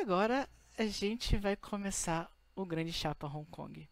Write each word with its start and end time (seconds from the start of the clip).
agora 0.00 0.48
a 0.78 0.86
gente 0.86 1.36
vai 1.36 1.54
começar 1.54 2.34
o 2.56 2.64
Grande 2.64 2.90
Chapa 2.90 3.26
Hong 3.26 3.46
Kong. 3.50 3.86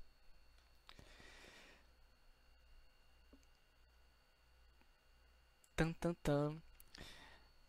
Tan, 5.77 5.93
tan, 5.93 6.15
tan. 6.23 6.63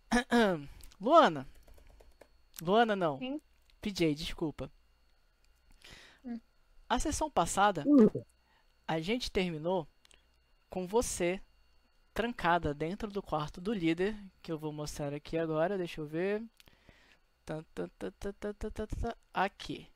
Luana. 1.00 1.46
Luana 2.62 2.96
não. 2.96 3.20
Sim. 3.20 3.42
PJ, 3.82 4.16
desculpa. 4.16 4.72
Hum. 6.24 6.40
A 6.88 6.98
sessão 6.98 7.30
passada, 7.30 7.84
a 8.88 9.02
gente 9.02 9.30
terminou 9.30 9.86
com 10.70 10.88
você 10.88 11.42
trancada 12.14 12.74
dentro 12.74 13.12
do 13.12 13.22
quarto 13.22 13.60
do 13.60 13.74
líder, 13.74 14.18
que 14.42 14.52
eu 14.52 14.58
vou 14.58 14.72
mostrar 14.72 15.14
aqui 15.14 15.38
agora, 15.38 15.78
deixa 15.78 16.00
eu 16.00 16.08
ver. 16.08 16.42
Aqui. 19.34 19.88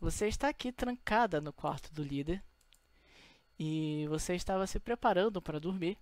Você 0.00 0.28
está 0.28 0.48
aqui 0.48 0.72
trancada 0.72 1.40
no 1.40 1.52
quarto 1.52 1.92
do 1.92 2.02
líder 2.02 2.42
e 3.58 4.06
você 4.08 4.34
estava 4.34 4.66
se 4.66 4.78
preparando 4.78 5.40
para 5.40 5.60
dormir. 5.60 5.98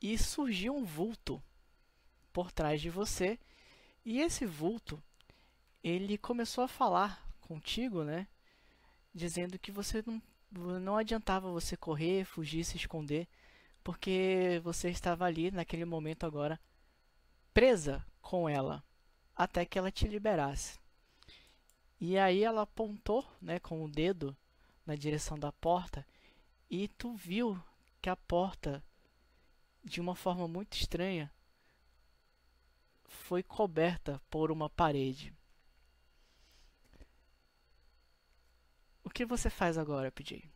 E 0.00 0.16
surgiu 0.18 0.76
um 0.76 0.84
vulto 0.84 1.42
por 2.32 2.50
trás 2.50 2.80
de 2.80 2.90
você, 2.90 3.38
e 4.04 4.20
esse 4.20 4.46
vulto 4.46 5.00
ele 5.82 6.16
começou 6.16 6.64
a 6.64 6.68
falar 6.68 7.24
contigo, 7.40 8.02
né? 8.02 8.26
Dizendo 9.14 9.58
que 9.58 9.70
você 9.70 10.02
não, 10.06 10.80
não 10.80 10.96
adiantava 10.96 11.50
você 11.50 11.76
correr, 11.76 12.24
fugir, 12.24 12.64
se 12.64 12.76
esconder, 12.76 13.28
porque 13.84 14.60
você 14.64 14.90
estava 14.90 15.24
ali 15.24 15.50
naquele 15.50 15.84
momento 15.84 16.24
agora 16.24 16.58
presa 17.52 18.04
com 18.22 18.48
ela 18.48 18.82
até 19.36 19.66
que 19.66 19.78
ela 19.78 19.90
te 19.90 20.08
liberasse. 20.08 20.78
E 22.00 22.16
aí 22.16 22.42
ela 22.42 22.62
apontou, 22.62 23.26
né, 23.40 23.60
com 23.60 23.84
o 23.84 23.90
dedo 23.90 24.36
na 24.86 24.94
direção 24.96 25.38
da 25.38 25.52
porta 25.52 26.06
e 26.70 26.88
tu 26.88 27.14
viu 27.14 27.62
que 28.00 28.08
a 28.08 28.16
porta 28.16 28.82
de 29.84 30.00
uma 30.00 30.14
forma 30.14 30.48
muito 30.48 30.74
estranha 30.76 31.30
foi 33.04 33.42
coberta 33.42 34.20
por 34.30 34.50
uma 34.50 34.70
parede. 34.70 35.34
O 39.04 39.10
que 39.10 39.24
você 39.26 39.50
faz 39.50 39.76
agora, 39.76 40.10
PJ? 40.10 40.50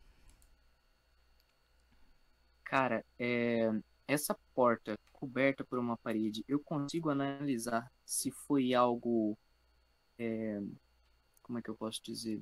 Cara, 2.63 3.05
é, 3.19 3.69
essa 4.07 4.35
porta 4.53 4.99
coberta 5.17 5.65
por 5.65 5.79
uma 5.79 5.97
parede, 5.97 6.45
eu 6.47 6.59
consigo 6.59 7.09
analisar 7.09 7.91
se 8.05 8.29
foi 8.29 8.73
algo. 8.73 9.37
é, 10.19 10.61
como 11.41 11.57
é 11.57 11.61
que 11.61 11.69
eu 11.69 11.75
posso 11.75 12.01
dizer? 12.03 12.41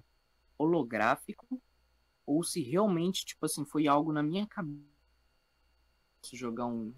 Holográfico, 0.58 1.62
ou 2.26 2.44
se 2.44 2.62
realmente, 2.62 3.26
tipo 3.26 3.46
assim, 3.46 3.66
foi 3.66 3.88
algo 3.88 4.12
na 4.12 4.22
minha 4.22 4.46
cabeça. 4.46 4.84
Posso 6.22 6.36
jogar 6.36 6.66
um. 6.66 6.94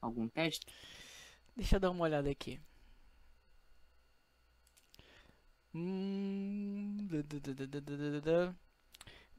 algum 0.00 0.28
teste? 0.28 0.66
Deixa 1.56 1.76
eu 1.76 1.80
dar 1.80 1.90
uma 1.90 2.04
olhada 2.04 2.30
aqui. 2.30 2.60
Hum. 5.74 7.08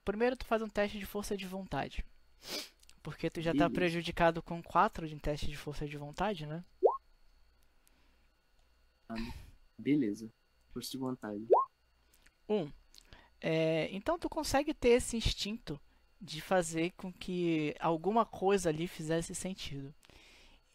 Primeiro 0.04 0.36
tu 0.36 0.46
faz 0.46 0.62
um 0.62 0.70
teste 0.70 1.00
de 1.00 1.06
força 1.06 1.38
de 1.38 1.48
vontade. 1.48 2.04
Porque 3.04 3.30
tu 3.30 3.42
já 3.42 3.52
tá 3.52 3.68
Beleza. 3.68 3.74
prejudicado 3.74 4.42
com 4.42 4.64
4 4.64 5.08
de 5.08 5.20
teste 5.20 5.48
de 5.48 5.58
força 5.58 5.86
de 5.86 5.98
vontade, 5.98 6.46
né? 6.48 6.64
Beleza. 9.78 10.32
Força 10.72 10.90
de 10.90 10.98
vontade. 10.98 11.46
Um. 12.48 12.72
É, 13.42 13.90
então 13.92 14.18
tu 14.18 14.30
consegue 14.30 14.74
ter 14.74 14.90
esse 14.90 15.18
instinto 15.18 15.80
de 16.20 16.40
fazer 16.40 16.92
com 16.92 17.12
que 17.12 17.76
alguma 17.80 18.26
coisa 18.26 18.70
ali 18.70 18.88
fizesse 18.88 19.36
sentido. 19.36 19.94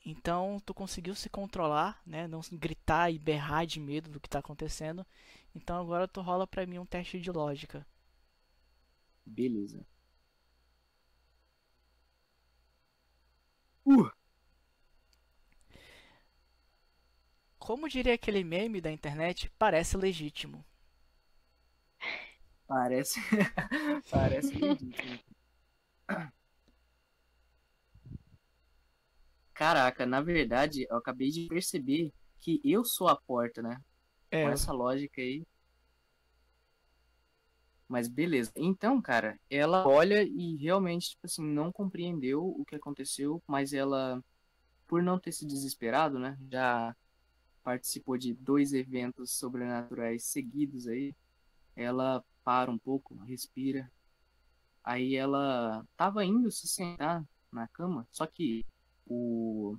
Então 0.05 0.61
tu 0.65 0.75
conseguiu 0.75 1.15
se 1.15 1.31
controlar, 1.31 2.01
né? 2.07 2.29
Não 2.29 2.41
gritar 2.53 3.11
e 3.11 3.19
berrar 3.19 3.67
de 3.67 3.81
medo 3.81 4.11
do 4.11 4.21
que 4.21 4.29
tá 4.29 4.39
acontecendo. 4.39 5.05
Então 5.55 5.81
agora 5.81 6.07
tu 6.07 6.21
rola 6.21 6.47
pra 6.47 6.67
mim 6.67 6.79
um 6.79 6.87
teste 6.87 7.19
de 7.19 7.31
lógica. 7.31 7.87
Beleza. 9.25 9.85
Uh, 13.89 14.11
Como 17.57 17.89
diria 17.89 18.15
aquele 18.15 18.43
meme 18.43 18.81
da 18.81 18.91
internet, 18.91 19.49
parece 19.57 19.97
legítimo. 19.97 20.65
parece. 22.67 23.21
parece 24.11 24.55
ridículo. 24.57 25.19
Caraca, 29.55 30.07
na 30.07 30.21
verdade, 30.23 30.87
eu 30.89 30.97
acabei 30.97 31.31
de 31.31 31.47
perceber 31.49 32.13
que 32.41 32.61
eu 32.65 32.85
sou 32.85 33.09
a 33.09 33.17
porta, 33.17 33.61
né? 33.61 33.81
É, 34.31 34.43
Com 34.43 34.51
essa 34.51 34.73
lógica 34.73 35.21
aí. 35.21 35.45
Mas 37.89 38.07
beleza. 38.07 38.53
Então, 38.55 39.01
cara, 39.01 39.41
ela 39.49 39.89
olha 39.89 40.23
e 40.23 40.57
realmente, 40.57 41.11
tipo 41.11 41.27
assim, 41.27 41.43
não 41.43 41.73
compreendeu 41.73 42.45
o 42.45 42.65
que 42.65 42.77
aconteceu, 42.77 43.43
mas 43.47 43.73
ela, 43.73 44.23
por 44.87 45.03
não 45.03 45.19
ter 45.19 45.33
se 45.33 45.47
desesperado, 45.47 46.19
né? 46.19 46.37
Já 46.51 46.95
participou 47.65 48.19
de 48.19 48.35
dois 48.35 48.75
eventos 48.75 49.33
sobrenaturais 49.33 50.25
seguidos 50.25 50.87
aí. 50.87 51.15
Ela 51.75 52.23
para 52.45 52.71
um 52.71 52.79
pouco, 52.79 53.15
respira. 53.25 53.91
Aí 54.85 55.17
ela 55.17 55.85
tava 55.97 56.25
indo 56.25 56.51
se 56.51 56.69
sentar 56.69 57.25
na 57.51 57.69
cama, 57.69 58.07
só 58.11 58.27
que 58.27 58.67
o 59.07 59.77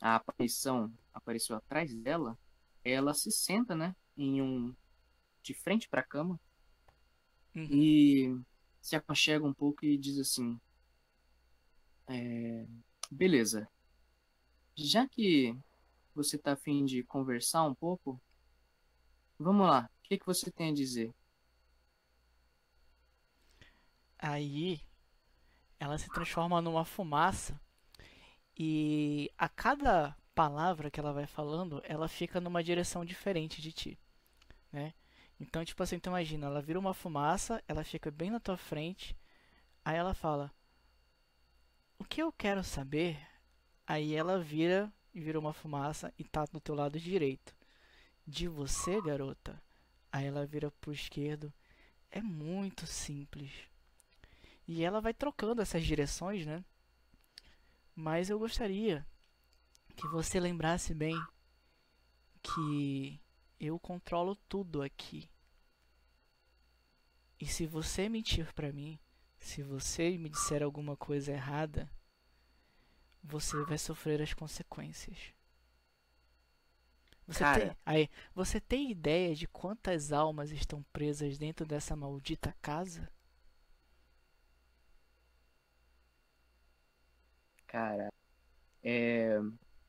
a 0.00 0.16
aparição 0.16 0.92
apareceu 1.12 1.54
atrás 1.56 1.94
dela. 1.94 2.36
Ela 2.84 3.14
se 3.14 3.30
senta, 3.30 3.74
né, 3.74 3.94
em 4.16 4.42
um 4.42 4.74
de 5.42 5.54
frente 5.54 5.88
para 5.88 6.00
a 6.00 6.04
cama 6.04 6.40
Uhum. 7.54 7.68
e 7.70 8.40
se 8.80 8.96
aconchega 8.96 9.44
um 9.44 9.54
pouco 9.54 9.84
e 9.84 9.96
diz 9.98 10.18
assim: 10.18 10.58
é, 12.08 12.66
beleza, 13.10 13.68
já 14.76 15.08
que 15.08 15.56
você 16.14 16.36
tá 16.38 16.52
afim 16.52 16.84
de 16.84 17.02
conversar 17.04 17.64
um 17.64 17.74
pouco, 17.74 18.20
vamos 19.38 19.66
lá, 19.66 19.88
o 19.98 20.02
que, 20.08 20.18
que 20.18 20.26
você 20.26 20.50
tem 20.50 20.70
a 20.70 20.74
dizer? 20.74 21.12
Aí 24.18 24.80
ela 25.78 25.98
se 25.98 26.08
transforma 26.08 26.62
numa 26.62 26.84
fumaça 26.84 27.60
e 28.56 29.30
a 29.36 29.48
cada 29.48 30.16
palavra 30.34 30.90
que 30.90 31.00
ela 31.00 31.12
vai 31.12 31.26
falando, 31.26 31.82
ela 31.84 32.08
fica 32.08 32.40
numa 32.40 32.62
direção 32.62 33.04
diferente 33.04 33.60
de 33.60 33.72
ti, 33.72 33.98
né? 34.72 34.94
Então, 35.42 35.64
tipo 35.64 35.82
assim, 35.82 35.98
tu 35.98 36.08
imagina, 36.08 36.46
ela 36.46 36.62
vira 36.62 36.78
uma 36.78 36.94
fumaça, 36.94 37.60
ela 37.66 37.82
fica 37.82 38.12
bem 38.12 38.30
na 38.30 38.38
tua 38.38 38.56
frente, 38.56 39.16
aí 39.84 39.96
ela 39.96 40.14
fala: 40.14 40.52
"O 41.98 42.04
que 42.04 42.22
eu 42.22 42.32
quero 42.32 42.62
saber?" 42.62 43.18
Aí 43.84 44.14
ela 44.14 44.38
vira 44.38 44.92
e 45.12 45.20
vira 45.20 45.40
uma 45.40 45.52
fumaça 45.52 46.14
e 46.16 46.22
tá 46.22 46.44
do 46.44 46.60
teu 46.60 46.76
lado 46.76 46.98
direito. 46.98 47.56
De 48.24 48.46
você, 48.46 49.02
garota. 49.02 49.60
Aí 50.12 50.26
ela 50.26 50.46
vira 50.46 50.70
pro 50.70 50.92
esquerdo. 50.92 51.52
É 52.08 52.22
muito 52.22 52.86
simples. 52.86 53.50
E 54.68 54.84
ela 54.84 55.00
vai 55.00 55.12
trocando 55.12 55.60
essas 55.60 55.84
direções, 55.84 56.46
né? 56.46 56.64
Mas 57.96 58.30
eu 58.30 58.38
gostaria 58.38 59.04
que 59.96 60.06
você 60.06 60.38
lembrasse 60.38 60.94
bem 60.94 61.20
que 62.42 63.20
eu 63.58 63.76
controlo 63.80 64.36
tudo 64.48 64.82
aqui. 64.82 65.31
E 67.42 67.46
se 67.48 67.66
você 67.66 68.08
mentir 68.08 68.54
pra 68.54 68.72
mim, 68.72 69.00
se 69.36 69.64
você 69.64 70.16
me 70.16 70.28
disser 70.28 70.62
alguma 70.62 70.96
coisa 70.96 71.32
errada, 71.32 71.90
você 73.20 73.64
vai 73.64 73.76
sofrer 73.78 74.22
as 74.22 74.32
consequências. 74.32 75.34
Você 77.26 77.40
Cara. 77.40 77.58
tem, 77.66 77.76
aí, 77.84 78.08
você 78.32 78.60
tem 78.60 78.92
ideia 78.92 79.34
de 79.34 79.48
quantas 79.48 80.12
almas 80.12 80.52
estão 80.52 80.84
presas 80.92 81.36
dentro 81.36 81.66
dessa 81.66 81.96
maldita 81.96 82.54
casa? 82.62 83.10
Cara, 87.66 88.12
é 88.84 89.38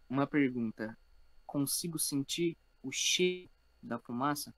uma 0.10 0.28
pergunta. 0.28 0.98
Consigo 1.46 2.00
sentir 2.00 2.58
o 2.82 2.92
cheiro 2.92 3.50
da 3.82 4.00
fumaça? 4.00 4.54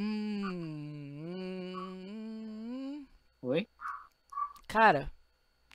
Hum, 0.00 0.16
Oi? 3.42 3.68
cara, 4.66 5.12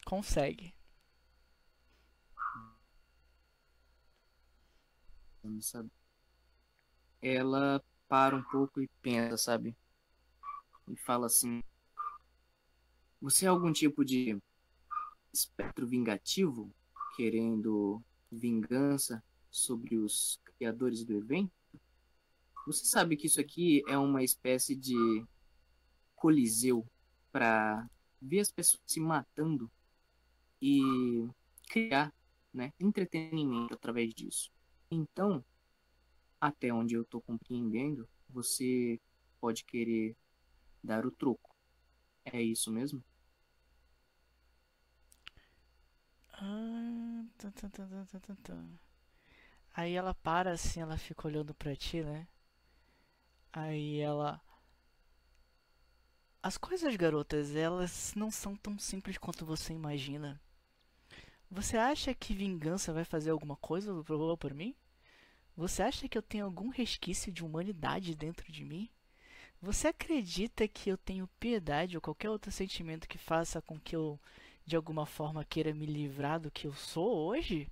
consegue. 0.05 0.73
sabe? 5.61 5.91
Ela 7.21 7.83
para 8.07 8.35
um 8.35 8.41
pouco 8.41 8.81
e 8.81 8.87
pensa, 8.99 9.37
sabe? 9.37 9.77
E 10.87 10.95
fala 10.97 11.27
assim: 11.27 11.61
Você 13.21 13.45
é 13.45 13.49
algum 13.49 13.71
tipo 13.71 14.03
de 14.03 14.41
espectro 15.31 15.85
vingativo, 15.85 16.73
querendo 17.15 18.01
vingança 18.31 19.23
sobre 19.51 19.97
os 19.97 20.39
criadores 20.57 21.05
do 21.05 21.13
evento? 21.13 21.51
Você 22.65 22.85
sabe 22.85 23.15
que 23.15 23.27
isso 23.27 23.39
aqui 23.39 23.83
é 23.87 23.97
uma 23.97 24.23
espécie 24.23 24.75
de 24.75 25.25
coliseu 26.15 26.85
para 27.31 27.87
ver 28.21 28.39
as 28.39 28.51
pessoas 28.51 28.81
se 28.87 28.99
matando 28.99 29.69
e 30.61 30.81
criar 31.69 32.13
né, 32.53 32.73
entretenimento 32.79 33.73
através 33.73 34.13
disso. 34.13 34.51
Então, 34.89 35.43
até 36.39 36.73
onde 36.73 36.95
eu 36.95 37.03
estou 37.03 37.21
compreendendo, 37.21 38.07
você 38.29 38.99
pode 39.39 39.63
querer 39.63 40.15
dar 40.83 41.05
o 41.05 41.11
troco. 41.11 41.55
É 42.23 42.41
isso 42.41 42.71
mesmo? 42.71 43.03
Ah. 46.33 47.25
Aí 49.73 49.93
ela 49.93 50.13
para 50.13 50.51
assim, 50.53 50.79
ela 50.79 50.97
fica 50.97 51.27
olhando 51.27 51.53
pra 51.53 51.75
ti, 51.75 52.01
né? 52.01 52.27
Aí 53.55 54.01
ela. 54.01 54.41
As 56.43 56.57
coisas, 56.57 56.93
garotas, 56.97 57.55
elas 57.55 58.13
não 58.13 58.29
são 58.29 58.53
tão 58.53 58.77
simples 58.77 59.17
quanto 59.17 59.45
você 59.45 59.71
imagina. 59.71 60.41
Você 61.49 61.77
acha 61.77 62.13
que 62.13 62.33
vingança 62.33 62.91
vai 62.91 63.05
fazer 63.05 63.29
alguma 63.29 63.55
coisa 63.55 63.93
por, 64.37 64.53
mim? 64.53 64.75
Você 65.55 65.81
acha 65.81 66.09
que 66.09 66.17
eu 66.17 66.21
tenho 66.21 66.43
algum 66.43 66.67
resquício 66.67 67.31
de 67.31 67.45
humanidade 67.45 68.13
dentro 68.13 68.51
de 68.51 68.65
mim? 68.65 68.89
Você 69.61 69.87
acredita 69.87 70.67
que 70.67 70.89
eu 70.89 70.97
tenho 70.97 71.29
piedade 71.39 71.95
ou 71.95 72.01
qualquer 72.01 72.29
outro 72.29 72.51
sentimento 72.51 73.07
que 73.07 73.17
faça 73.17 73.61
com 73.61 73.79
que 73.79 73.95
eu, 73.95 74.19
de 74.65 74.75
alguma 74.75 75.05
forma, 75.05 75.45
queira 75.45 75.73
me 75.73 75.85
livrar 75.85 76.41
do 76.41 76.51
que 76.51 76.67
eu 76.67 76.73
sou 76.73 77.25
hoje? 77.27 77.69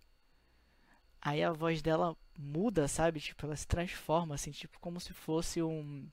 Aí 1.21 1.44
a 1.44 1.51
voz 1.51 1.81
dela 1.81 2.15
muda, 2.38 2.88
sabe? 2.88 3.19
Tipo, 3.19 3.45
ela 3.45 3.56
se 3.56 3.68
transforma, 3.68 4.35
assim, 4.35 4.51
tipo, 4.51 4.80
como 4.80 5.00
se 5.00 5.13
fosse 5.13 5.62
um, 5.62 6.07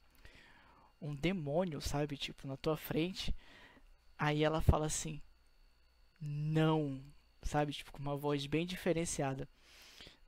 um 1.01 1.15
demônio, 1.15 1.81
sabe? 1.81 2.17
Tipo, 2.17 2.47
na 2.47 2.57
tua 2.57 2.77
frente. 2.77 3.35
Aí 4.19 4.43
ela 4.45 4.61
fala 4.61 4.87
assim: 4.87 5.21
Não, 6.21 7.03
sabe? 7.43 7.73
Tipo, 7.73 7.93
com 7.93 7.99
uma 8.01 8.17
voz 8.17 8.47
bem 8.47 8.67
diferenciada 8.67 9.49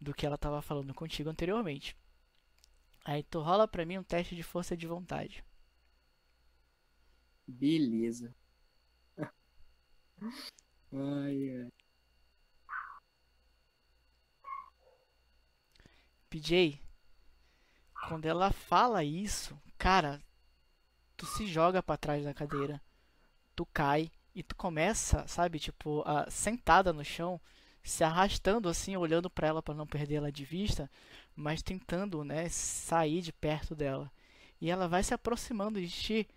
do 0.00 0.14
que 0.14 0.26
ela 0.26 0.36
estava 0.36 0.62
falando 0.62 0.94
contigo 0.94 1.30
anteriormente. 1.30 1.96
Aí 3.04 3.22
tu 3.22 3.40
rola 3.40 3.68
pra 3.68 3.84
mim 3.84 3.98
um 3.98 4.02
teste 4.02 4.34
de 4.34 4.42
força 4.42 4.76
de 4.76 4.86
vontade. 4.86 5.44
Beleza. 7.46 8.34
ai, 10.92 11.56
ai. 11.56 11.81
PJ, 16.32 16.80
quando 18.08 18.24
ela 18.24 18.50
fala 18.50 19.04
isso, 19.04 19.54
cara, 19.76 20.18
tu 21.14 21.26
se 21.26 21.46
joga 21.46 21.82
para 21.82 21.98
trás 21.98 22.24
da 22.24 22.32
cadeira, 22.32 22.80
tu 23.54 23.66
cai 23.66 24.10
e 24.34 24.42
tu 24.42 24.56
começa, 24.56 25.26
sabe, 25.28 25.58
tipo, 25.58 26.02
a, 26.06 26.30
sentada 26.30 26.90
no 26.90 27.04
chão, 27.04 27.38
se 27.82 28.02
arrastando 28.02 28.70
assim, 28.70 28.96
olhando 28.96 29.28
para 29.28 29.48
ela 29.48 29.62
para 29.62 29.74
não 29.74 29.86
perder 29.86 30.14
ela 30.14 30.32
de 30.32 30.42
vista, 30.42 30.90
mas 31.36 31.62
tentando, 31.62 32.24
né, 32.24 32.48
sair 32.48 33.20
de 33.20 33.30
perto 33.30 33.74
dela. 33.74 34.10
E 34.58 34.70
ela 34.70 34.88
vai 34.88 35.02
se 35.02 35.12
aproximando 35.12 35.78
de 35.78 35.90
ti 35.90 36.28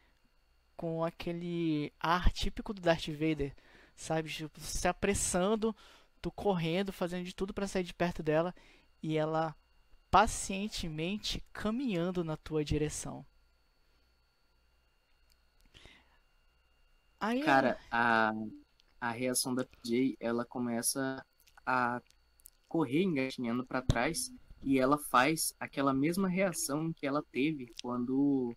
com 0.75 1.05
aquele 1.05 1.93
ar 2.01 2.33
típico 2.33 2.73
do 2.73 2.81
Darth 2.81 3.07
Vader, 3.07 3.55
sabe, 3.95 4.29
tipo, 4.29 4.59
se 4.59 4.89
apressando, 4.89 5.73
tu 6.21 6.29
correndo, 6.31 6.91
fazendo 6.91 7.23
de 7.23 7.33
tudo 7.33 7.53
para 7.53 7.65
sair 7.65 7.85
de 7.85 7.93
perto 7.93 8.21
dela 8.21 8.53
e 9.01 9.15
ela 9.15 9.55
pacientemente 10.15 11.43
caminhando 11.51 12.23
na 12.23 12.37
tua 12.37 12.63
direção. 12.63 13.25
Aí 17.19 17.43
Cara, 17.43 17.77
a, 17.91 18.31
a 19.01 19.11
reação 19.11 19.53
da 19.53 19.65
PJ, 19.65 20.15
ela 20.21 20.45
começa 20.45 21.21
a 21.65 22.01
correr 22.65 23.03
engatinhando 23.03 23.65
para 23.65 23.81
trás 23.81 24.31
e 24.63 24.79
ela 24.79 24.97
faz 24.97 25.53
aquela 25.59 25.93
mesma 25.93 26.29
reação 26.29 26.93
que 26.93 27.05
ela 27.05 27.21
teve 27.29 27.73
quando 27.81 28.55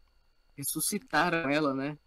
ressuscitaram 0.56 1.50
ela, 1.50 1.74
né? 1.74 1.98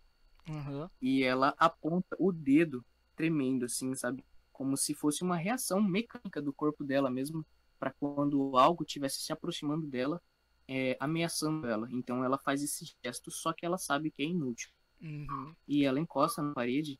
Uhum. 0.48 0.90
E 1.02 1.24
ela 1.24 1.54
aponta 1.58 2.16
o 2.18 2.32
dedo 2.32 2.86
tremendo, 3.18 3.66
assim, 3.66 3.94
sabe? 3.96 4.24
Como 4.54 4.78
se 4.78 4.94
fosse 4.94 5.24
uma 5.24 5.36
reação 5.36 5.82
mecânica 5.82 6.42
do 6.42 6.54
corpo 6.54 6.86
dela 6.86 7.12
mesmo, 7.12 7.46
para 7.82 7.92
quando 7.94 8.56
algo 8.60 8.84
estivesse 8.84 9.22
se 9.22 9.34
aproximando 9.34 9.88
dela, 9.88 10.22
é, 10.68 10.96
ameaçando 11.00 11.66
ela. 11.66 11.88
Então 11.92 12.24
ela 12.24 12.38
faz 12.38 12.62
esse 12.62 12.96
gesto, 13.04 13.32
só 13.32 13.52
que 13.52 13.66
ela 13.66 13.80
sabe 13.80 14.12
que 14.12 14.22
é 14.22 14.26
inútil. 14.26 14.70
Uhum. 15.02 15.56
E 15.68 15.84
ela 15.84 16.00
encosta 16.00 16.44
na 16.44 16.54
parede 16.54 17.00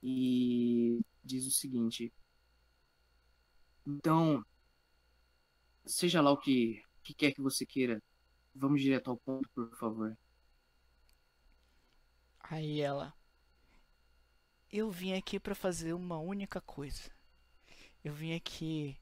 e 0.00 1.00
diz 1.24 1.44
o 1.44 1.50
seguinte: 1.50 2.12
Então, 3.84 4.46
seja 5.84 6.20
lá 6.20 6.30
o 6.30 6.38
que, 6.38 6.80
que 7.02 7.12
quer 7.12 7.32
que 7.32 7.42
você 7.42 7.66
queira, 7.66 8.00
vamos 8.54 8.80
direto 8.80 9.10
ao 9.10 9.16
ponto, 9.16 9.50
por 9.52 9.76
favor. 9.76 10.16
Aí 12.38 12.80
ela. 12.80 13.12
Eu 14.70 14.88
vim 14.88 15.14
aqui 15.14 15.40
para 15.40 15.54
fazer 15.54 15.94
uma 15.94 16.18
única 16.20 16.60
coisa. 16.60 17.10
Eu 18.04 18.14
vim 18.14 18.32
aqui 18.34 18.96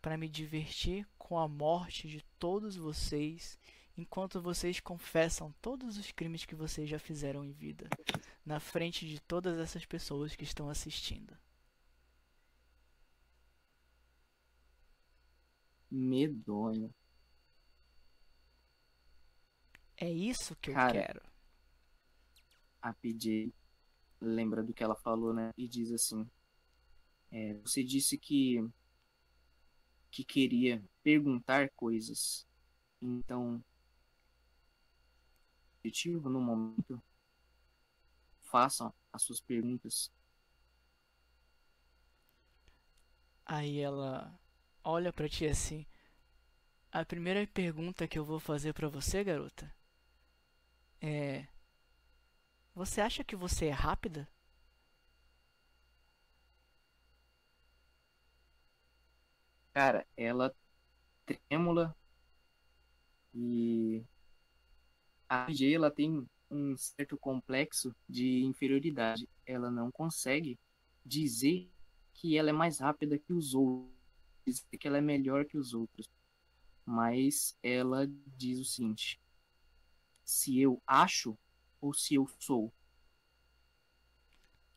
para 0.00 0.16
me 0.16 0.28
divertir 0.28 1.06
com 1.16 1.38
a 1.38 1.48
morte 1.48 2.08
de 2.08 2.22
todos 2.38 2.76
vocês, 2.76 3.58
enquanto 3.96 4.40
vocês 4.40 4.80
confessam 4.80 5.52
todos 5.60 5.98
os 5.98 6.10
crimes 6.12 6.44
que 6.44 6.54
vocês 6.54 6.88
já 6.88 6.98
fizeram 6.98 7.44
em 7.44 7.52
vida, 7.52 7.88
na 8.44 8.60
frente 8.60 9.06
de 9.06 9.20
todas 9.20 9.58
essas 9.58 9.84
pessoas 9.84 10.34
que 10.34 10.44
estão 10.44 10.68
assistindo. 10.68 11.36
Medonho. 15.90 16.94
É 19.96 20.10
isso 20.10 20.54
que 20.56 20.72
Cara, 20.72 20.96
eu 20.96 21.02
quero. 21.02 21.22
A 22.80 22.92
PJ 22.92 23.52
lembra 24.20 24.62
do 24.62 24.72
que 24.72 24.84
ela 24.84 24.94
falou, 24.96 25.34
né? 25.34 25.50
E 25.56 25.66
diz 25.66 25.90
assim: 25.90 26.28
é, 27.32 27.54
Você 27.54 27.82
disse 27.82 28.16
que 28.16 28.58
que 30.10 30.24
queria 30.24 30.82
perguntar 31.02 31.70
coisas. 31.70 32.46
Então, 33.00 33.62
objetivo 35.78 36.28
no 36.28 36.40
momento, 36.40 37.02
façam 38.42 38.92
as 39.12 39.22
suas 39.22 39.40
perguntas. 39.40 40.10
Aí 43.44 43.80
ela 43.80 44.38
olha 44.84 45.12
para 45.12 45.28
ti 45.28 45.46
assim. 45.46 45.84
A 46.92 47.02
primeira 47.02 47.46
pergunta 47.46 48.06
que 48.06 48.18
eu 48.18 48.24
vou 48.26 48.38
fazer 48.38 48.74
para 48.74 48.88
você, 48.90 49.24
garota, 49.24 49.74
é: 51.00 51.46
Você 52.74 53.02
acha 53.02 53.22
que 53.22 53.36
você 53.36 53.66
é 53.66 53.72
rápida? 53.72 54.26
Cara, 59.78 60.04
ela 60.16 60.52
trêmula 61.24 61.96
e 63.32 64.02
a 65.28 65.44
AJ 65.44 65.72
ela 65.72 65.88
tem 65.88 66.28
um 66.50 66.76
certo 66.76 67.16
complexo 67.16 67.94
de 68.08 68.42
inferioridade. 68.42 69.28
Ela 69.46 69.70
não 69.70 69.92
consegue 69.92 70.58
dizer 71.06 71.70
que 72.12 72.36
ela 72.36 72.50
é 72.50 72.52
mais 72.52 72.80
rápida 72.80 73.20
que 73.20 73.32
os 73.32 73.54
outros, 73.54 73.94
dizer 74.44 74.78
que 74.80 74.88
ela 74.88 74.98
é 74.98 75.00
melhor 75.00 75.44
que 75.44 75.56
os 75.56 75.72
outros. 75.72 76.10
Mas 76.84 77.56
ela 77.62 78.04
diz 78.36 78.58
o 78.58 78.64
seguinte: 78.64 79.20
se 80.24 80.58
eu 80.58 80.82
acho 80.88 81.38
ou 81.80 81.94
se 81.94 82.16
eu 82.16 82.26
sou. 82.40 82.72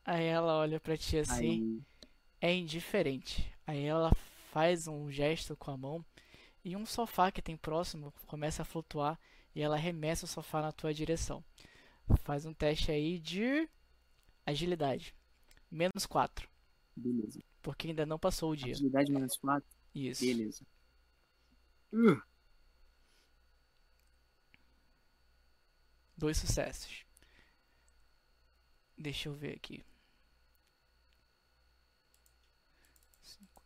Aí 0.06 0.26
ela 0.26 0.60
olha 0.60 0.80
para 0.80 0.96
ti 0.96 1.18
assim, 1.18 1.82
Aí, 2.40 2.50
é 2.50 2.56
indiferente. 2.56 3.52
Aí 3.66 3.84
ela 3.84 4.12
faz 4.52 4.88
um 4.88 5.10
gesto 5.10 5.56
com 5.56 5.72
a 5.72 5.78
mão 5.78 6.06
e 6.64 6.76
um 6.76 6.86
sofá 6.86 7.32
que 7.32 7.42
tem 7.42 7.58
próximo 7.58 8.14
começa 8.28 8.62
a 8.62 8.66
flutuar 8.66 9.20
e 9.56 9.62
ela 9.62 9.76
arremessa 9.76 10.26
o 10.26 10.28
sofá 10.28 10.62
na 10.62 10.72
tua 10.72 10.94
direção. 10.94 11.44
Faz 12.24 12.46
um 12.46 12.54
teste 12.54 12.92
aí 12.92 13.18
de 13.18 13.68
agilidade. 14.46 15.16
Menos 15.70 16.06
4. 16.06 16.46
Ah, 16.46 16.50
tá. 16.50 16.52
beleza. 16.96 17.40
Porque 17.62 17.88
ainda 17.88 18.06
não 18.06 18.20
passou 18.20 18.52
o 18.52 18.56
dia. 18.56 18.74
Agilidade 18.74 19.12
menos 19.12 19.38
4. 19.38 19.68
Isso. 19.96 20.26
Beleza. 20.26 20.66
Uh, 21.94 22.22
Dois 26.22 26.38
sucessos. 26.38 27.04
Deixa 28.96 29.28
eu 29.28 29.34
ver 29.34 29.56
aqui. 29.56 29.84
Cinco. 33.24 33.64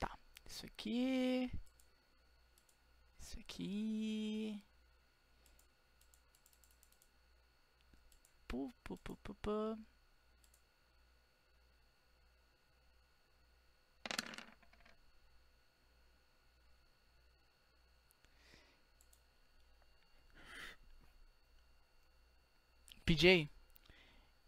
Tá. 0.00 0.18
Isso 0.54 0.66
aqui. 0.66 1.50
Isso 3.18 3.38
aqui. 3.40 4.62
Pu, 8.48 8.72
pu, 8.84 8.96
pu, 8.98 9.16
pu, 9.16 9.34
pu. 9.34 9.78
PJ, 23.04 23.50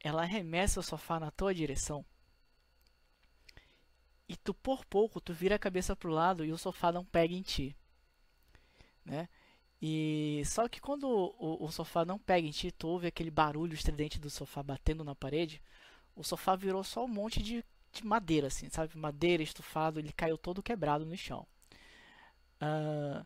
ela 0.00 0.22
arremessa 0.22 0.78
o 0.80 0.82
sofá 0.82 1.18
na 1.18 1.30
tua 1.32 1.52
direção. 1.52 2.04
E 4.28 4.36
tu 4.36 4.52
por 4.52 4.84
pouco 4.84 5.20
tu 5.20 5.32
vira 5.32 5.54
a 5.54 5.58
cabeça 5.58 5.94
pro 5.94 6.10
lado 6.10 6.44
e 6.44 6.52
o 6.52 6.58
sofá 6.58 6.90
não 6.90 7.04
pega 7.04 7.34
em 7.34 7.42
ti, 7.42 7.76
né? 9.04 9.28
E 9.80 10.42
só 10.46 10.68
que 10.68 10.80
quando 10.80 11.04
o, 11.06 11.64
o 11.64 11.70
sofá 11.70 12.04
não 12.04 12.18
pega 12.18 12.46
em 12.46 12.50
ti, 12.50 12.72
tu 12.72 12.88
ouve 12.88 13.06
aquele 13.06 13.30
barulho 13.30 13.74
estridente 13.74 14.18
do 14.18 14.30
sofá 14.30 14.62
batendo 14.62 15.04
na 15.04 15.14
parede, 15.14 15.62
o 16.14 16.24
sofá 16.24 16.56
virou 16.56 16.82
só 16.82 17.04
um 17.04 17.08
monte 17.08 17.42
de, 17.42 17.64
de 17.92 18.04
madeira, 18.04 18.46
assim, 18.46 18.68
sabe? 18.70 18.96
Madeira, 18.96 19.42
estufado, 19.42 20.00
ele 20.00 20.12
caiu 20.12 20.38
todo 20.38 20.62
quebrado 20.62 21.04
no 21.04 21.16
chão. 21.16 21.46
Uh, 22.60 23.24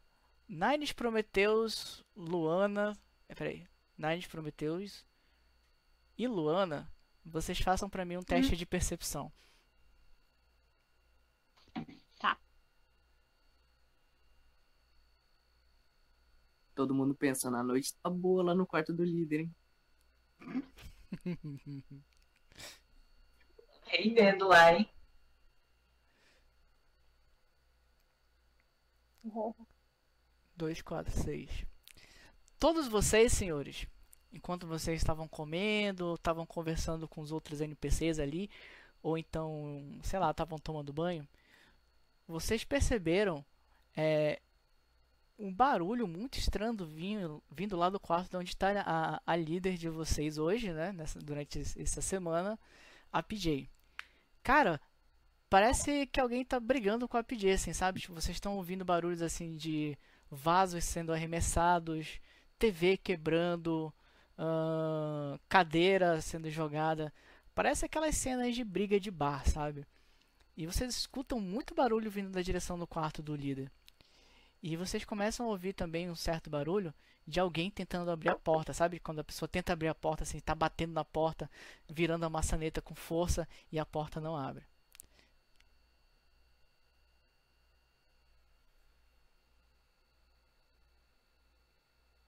Nines 0.49 0.93
Prometheus, 0.93 2.05
Luana. 2.17 2.97
É, 3.29 3.35
peraí. 3.35 3.65
Nines 3.97 4.27
Prometheus 4.27 5.07
e 6.19 6.27
Luana, 6.27 6.91
vocês 7.25 7.59
façam 7.61 7.89
pra 7.89 8.05
mim 8.05 8.17
um 8.17 8.23
teste 8.23 8.57
de 8.57 8.67
percepção. 8.67 9.33
Todo 16.81 16.95
mundo 16.95 17.15
pensando, 17.15 17.59
a 17.59 17.63
noite 17.63 17.95
tá 18.03 18.09
boa 18.09 18.43
lá 18.43 18.55
no 18.55 18.67
quarto 18.67 18.91
do 18.91 19.05
líder, 19.05 19.41
hein? 19.41 19.55
Rendendo 23.85 24.49
lá, 24.49 24.73
hein? 24.73 24.89
Dois, 30.57 30.81
quatro, 30.81 31.13
seis. 31.13 31.51
Todos 32.59 32.89
vocês, 32.89 33.31
senhores, 33.35 33.87
enquanto 34.33 34.67
vocês 34.67 34.99
estavam 34.99 35.29
comendo, 35.29 36.15
estavam 36.15 36.47
conversando 36.47 37.07
com 37.07 37.21
os 37.21 37.31
outros 37.31 37.61
NPCs 37.61 38.19
ali, 38.19 38.49
ou 39.03 39.19
então, 39.19 39.99
sei 40.03 40.19
lá, 40.19 40.31
estavam 40.31 40.59
tomando 40.59 40.95
banho, 40.95 41.29
vocês 42.27 42.65
perceberam 42.65 43.45
é, 43.95 44.41
um 45.41 45.53
barulho 45.53 46.07
muito 46.07 46.39
estranho 46.39 46.77
vindo, 46.85 47.43
vindo 47.51 47.77
lá 47.77 47.89
do 47.89 47.99
quarto 47.99 48.31
de 48.31 48.37
onde 48.37 48.51
está 48.51 48.83
a, 48.83 49.23
a 49.27 49.37
líder 49.37 49.79
de 49.79 49.89
vocês 49.89 50.37
hoje, 50.37 50.71
né? 50.73 50.93
Nessa, 50.93 51.19
durante 51.19 51.61
essa 51.61 52.03
semana, 52.03 52.59
a 53.11 53.23
PJ. 53.23 53.69
Cara, 54.43 54.79
parece 55.49 56.07
que 56.07 56.21
alguém 56.21 56.45
tá 56.45 56.61
brigando 56.61 57.09
com 57.09 57.17
a 57.17 57.25
PJ, 57.25 57.53
assim, 57.53 57.73
sabe? 57.73 58.01
Tipo, 58.01 58.15
vocês 58.15 58.37
estão 58.37 58.57
ouvindo 58.57 58.85
barulhos 58.85 59.23
assim 59.23 59.57
de 59.57 59.97
vasos 60.31 60.85
sendo 60.85 61.13
arremessados, 61.13 62.21
TV 62.59 62.99
quebrando, 62.99 63.93
uh, 64.39 65.41
cadeira 65.49 66.21
sendo 66.21 66.51
jogada. 66.51 67.13
Parece 67.55 67.87
aquelas 67.87 68.15
cenas 68.17 68.55
de 68.55 68.63
briga 68.63 69.01
de 69.01 69.11
bar, 69.11 69.49
sabe? 69.49 69.87
E 70.57 70.67
vocês 70.67 70.95
escutam 70.95 71.41
muito 71.41 71.75
barulho 71.75 72.11
vindo 72.11 72.31
da 72.31 72.43
direção 72.43 72.79
do 72.79 72.87
quarto 72.87 73.23
do 73.23 73.35
líder. 73.35 73.73
E 74.63 74.77
vocês 74.77 75.05
começam 75.05 75.47
a 75.47 75.49
ouvir 75.51 75.73
também 75.73 76.11
um 76.11 76.15
certo 76.15 76.51
barulho 76.51 76.93
de 77.27 77.41
alguém 77.41 77.71
tentando 77.71 78.11
abrir 78.11 78.29
a 78.31 78.35
porta, 78.37 78.73
sabe? 78.73 78.99
Quando 79.01 79.21
a 79.21 79.25
pessoa 79.25 79.49
tenta 79.49 79.73
abrir 79.73 79.89
a 79.89 79.95
porta, 79.95 80.25
assim, 80.25 80.41
tá 80.41 80.55
batendo 80.55 80.93
na 80.93 81.05
porta, 81.05 81.51
virando 81.89 82.25
a 82.25 82.31
maçaneta 82.31 82.83
com 82.83 82.95
força 82.95 83.49
e 83.73 83.79
a 83.79 83.87
porta 83.87 84.21
não 84.21 84.37
abre. 84.37 84.65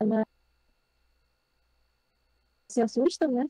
Ela 0.01 0.25
se 2.69 2.81
assusta, 2.81 3.29
né? 3.29 3.47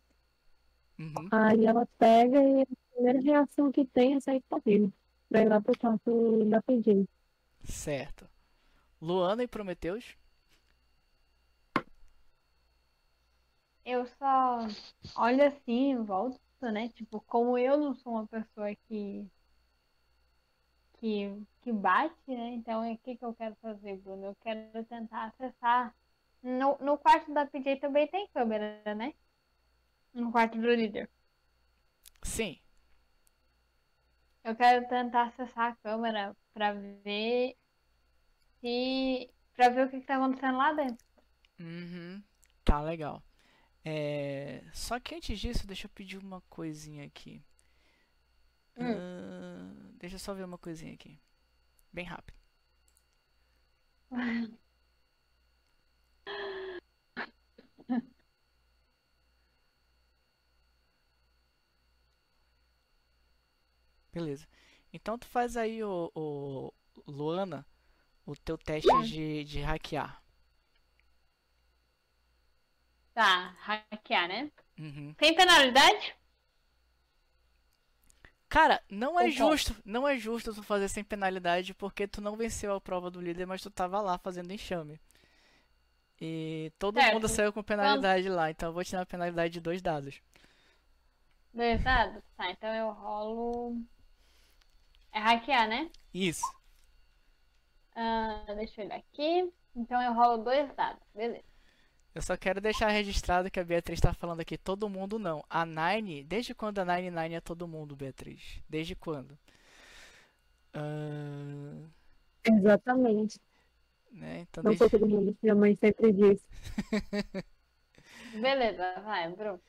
Uhum. 0.99 1.29
Aí 1.31 1.67
ela 1.67 1.87
pega 1.99 2.43
e 2.43 2.63
a 2.63 2.67
primeira 2.95 3.21
reação 3.21 3.71
que 3.71 3.85
tem 3.85 4.15
é 4.15 4.21
sair 4.21 4.43
correndo. 4.49 4.93
Pra 5.29 5.43
ir 5.43 5.49
lá 5.49 5.61
pro 5.61 5.79
quarto 5.79 6.45
da 6.47 6.61
PJ. 6.63 7.09
Certo. 7.65 8.32
Luana 9.03 9.43
e 9.43 9.49
Prometeus? 9.49 10.17
Eu 13.85 14.07
só 14.07 14.61
olho 15.17 15.45
assim 15.45 15.91
em 15.91 16.05
volta, 16.05 16.39
né? 16.71 16.89
Tipo, 16.91 17.21
como 17.23 17.59
eu 17.59 17.77
não 17.77 17.95
sou 17.95 18.13
uma 18.13 18.27
pessoa 18.29 18.73
que 18.87 19.29
que, 21.01 21.45
que 21.63 21.73
bate, 21.73 22.15
né? 22.29 22.51
Então, 22.51 22.89
o 22.93 22.99
que, 22.99 23.17
que 23.17 23.25
eu 23.25 23.35
quero 23.35 23.57
fazer, 23.57 23.97
Bruno? 23.97 24.27
Eu 24.27 24.37
quero 24.37 24.85
tentar 24.85 25.25
acessar. 25.25 25.93
No, 26.41 26.79
no 26.81 26.97
quarto 26.97 27.35
da 27.35 27.45
PJ 27.45 27.81
também 27.81 28.07
tem 28.07 28.29
câmera, 28.29 28.95
né? 28.95 29.13
No 30.15 30.31
quarto 30.31 30.57
do 30.61 30.73
líder. 30.73 31.11
Sim. 32.23 32.57
Eu 34.45 34.55
quero 34.55 34.89
tentar 34.89 35.25
acessar 35.25 35.73
a 35.73 35.77
câmera 35.77 36.37
pra 36.55 36.73
ver 36.73 37.57
se. 38.63 39.31
pra 39.55 39.69
ver 39.69 39.87
o 39.87 39.91
que, 39.91 40.01
que 40.01 40.07
tá 40.07 40.17
acontecendo 40.17 40.57
lá 40.59 40.73
dentro. 40.73 41.07
Uhum. 41.61 42.23
Tá 42.65 42.81
legal. 42.81 43.23
É... 43.85 44.63
Só 44.73 44.99
que 45.01 45.15
antes 45.15 45.39
disso, 45.39 45.67
deixa 45.67 45.87
eu 45.87 45.91
pedir 45.91 46.19
uma 46.19 46.41
coisinha 46.43 47.05
aqui. 47.05 47.43
Hum. 48.77 48.85
Ah, 48.87 49.93
deixa 49.99 50.17
eu 50.17 50.21
só 50.21 50.35
ver 50.35 50.45
uma 50.45 50.59
coisinha 50.59 50.95
aqui. 50.95 51.19
Bem 51.93 52.05
rápido. 52.05 52.37
Beleza. 64.13 64.47
Então 64.93 65.19
tu 65.19 65.27
faz 65.27 65.57
aí 65.57 65.83
o, 65.83 66.11
o 66.15 66.73
Luana, 67.07 67.67
o 68.27 68.35
teu 68.37 68.59
teste 68.59 69.01
de, 69.03 69.45
de 69.45 69.61
hackear. 69.61 70.23
Tá, 73.15 73.55
hackear, 73.61 74.29
né? 74.29 74.51
Uhum. 74.79 75.15
Tem 75.19 75.35
penalidade? 75.35 76.15
Cara, 78.49 78.81
não 78.89 79.19
é 79.19 79.25
Ou 79.25 79.31
justo, 79.31 79.75
não 79.85 80.07
é 80.07 80.17
justo 80.17 80.55
tu 80.55 80.63
fazer 80.63 80.89
sem 80.89 81.03
penalidade 81.03 81.75
porque 81.75 82.07
tu 82.07 82.21
não 82.21 82.37
venceu 82.37 82.73
a 82.75 82.81
prova 82.81 83.11
do 83.11 83.21
líder, 83.21 83.47
mas 83.47 83.63
tu 83.63 83.71
tava 83.71 84.01
lá 84.01 84.17
fazendo 84.19 84.53
enxame. 84.53 85.01
E 86.21 86.73
todo 86.79 87.01
Certo. 87.01 87.13
mundo 87.13 87.29
saiu 87.29 87.53
com 87.53 87.63
penalidade 87.63 88.29
lá, 88.29 88.51
então 88.51 88.69
eu 88.71 88.73
vou 88.73 88.83
te 88.85 88.93
dar 88.93 89.01
uma 89.01 89.07
penalidade 89.07 89.53
de 89.55 89.61
dois 89.61 89.83
dados. 89.83 90.23
Dois 91.55 91.83
dados? 91.83 92.23
Tá, 92.37 92.51
então 92.51 92.75
eu 92.75 92.91
rolo. 92.93 93.83
É 95.11 95.19
hackear, 95.21 95.67
né? 95.69 95.91
Isso. 96.15 96.55
Ah, 97.95 98.45
deixa 98.55 98.81
eu 98.83 98.87
olhar 98.87 98.99
aqui. 98.99 99.53
Então 99.75 100.01
eu 100.03 100.13
rolo 100.13 100.39
dois 100.45 100.75
dados, 100.75 101.03
beleza. 101.15 101.45
Eu 102.15 102.23
só 102.23 102.37
quero 102.37 102.61
deixar 102.61 102.89
registrado 102.89 103.51
que 103.51 103.61
a 103.61 103.65
Beatriz 103.65 104.01
tá 104.01 104.13
falando 104.15 104.41
aqui, 104.41 104.57
todo 104.59 104.89
mundo 104.89 105.19
não. 105.19 105.45
A 105.49 105.65
Nine, 105.67 106.25
desde 106.25 106.55
quando 106.55 106.79
a 106.79 106.85
Nine 106.85 107.11
Nine 107.11 107.35
é 107.37 107.41
todo 107.41 107.69
mundo, 107.69 107.97
Beatriz? 107.97 108.63
Desde 108.69 108.95
quando? 108.95 109.39
Ah, 110.75 111.89
Exatamente. 112.45 113.41
né? 114.11 114.41
Então, 114.41 114.63
Não 114.63 114.71
desde... 114.71 114.89
foi 114.89 114.91
todo 114.91 115.09
mundo. 115.09 115.37
Minha 115.43 115.55
mãe 115.55 115.77
sempre 115.77 116.13
diz. 116.13 116.41
Beleza, 118.35 119.01
vai, 119.05 119.29
Bruno. 119.35 119.61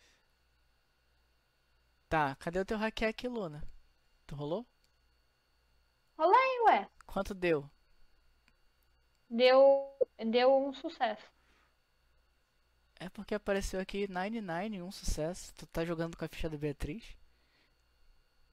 Tá, 2.07 2.35
cadê 2.37 2.59
o 2.59 2.65
teu 2.65 2.77
hackear 2.77 3.09
aqui, 3.09 3.27
Luna? 3.27 3.61
Tu 4.27 4.35
rolou? 4.35 4.65
Rolei, 6.17 6.59
ué. 6.67 6.89
Quanto 7.05 7.33
deu? 7.33 7.69
Deu, 9.33 9.97
deu 10.29 10.55
um 10.55 10.71
sucesso. 10.75 11.23
É 12.99 13.09
porque 13.09 13.33
apareceu 13.33 13.79
aqui 13.79 14.07
99, 14.07 14.83
um 14.83 14.91
sucesso. 14.91 15.51
Tu 15.55 15.65
tá 15.65 15.83
jogando 15.83 16.15
com 16.15 16.23
a 16.23 16.27
ficha 16.27 16.47
da 16.47 16.55
Beatriz? 16.55 17.17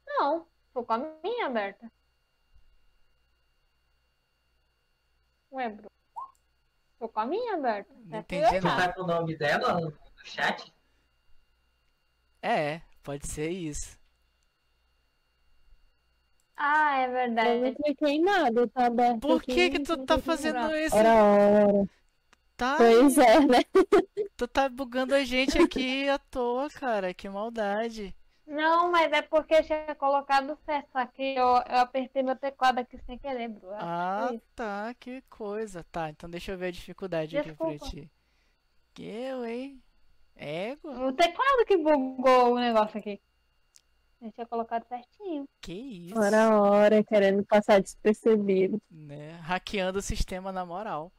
Não, 0.06 0.46
tô 0.72 0.82
com 0.82 0.94
a 0.94 0.98
minha 1.22 1.48
aberta. 1.48 1.92
Ué, 5.52 5.68
Bruno. 5.68 5.90
Tô 6.98 7.08
com 7.10 7.20
a 7.20 7.26
minha 7.26 7.56
aberta. 7.56 7.92
Não 8.06 8.16
É 8.16 8.20
entendi. 8.20 8.60
Tu 8.60 8.62
tá 8.62 8.92
com 8.94 9.02
o 9.02 9.06
nome 9.06 9.36
dela 9.36 9.78
no 9.78 9.92
chat? 10.24 10.72
É, 12.40 12.80
pode 13.02 13.26
ser 13.28 13.50
isso. 13.50 13.99
Ah, 16.62 17.00
é 17.00 17.06
Eu 17.06 17.12
verdade. 17.12 17.60
não 17.60 17.74
cliquei 17.74 18.08
em 18.16 18.22
nada, 18.22 18.68
tá 18.68 18.86
aberto 18.86 19.20
Por 19.20 19.40
aqui, 19.40 19.54
que 19.54 19.70
que 19.70 19.78
não 19.78 19.84
tu 19.84 20.04
tá 20.04 20.18
fazendo 20.18 20.74
isso? 20.76 20.94
Ora, 20.96 21.14
ora. 21.24 21.88
Tá, 22.56 22.76
Pois 22.76 23.16
é, 23.18 23.40
né? 23.40 23.58
tu 24.36 24.46
tá 24.46 24.68
bugando 24.68 25.14
a 25.14 25.24
gente 25.24 25.56
aqui 25.58 26.08
à 26.08 26.18
toa, 26.18 26.68
cara. 26.70 27.14
Que 27.14 27.28
maldade. 27.28 28.14
Não, 28.46 28.90
mas 28.90 29.10
é 29.12 29.22
porque 29.22 29.54
eu 29.54 29.64
tinha 29.64 29.94
colocado 29.94 30.58
certo, 30.66 30.88
só 30.92 31.06
que 31.06 31.22
eu, 31.36 31.46
eu 31.46 31.78
apertei 31.78 32.22
meu 32.22 32.36
teclado 32.36 32.80
aqui 32.80 32.98
sem 33.06 33.16
querer, 33.18 33.48
que 33.48 33.60
Ah, 33.78 34.30
tá, 34.54 34.92
que 34.98 35.22
coisa. 35.30 35.84
Tá, 35.84 36.10
então 36.10 36.28
deixa 36.28 36.52
eu 36.52 36.58
ver 36.58 36.66
a 36.66 36.70
dificuldade 36.72 37.38
aqui 37.38 37.52
pra 37.54 37.68
Desculpa. 37.70 37.96
ti. 37.96 38.10
Que 38.94 39.04
eu, 39.04 39.44
hein? 39.46 39.82
Ego? 40.36 40.90
O 40.90 41.12
teclado 41.12 41.64
que 41.66 41.76
bugou 41.76 42.54
o 42.54 42.58
negócio 42.58 42.98
aqui. 42.98 43.20
Eu 44.20 44.30
tinha 44.32 44.46
colocado 44.46 44.86
certinho. 44.86 45.48
Que 45.62 45.72
isso? 45.72 46.18
Ora, 46.18 46.60
ora, 46.60 47.02
querendo 47.02 47.44
passar 47.44 47.80
despercebido. 47.80 48.80
Né? 48.90 49.32
Hackeando 49.42 49.98
o 49.98 50.02
sistema 50.02 50.52
na 50.52 50.64
moral. 50.66 51.10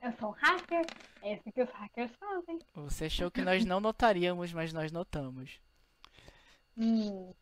Eu 0.00 0.12
sou 0.18 0.30
um 0.30 0.32
hacker. 0.32 0.86
É 1.22 1.34
isso 1.34 1.52
que 1.52 1.62
os 1.62 1.70
hackers 1.70 2.10
fazem. 2.18 2.58
Você 2.74 3.04
achou 3.04 3.30
que 3.30 3.42
nós 3.42 3.64
não 3.64 3.80
notaríamos, 3.80 4.52
mas 4.52 4.72
nós 4.72 4.90
notamos. 4.90 5.60
Hum. 6.76 7.32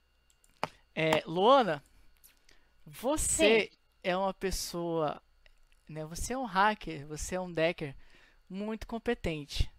É, 0.95 1.23
Luana, 1.25 1.83
você 2.85 3.71
é 4.03 4.17
uma 4.17 4.35
pessoa, 4.35 5.23
né? 5.89 6.05
Você 6.07 6.33
é 6.33 6.39
um 6.39 6.45
hacker, 6.45 7.07
você 7.07 7.37
é 7.37 7.41
um 7.41 7.53
decker 7.53 7.95
muito 8.49 8.87
competente. 8.87 9.71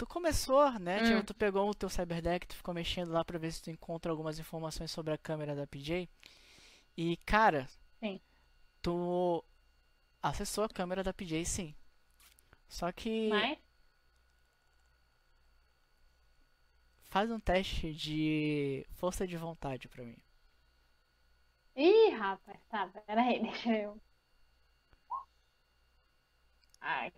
Tu 0.00 0.06
começou, 0.06 0.72
né? 0.80 1.02
tipo, 1.02 1.20
Hum. 1.20 1.24
tu 1.24 1.34
pegou 1.34 1.68
o 1.68 1.74
teu 1.74 1.88
cyberdeck, 1.90 2.46
tu 2.46 2.56
ficou 2.56 2.72
mexendo 2.74 3.12
lá 3.12 3.22
pra 3.24 3.38
ver 3.38 3.52
se 3.52 3.62
tu 3.62 3.70
encontra 3.70 4.10
algumas 4.10 4.38
informações 4.38 4.90
sobre 4.90 5.12
a 5.12 5.18
câmera 5.18 5.54
da 5.54 5.66
PJ. 5.66 6.08
E, 6.96 7.16
cara, 7.26 7.68
Sim. 8.00 8.20
tu 8.82 9.44
acessou 10.22 10.64
a 10.64 10.70
câmera 10.70 11.02
da 11.04 11.12
PJ, 11.14 11.44
sim. 11.46 11.74
Só 12.68 12.92
que 12.92 13.30
Mas, 13.30 13.58
faz 17.10 17.30
um 17.30 17.38
teste 17.38 17.92
de 17.92 18.86
força 18.94 19.26
de 19.26 19.36
vontade 19.36 19.86
pra 19.88 20.02
mim. 20.04 20.16
ih, 21.76 22.10
rapaz, 22.16 22.60
tá, 22.70 22.86
peraí, 23.06 23.40
deixa 23.42 23.70
eu. 23.76 24.00
Ai. 26.80 27.12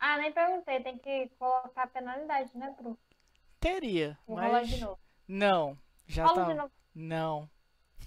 Ah, 0.00 0.16
nem 0.16 0.32
perguntei, 0.32 0.82
tem 0.82 0.98
que 0.98 1.28
colocar 1.38 1.86
penalidade, 1.88 2.50
né, 2.56 2.74
Bru? 2.80 2.98
Teria, 3.60 4.18
Vou 4.26 4.36
mas 4.36 4.66
de 4.68 4.80
novo. 4.80 4.98
não, 5.28 5.78
já 6.06 6.24
Rola 6.24 6.44
tá. 6.46 6.48
de 6.52 6.54
novo. 6.54 6.72
Não. 6.94 7.50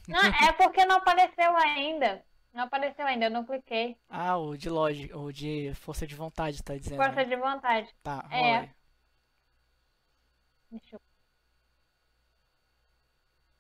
Não, 0.08 0.20
é 0.20 0.52
porque 0.54 0.84
não 0.86 0.98
apareceu 0.98 1.56
ainda. 1.56 2.26
Não 2.52 2.64
apareceu 2.64 3.06
ainda, 3.06 3.26
eu 3.26 3.32
não 3.32 3.46
cliquei. 3.46 3.96
Ah, 4.10 4.38
o 4.38 4.58
de 4.58 4.70
lógica, 4.70 5.18
o 5.18 5.32
de 5.32 5.74
força 5.76 6.06
de 6.06 6.16
vontade, 6.16 6.62
tá 6.64 6.76
dizendo. 6.76 6.98
Força 6.98 7.16
né? 7.16 7.26
de 7.26 7.36
vontade. 7.36 7.96
Tá, 8.04 8.28
É. 8.32 8.38
rola 8.38 8.60
aí. 8.62 8.70
Deixa 10.72 10.96
eu. 10.96 11.02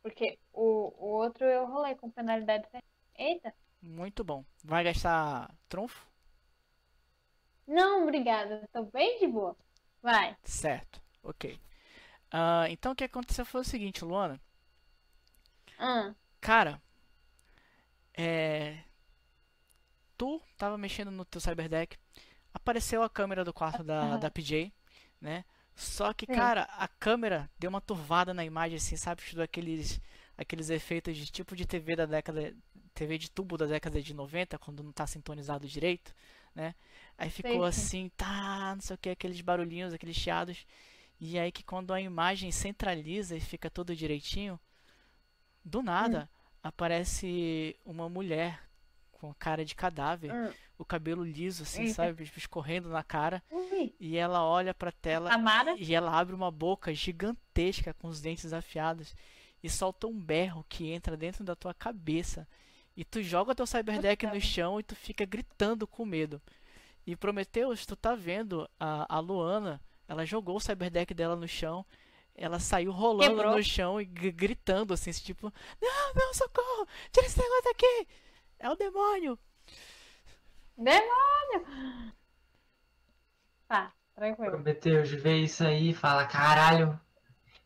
Porque 0.02 0.38
o, 0.52 0.94
o 0.98 1.08
outro 1.22 1.46
eu 1.46 1.66
rolei 1.66 1.96
com 1.96 2.10
penalidade. 2.12 2.68
Eita. 3.16 3.53
Muito 3.81 4.24
bom. 4.24 4.44
Vai 4.64 4.84
gastar 4.84 5.53
trunfo? 5.70 6.05
Não, 7.68 8.04
obrigada. 8.04 8.68
Tô 8.72 8.84
bem 8.86 9.20
de 9.20 9.28
boa. 9.28 9.56
Vai. 10.02 10.36
Certo, 10.44 11.02
ok. 11.24 11.60
Ah, 12.32 12.66
então 12.70 12.92
o 12.94 12.96
que 12.96 13.04
aconteceu 13.04 13.46
foi 13.46 13.62
o 13.62 13.64
seguinte, 13.66 14.04
Luana. 14.06 14.40
Ah, 15.78 16.14
Cara, 16.42 16.82
é. 18.18 18.84
Tu 20.18 20.42
tava 20.58 20.78
mexendo 20.78 21.12
no 21.12 21.26
teu 21.26 21.42
cyberdeck, 21.42 21.98
apareceu 22.54 23.02
a 23.04 23.10
câmera 23.10 23.44
do 23.44 23.54
quarto 23.54 23.84
da, 23.84 24.18
da 24.18 24.30
PJ, 24.32 24.72
né? 25.20 25.44
Só 25.76 26.14
que, 26.14 26.26
Sim. 26.28 26.34
cara, 26.34 26.64
a 26.78 26.88
câmera 26.88 27.50
deu 27.58 27.70
uma 27.70 27.82
turvada 27.82 28.34
na 28.34 28.46
imagem, 28.46 28.78
assim, 28.78 28.96
sabe? 28.96 29.24
Aqueles, 29.42 30.00
aqueles 30.38 30.70
efeitos 30.70 31.18
de 31.18 31.26
tipo 31.32 31.56
de 31.56 31.66
TV 31.66 31.96
da 31.96 32.06
década. 32.06 32.56
TV 32.94 33.18
de 33.18 33.32
tubo 33.32 33.58
da 33.58 33.66
década 33.66 34.00
de 34.02 34.14
90, 34.14 34.60
quando 34.60 34.84
não 34.84 34.92
tá 34.92 35.08
sintonizado 35.08 35.68
direito, 35.68 36.14
né? 36.55 36.75
Aí 37.18 37.29
ficou 37.29 37.61
sim. 37.61 37.68
assim, 37.68 38.11
tá, 38.18 38.74
não 38.75 38.81
sei 38.81 38.96
o 38.96 38.98
que, 38.98 39.09
aqueles 39.09 39.39
barulhinhos, 39.42 39.94
aqueles 39.94 40.16
chiados. 40.16 40.66
E 41.20 41.37
aí 41.39 41.51
que 41.51 41.63
quando 41.63 41.94
a 41.94 42.01
imagem 42.01 42.51
centraliza 42.51 43.35
e 43.35 43.39
fica 43.39 43.70
tudo 43.70 43.96
direitinho, 43.96 44.59
do 45.63 45.81
nada 45.81 46.29
aparece 46.61 47.75
uma 47.85 48.09
mulher 48.09 48.61
com 49.11 49.33
cara 49.33 49.63
de 49.63 49.74
cadáver, 49.74 50.33
hum. 50.33 50.51
o 50.77 50.83
cabelo 50.83 51.24
liso, 51.24 51.63
assim, 51.63 51.83
Eita. 51.83 51.94
sabe? 51.94 52.24
Escorrendo 52.35 52.89
na 52.89 53.03
cara. 53.03 53.42
Ui, 53.50 53.96
E 54.00 54.18
ela 54.18 54.44
olha 54.44 54.74
pra 54.74 54.92
tela 54.92 55.29
Tamara. 55.29 55.75
e 55.77 55.96
ela 55.96 56.11
abre 56.11 56.35
uma 56.35 56.51
boca 56.51 56.94
gigantesca 56.94 57.94
com 57.94 58.09
os 58.09 58.20
dentes 58.20 58.51
afiados 58.51 59.16
e 59.63 59.70
solta 59.70 60.07
um 60.07 60.20
berro 60.20 60.66
que 60.68 60.92
entra 60.92 61.16
dentro 61.16 61.44
da 61.44 61.55
tua 61.55 61.74
cabeça. 61.74 62.46
E 62.96 63.03
tu 63.03 63.22
joga 63.24 63.56
teu 63.56 63.66
cyberdeck 63.66 64.25
no 64.27 64.40
chão 64.40 64.79
e 64.79 64.84
tu 64.84 64.96
fica 64.96 65.25
gritando 65.25 65.88
com 65.88 66.06
medo. 66.06 66.42
E 67.06 67.16
Prometheus, 67.16 67.86
tu 67.86 67.96
tá 67.96 68.16
vendo 68.16 68.70
a, 68.79 69.18
a 69.18 69.20
Luana, 69.20 69.82
ela 70.08 70.25
jogou 70.25 70.58
o 70.58 70.60
cyberdeck 70.60 71.14
dela 71.14 71.36
no 71.36 71.48
chão, 71.48 71.86
ela 72.36 72.60
saiu 72.60 72.92
rolando 72.92 73.36
Quebrou. 73.36 73.58
no 73.58 73.64
chão 73.64 74.00
e 74.00 74.06
gritando 74.06 74.94
assim, 74.94 75.12
tipo, 75.12 75.51
não, 75.82 76.14
não, 76.14 76.34
socorro, 76.34 76.88
tira 77.12 77.25
esse 77.25 77.40
negócio 77.40 77.64
daqui, 77.66 78.08
é 78.60 78.70
o 78.70 78.75
demônio. 78.75 79.38
Demônio! 80.77 82.14
Tá, 83.68 83.92
tranquilo. 84.16 84.51
Prometeus 84.51 85.10
vê 85.10 85.38
isso 85.38 85.64
aí 85.64 85.90
e 85.90 85.94
fala, 85.94 86.25
caralho, 86.25 87.00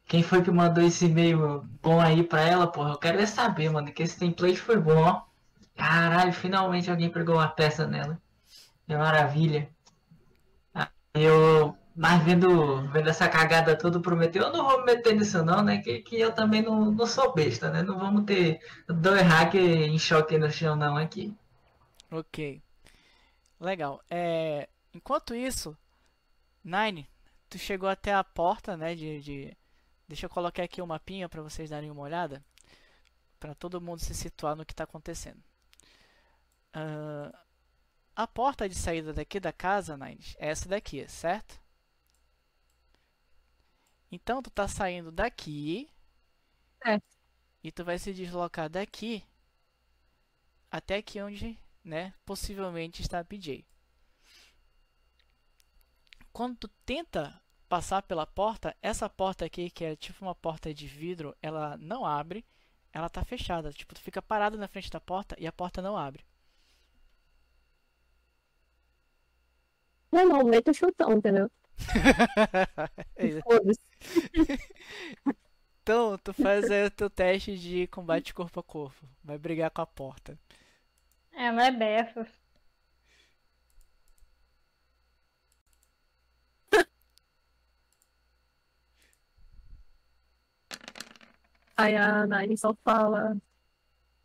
quem 0.07 0.23
foi 0.23 0.41
que 0.41 0.49
mandou 0.49 0.83
esse 0.83 1.05
e-mail 1.05 1.67
bom 1.81 1.99
aí 1.99 2.23
pra 2.23 2.41
ela, 2.41 2.65
porra? 2.67 2.91
Eu 2.91 2.97
quero 2.97 3.19
é 3.19 3.25
saber, 3.25 3.69
mano, 3.69 3.91
que 3.91 4.03
esse 4.03 4.17
template 4.17 4.57
foi 4.57 4.77
bom, 4.77 4.97
ó. 4.97 5.21
Caralho, 5.75 6.33
finalmente 6.33 6.89
alguém 6.89 7.09
pegou 7.09 7.35
uma 7.35 7.47
peça 7.47 7.85
nela. 7.85 8.19
É 8.87 8.95
maravilha. 8.97 9.69
Eu, 11.13 11.75
mas 11.95 12.23
vendo, 12.23 12.87
vendo 12.89 13.09
essa 13.09 13.27
cagada 13.27 13.75
toda, 13.75 13.99
prometeu, 13.99 14.43
eu 14.43 14.53
não 14.53 14.63
vou 14.63 14.79
me 14.79 14.85
meter 14.85 15.15
nisso 15.15 15.43
não, 15.43 15.61
né? 15.63 15.79
Que, 15.79 15.99
que 16.01 16.19
eu 16.19 16.31
também 16.31 16.61
não, 16.61 16.91
não 16.91 17.05
sou 17.05 17.33
besta, 17.33 17.69
né? 17.69 17.81
Não 17.83 17.99
vamos 17.99 18.23
ter 18.25 18.59
dois 18.87 19.21
hackers 19.21 19.87
em 19.87 19.99
choque 19.99 20.37
no 20.37 20.49
chão 20.49 20.75
não 20.75 20.95
aqui. 20.95 21.35
Ok. 22.09 22.61
Legal. 23.59 24.01
É, 24.09 24.69
enquanto 24.93 25.35
isso, 25.35 25.75
Nine, 26.63 27.09
tu 27.49 27.57
chegou 27.57 27.89
até 27.89 28.13
a 28.13 28.23
porta, 28.23 28.77
né, 28.77 28.95
de, 28.95 29.19
de... 29.21 29.57
Deixa 30.07 30.25
eu 30.25 30.29
colocar 30.29 30.63
aqui 30.63 30.81
o 30.81 30.87
mapinha 30.87 31.29
para 31.29 31.41
vocês 31.41 31.69
darem 31.69 31.91
uma 31.91 32.01
olhada, 32.01 32.43
para 33.39 33.55
todo 33.55 33.81
mundo 33.81 33.99
se 34.01 34.13
situar 34.15 34.55
no 34.55 34.65
que 34.65 34.73
está 34.73 34.83
acontecendo. 34.85 35.43
Ah, 36.73 37.31
a 38.15 38.27
porta 38.27 38.67
de 38.69 38.75
saída 38.75 39.13
daqui 39.13 39.39
da 39.39 39.53
casa, 39.53 39.97
Nine, 39.97 40.21
é 40.37 40.49
essa 40.49 40.69
daqui, 40.69 41.07
certo? 41.09 41.59
Então 44.11 44.41
tu 44.41 44.49
tá 44.51 44.67
saindo 44.67 45.13
daqui 45.13 45.89
É. 46.85 46.99
e 47.63 47.71
tu 47.71 47.85
vai 47.85 47.99
se 47.99 48.11
deslocar 48.13 48.67
daqui 48.67 49.23
até 50.71 50.95
aqui 50.95 51.21
onde, 51.21 51.57
né, 51.83 52.13
possivelmente 52.25 53.01
está 53.01 53.19
a 53.19 53.25
PJ. 53.25 53.65
Quando 56.31 56.55
tu 56.55 56.67
tenta 56.85 57.41
passar 57.69 58.01
pela 58.03 58.25
porta, 58.25 58.75
essa 58.81 59.09
porta 59.09 59.45
aqui, 59.45 59.69
que 59.69 59.85
é 59.85 59.95
tipo 59.95 60.23
uma 60.25 60.35
porta 60.35 60.73
de 60.73 60.87
vidro, 60.87 61.35
ela 61.41 61.77
não 61.77 62.05
abre, 62.05 62.45
ela 62.93 63.09
tá 63.09 63.23
fechada. 63.23 63.71
Tipo, 63.71 63.95
tu 63.95 64.01
fica 64.01 64.21
parado 64.21 64.57
na 64.57 64.67
frente 64.67 64.89
da 64.89 64.99
porta 64.99 65.35
e 65.39 65.47
a 65.47 65.51
porta 65.51 65.81
não 65.81 65.97
abre. 65.97 66.23
Não, 70.11 70.25
não, 70.25 70.43
meta 70.43 70.71
o 70.71 70.73
chutão, 70.73 71.13
entendeu? 71.13 71.49
É. 73.15 73.27
Então, 75.87 76.17
tu 76.17 76.33
faz 76.33 76.69
aí 76.69 76.85
o 76.85 76.91
teu 76.91 77.09
teste 77.09 77.57
de 77.57 77.87
combate 77.87 78.33
corpo 78.33 78.59
a 78.59 78.63
corpo. 78.63 79.07
Vai 79.23 79.37
brigar 79.37 79.71
com 79.71 79.81
a 79.81 79.85
porta. 79.85 80.37
Ela 81.31 81.67
é 81.67 81.71
dessas. 81.71 82.27
Aí 91.77 91.95
a 91.95 92.25
Nine 92.25 92.57
só 92.57 92.73
fala. 92.83 93.37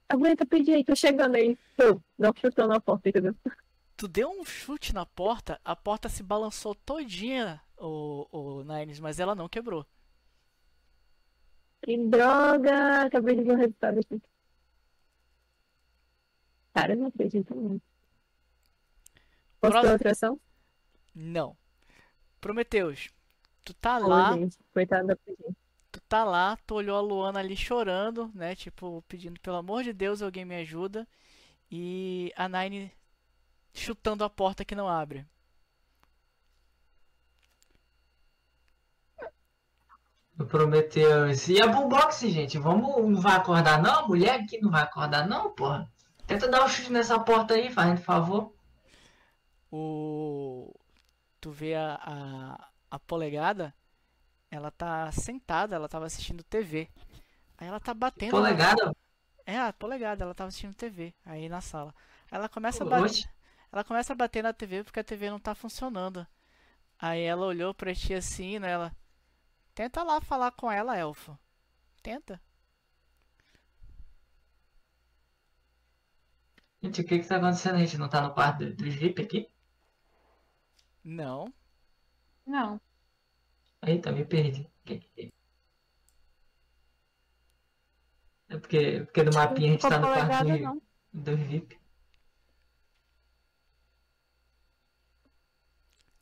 Aguenta 0.08 0.44
pedir 0.46 0.74
aí, 0.74 0.84
tô 0.84 0.94
chegando 0.96 1.36
aí. 1.36 1.56
Tô, 1.76 2.00
não 2.18 2.32
chutando 2.34 2.72
a 2.74 2.80
porta, 2.80 3.08
entendeu? 3.08 3.34
Tu 3.96 4.08
deu 4.08 4.30
um 4.30 4.44
chute 4.44 4.92
na 4.94 5.06
porta, 5.06 5.60
a 5.64 5.76
porta 5.76 6.08
se 6.08 6.22
balançou 6.22 6.74
todinha, 6.74 7.60
o, 7.78 8.26
o 8.32 8.64
Nines, 8.64 8.98
mas 9.00 9.20
ela 9.20 9.34
não 9.34 9.48
quebrou. 9.48 9.86
Que 11.82 11.96
droga! 12.08 13.02
Acabei 13.06 13.36
de 13.36 13.42
ver 13.42 13.52
o 13.52 13.56
resultado 13.56 13.98
aqui. 14.00 14.20
Cara, 16.74 16.92
eu 16.94 16.98
não 16.98 17.06
acredito 17.08 17.54
muito. 17.54 17.82
Posso 19.60 19.72
ter 19.72 19.78
Próximo- 19.80 19.92
outra 19.92 20.10
ação? 20.12 20.40
Não. 21.14 21.56
Prometeus, 22.40 23.08
tu 23.64 23.72
tá 23.74 23.98
Ô, 23.98 24.08
lá, 24.08 24.32
gente, 24.34 24.58
coitada 24.72 25.06
da 25.08 25.16
tá 26.12 26.24
lá, 26.24 26.58
tu 26.66 26.74
olhou 26.74 26.98
a 26.98 27.00
Luana 27.00 27.40
ali 27.40 27.56
chorando, 27.56 28.30
né? 28.34 28.54
Tipo, 28.54 29.02
pedindo 29.08 29.40
pelo 29.40 29.56
amor 29.56 29.82
de 29.82 29.94
Deus, 29.94 30.20
alguém 30.20 30.44
me 30.44 30.56
ajuda. 30.56 31.08
E 31.70 32.30
a 32.36 32.46
Nine 32.50 32.92
chutando 33.72 34.22
a 34.22 34.28
porta 34.28 34.62
que 34.62 34.74
não 34.74 34.86
abre. 34.86 35.26
Prometeus. 40.50 41.48
E 41.48 41.62
a 41.62 41.66
boombox, 41.68 42.20
gente? 42.20 42.58
Vamos. 42.58 43.10
Não 43.10 43.18
vai 43.20 43.36
acordar, 43.36 43.82
não? 43.82 44.08
Mulher 44.08 44.40
aqui 44.40 44.60
não 44.60 44.70
vai 44.70 44.82
acordar, 44.82 45.26
não, 45.26 45.50
porra? 45.54 45.90
Tenta 46.26 46.46
dar 46.46 46.62
um 46.64 46.68
chute 46.68 46.92
nessa 46.92 47.18
porta 47.18 47.54
aí, 47.54 47.70
fazendo 47.70 48.02
favor. 48.02 48.52
O... 49.70 50.74
Tu 51.40 51.50
vê 51.50 51.74
a, 51.74 51.98
a, 52.02 52.68
a 52.90 52.98
polegada, 52.98 53.74
ela 54.52 54.70
tá 54.70 55.10
sentada, 55.12 55.76
ela 55.76 55.88
tava 55.88 56.06
assistindo 56.06 56.44
TV. 56.44 56.88
Aí 57.58 57.68
ela 57.68 57.80
tá 57.80 57.94
batendo. 57.94 58.42
na- 58.42 58.54
Polegada. 58.54 58.92
É, 59.46 59.58
a 59.58 59.72
polegada, 59.72 60.24
ela 60.24 60.34
tava 60.34 60.48
assistindo 60.48 60.74
TV 60.74 61.14
aí 61.26 61.48
na 61.48 61.60
sala. 61.60 61.94
Aí 62.30 62.38
ela 62.38 62.48
começa 62.48 62.84
a 62.84 62.86
bater. 62.86 63.28
Ela 63.72 63.84
começa 63.84 64.12
a 64.12 64.16
bater 64.16 64.42
na 64.42 64.52
TV 64.52 64.84
porque 64.84 65.00
a 65.00 65.04
TV 65.04 65.30
não 65.30 65.40
tá 65.40 65.54
funcionando. 65.54 66.26
Aí 66.98 67.22
ela 67.22 67.46
olhou 67.46 67.74
pra 67.74 67.94
ti 67.94 68.14
assim, 68.14 68.58
né? 68.60 68.72
Ela. 68.72 68.96
Tenta 69.74 70.02
lá 70.04 70.20
falar 70.22 70.52
com 70.52 70.70
ela, 70.72 70.98
elfo. 70.98 71.38
Tenta. 72.02 72.40
Gente, 76.82 77.00
o 77.00 77.06
que 77.06 77.18
que 77.18 77.26
tá 77.26 77.36
acontecendo? 77.38 77.76
A 77.76 77.78
gente 77.78 77.96
não 77.96 78.10
tá 78.10 78.20
no 78.20 78.34
quarto 78.34 78.58
do, 78.66 78.74
do 78.76 78.84
VIP 78.90 79.22
aqui? 79.22 79.48
Não. 81.04 81.52
Não. 82.46 82.80
Eita, 83.84 84.12
me 84.12 84.24
perdi. 84.24 84.70
É 88.48 88.58
porque, 88.58 89.00
porque 89.04 89.24
do 89.24 89.34
mapinha 89.34 89.68
a 89.68 89.72
gente 89.72 89.88
tá 89.88 89.98
no 89.98 90.06
quarto 90.06 90.82
do, 91.12 91.30
do 91.32 91.36
VIP. 91.36 91.80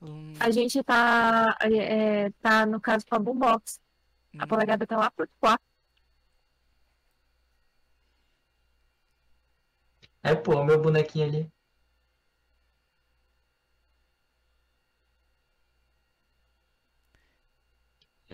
Hum, 0.01 0.33
A 0.41 0.51
gente 0.51 0.83
tá, 0.83 1.59
é, 1.61 2.31
tá 2.41 2.65
no 2.65 2.81
caso 2.81 3.05
com 3.07 3.17
a 3.17 3.19
boombox. 3.19 3.79
A 4.39 4.45
hum. 4.45 4.49
polegada 4.49 4.87
tá 4.87 4.97
lá 4.97 5.11
pro 5.11 5.29
quarto. 5.39 5.63
É, 10.23 10.35
pô, 10.35 10.65
meu 10.65 10.81
bonequinho 10.81 11.27
ali. 11.27 11.53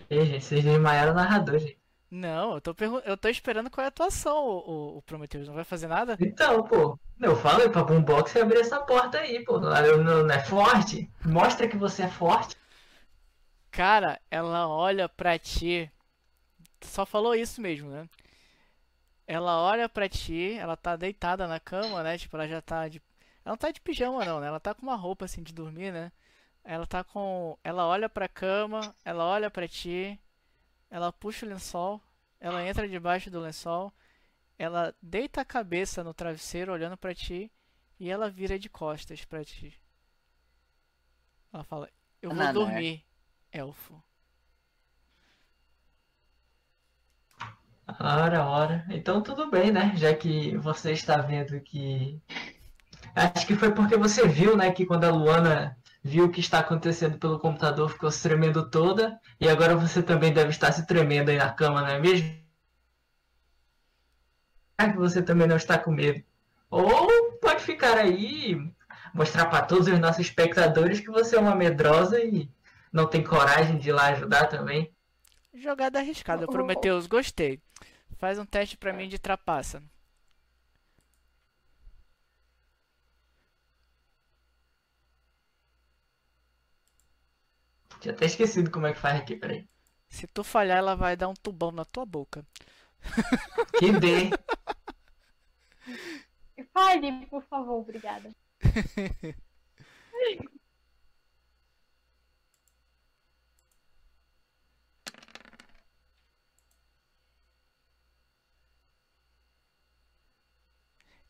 Ei, 0.09 0.25
gente, 0.25 0.43
vocês 0.43 0.63
desmaiaram 0.65 1.11
o 1.13 1.15
narrador, 1.15 1.59
gente. 1.59 1.79
Não, 2.09 2.55
eu 2.55 2.61
tô, 2.61 2.75
eu 3.05 3.17
tô 3.17 3.27
esperando 3.29 3.69
qual 3.69 3.83
é 3.83 3.85
a 3.85 3.89
atuação, 3.89 4.37
o, 4.45 4.95
o, 4.95 4.97
o 4.97 5.01
Prometheus. 5.01 5.47
Não 5.47 5.55
vai 5.55 5.63
fazer 5.63 5.87
nada? 5.87 6.19
Então, 6.19 6.63
pô, 6.63 6.99
eu 7.19 7.35
falei 7.35 7.69
pra 7.69 7.83
Boombox 7.83 8.35
abrir 8.35 8.59
essa 8.59 8.79
porta 8.81 9.17
aí, 9.19 9.43
pô. 9.43 9.59
Não, 9.59 9.69
não- 10.03 10.23
não 10.23 10.35
é 10.35 10.43
forte? 10.43 11.09
Mostra 11.25 11.67
que 11.67 11.75
você 11.77 12.03
é 12.03 12.07
forte. 12.07 12.55
Cara, 13.71 14.19
ela 14.29 14.67
olha 14.67 15.07
pra 15.07 15.37
ti. 15.39 15.89
Só 16.83 17.05
falou 17.05 17.35
isso 17.35 17.61
mesmo, 17.61 17.89
né? 17.91 18.09
Ela 19.27 19.57
olha 19.61 19.89
pra 19.89 20.07
ti, 20.09 20.53
ela 20.53 20.75
tá 20.77 20.95
deitada 20.95 21.47
na 21.47 21.59
cama, 21.59 22.01
né? 22.03 22.17
Tipo, 22.17 22.37
ela 22.37 22.47
já 22.47 22.61
tá 22.61 22.87
de. 22.87 23.01
Ela 23.43 23.53
não 23.53 23.57
tá 23.57 23.71
de 23.71 23.81
pijama, 23.81 24.23
não, 24.25 24.39
né? 24.39 24.47
Ela 24.47 24.59
tá 24.59 24.73
com 24.73 24.81
uma 24.83 24.95
roupa 24.95 25.25
assim 25.25 25.43
de 25.43 25.53
dormir, 25.53 25.91
né? 25.91 26.11
Ela 26.69 26.85
tá 26.85 27.01
com. 27.01 27.57
Ela 27.63 27.87
olha 27.87 28.09
pra 28.09 28.27
cama, 28.27 28.93
ela 29.05 29.23
olha 29.23 29.49
pra 29.49 29.69
ti, 29.69 30.19
ela 30.89 31.13
puxa 31.13 31.45
o 31.45 31.49
lençol, 31.49 32.01
ela 32.41 32.61
entra 32.61 32.89
debaixo 32.89 33.31
do 33.31 33.39
lençol, 33.39 33.93
ela 34.59 34.93
deita 35.01 35.39
a 35.39 35.45
cabeça 35.45 36.03
no 36.03 36.13
travesseiro 36.13 36.73
olhando 36.73 36.97
pra 36.97 37.15
ti 37.15 37.49
e 37.97 38.09
ela 38.09 38.29
vira 38.29 38.59
de 38.59 38.67
costas 38.67 39.23
pra 39.23 39.45
ti. 39.45 39.73
Ela 41.53 41.63
fala: 41.63 41.89
Eu 42.21 42.31
vou 42.31 42.37
Nada, 42.37 42.49
é. 42.49 42.53
dormir, 42.53 43.05
elfo. 43.49 44.03
Ora, 47.97 48.45
ora. 48.45 48.85
Então 48.89 49.23
tudo 49.23 49.49
bem, 49.49 49.71
né? 49.71 49.93
Já 49.95 50.13
que 50.13 50.57
você 50.57 50.91
está 50.91 51.21
vendo 51.21 51.61
que. 51.61 52.21
Acho 53.15 53.47
que 53.47 53.55
foi 53.55 53.73
porque 53.73 53.95
você 53.95 54.27
viu, 54.27 54.57
né? 54.57 54.69
Que 54.73 54.85
quando 54.85 55.05
a 55.05 55.09
Luana 55.09 55.77
viu 56.07 56.25
o 56.25 56.31
que 56.31 56.39
está 56.39 56.59
acontecendo 56.59 57.17
pelo 57.19 57.37
computador, 57.37 57.89
ficou 57.89 58.09
se 58.09 58.23
tremendo 58.23 58.69
toda. 58.69 59.19
E 59.39 59.49
agora 59.49 59.75
você 59.75 60.01
também 60.01 60.31
deve 60.31 60.51
estar 60.51 60.71
se 60.71 60.87
tremendo 60.87 61.29
aí 61.29 61.37
na 61.37 61.51
cama, 61.51 61.81
não 61.81 61.89
é 61.89 61.99
mesmo? 61.99 62.27
Será 64.79 64.93
que 64.93 64.97
você 64.97 65.21
também 65.21 65.47
não 65.47 65.57
está 65.57 65.77
com 65.77 65.91
medo? 65.91 66.23
Ou 66.69 67.33
pode 67.41 67.61
ficar 67.61 67.97
aí 67.97 68.53
e 68.53 68.73
mostrar 69.13 69.47
para 69.47 69.65
todos 69.65 69.87
os 69.87 69.99
nossos 69.99 70.21
espectadores 70.21 71.01
que 71.01 71.11
você 71.11 71.35
é 71.35 71.39
uma 71.39 71.55
medrosa 71.55 72.23
e 72.23 72.49
não 72.91 73.05
tem 73.05 73.21
coragem 73.21 73.77
de 73.77 73.89
ir 73.89 73.93
lá 73.93 74.07
ajudar 74.07 74.47
também. 74.47 74.89
Jogada 75.53 75.99
arriscada. 75.99 76.47
Prometheus, 76.47 77.05
gostei. 77.05 77.59
Faz 78.17 78.39
um 78.39 78.45
teste 78.45 78.77
pra 78.77 78.93
mim 78.93 79.09
de 79.09 79.19
trapaça. 79.19 79.83
Tinha 87.99 88.13
até 88.13 88.25
esquecido 88.25 88.71
como 88.71 88.87
é 88.87 88.93
que 88.93 88.99
faz 88.99 89.19
aqui, 89.19 89.35
peraí. 89.35 89.67
Se 90.09 90.27
tu 90.27 90.43
falhar, 90.43 90.77
ela 90.77 90.95
vai 90.95 91.15
dar 91.15 91.27
um 91.27 91.33
tubão 91.33 91.71
na 91.71 91.85
tua 91.85 92.05
boca. 92.05 92.45
Que 93.79 93.91
dê. 93.99 94.29
Fale, 96.73 97.25
por 97.27 97.43
favor, 97.43 97.79
obrigada. 97.81 98.33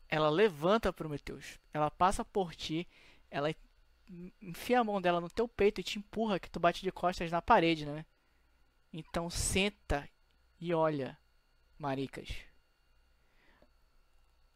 Ela 0.08 0.30
levanta, 0.30 0.92
Prometheus. 0.92 1.58
Ela 1.72 1.90
passa 1.90 2.24
por 2.24 2.54
ti. 2.54 2.88
Ela 3.30 3.50
enfia 4.40 4.80
a 4.80 4.84
mão 4.84 5.00
dela 5.00 5.20
no 5.20 5.28
teu 5.28 5.46
peito 5.46 5.80
e 5.80 5.84
te 5.84 5.98
empurra 5.98 6.38
que 6.38 6.50
tu 6.50 6.58
bate 6.58 6.82
de 6.82 6.90
costas 6.90 7.30
na 7.30 7.42
parede, 7.42 7.86
né? 7.86 8.04
Então 8.92 9.28
senta 9.28 10.08
e 10.60 10.74
olha, 10.74 11.18
maricas. 11.78 12.28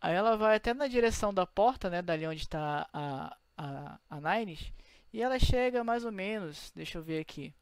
Aí 0.01 0.15
ela 0.15 0.37
vai 0.37 0.57
até 0.57 0.75
na 0.75 0.89
direção 0.89 1.33
da 1.33 1.47
porta, 1.47 1.89
né? 1.89 2.03
Dali 2.03 2.27
onde 2.27 2.43
está 2.43 2.89
a, 2.93 3.37
a, 3.57 3.99
a 4.11 4.21
Nines. 4.21 4.73
E 5.13 5.23
ela 5.23 5.39
chega 5.39 5.85
mais 5.85 6.05
ou 6.05 6.11
menos, 6.11 6.73
deixa 6.75 6.99
eu 6.99 7.03
ver 7.03 7.21
aqui. 7.21 7.55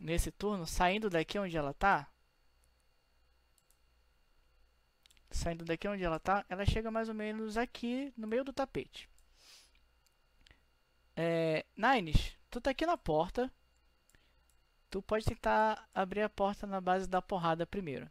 Nesse 0.00 0.30
turno, 0.30 0.66
saindo 0.66 1.10
daqui 1.10 1.38
onde 1.38 1.56
ela 1.56 1.72
tá. 1.72 2.08
Saindo 5.30 5.64
daqui 5.64 5.88
onde 5.88 6.04
ela 6.04 6.20
tá, 6.20 6.44
ela 6.48 6.66
chega 6.66 6.90
mais 6.90 7.08
ou 7.08 7.14
menos 7.14 7.56
aqui 7.56 8.12
no 8.16 8.28
meio 8.28 8.44
do 8.44 8.52
tapete. 8.52 9.08
É, 11.24 11.64
Nines, 11.76 12.36
tu 12.50 12.60
tá 12.60 12.70
aqui 12.70 12.84
na 12.84 12.96
porta. 12.96 13.48
Tu 14.90 15.00
pode 15.02 15.24
tentar 15.24 15.88
abrir 15.94 16.22
a 16.22 16.28
porta 16.28 16.66
na 16.66 16.80
base 16.80 17.08
da 17.08 17.22
porrada 17.22 17.64
primeiro. 17.66 18.10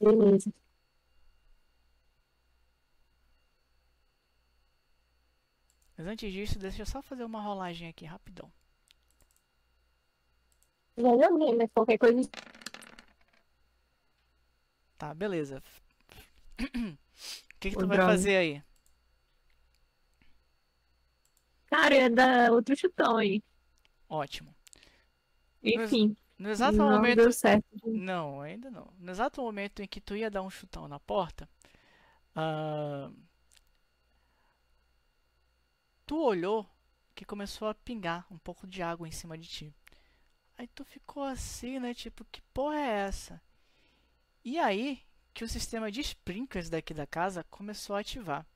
Beleza. 0.00 0.50
Mas 5.96 6.06
antes 6.06 6.32
disso, 6.32 6.58
deixa 6.58 6.82
eu 6.82 6.86
só 6.86 7.02
fazer 7.02 7.24
uma 7.24 7.40
rolagem 7.40 7.88
aqui 7.88 8.04
rapidão. 8.06 8.50
Já 10.96 11.10
joguei, 11.28 11.54
mas 11.54 11.70
qualquer 11.72 11.98
coisa. 11.98 12.30
Tá, 14.98 15.14
beleza. 15.14 15.62
O 17.54 17.58
que 17.60 17.70
que 17.70 17.76
tu 17.76 17.86
vai 17.86 17.98
droga. 17.98 18.06
fazer 18.12 18.36
aí? 18.36 18.62
Cara, 21.66 21.94
ia 21.94 22.10
dar 22.10 22.50
outro 22.52 22.76
chutão 22.76 23.16
aí. 23.16 23.40
Ótimo. 24.08 24.54
Enfim, 25.62 26.16
No 26.38 26.48
exato 26.50 26.84
não 26.84 26.88
momento. 26.88 27.16
deu 27.16 27.32
certo. 27.32 27.66
Não, 27.84 28.40
ainda 28.40 28.70
não. 28.70 28.92
No 28.98 29.10
exato 29.10 29.40
momento 29.42 29.80
em 29.82 29.88
que 29.88 30.00
tu 30.00 30.14
ia 30.16 30.30
dar 30.30 30.42
um 30.42 30.50
chutão 30.50 30.86
na 30.88 31.00
porta, 31.00 31.48
ah, 32.36 33.10
tu 36.06 36.16
olhou 36.20 36.68
que 37.14 37.24
começou 37.24 37.68
a 37.68 37.74
pingar 37.74 38.26
um 38.30 38.38
pouco 38.38 38.66
de 38.66 38.82
água 38.82 39.06
em 39.08 39.12
cima 39.12 39.36
de 39.38 39.48
ti. 39.48 39.74
Aí 40.58 40.68
tu 40.68 40.84
ficou 40.84 41.24
assim, 41.24 41.80
né? 41.80 41.94
Tipo, 41.94 42.24
que 42.26 42.42
porra 42.54 42.76
é 42.78 42.90
essa? 43.08 43.42
E 44.46 44.60
aí 44.60 45.02
que 45.34 45.42
o 45.42 45.48
sistema 45.48 45.90
de 45.90 46.00
sprinklers 46.00 46.70
daqui 46.70 46.94
da 46.94 47.04
casa 47.04 47.42
começou 47.50 47.96
a 47.96 47.98
ativar. 47.98 48.46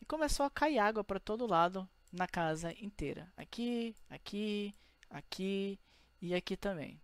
E 0.00 0.06
começou 0.06 0.46
a 0.46 0.50
cair 0.50 0.78
água 0.78 1.04
para 1.04 1.20
todo 1.20 1.46
lado 1.46 1.86
na 2.10 2.26
casa 2.26 2.72
inteira. 2.82 3.30
Aqui, 3.36 3.94
aqui, 4.08 4.74
aqui 5.10 5.78
e 6.22 6.34
aqui 6.34 6.56
também. 6.56 6.98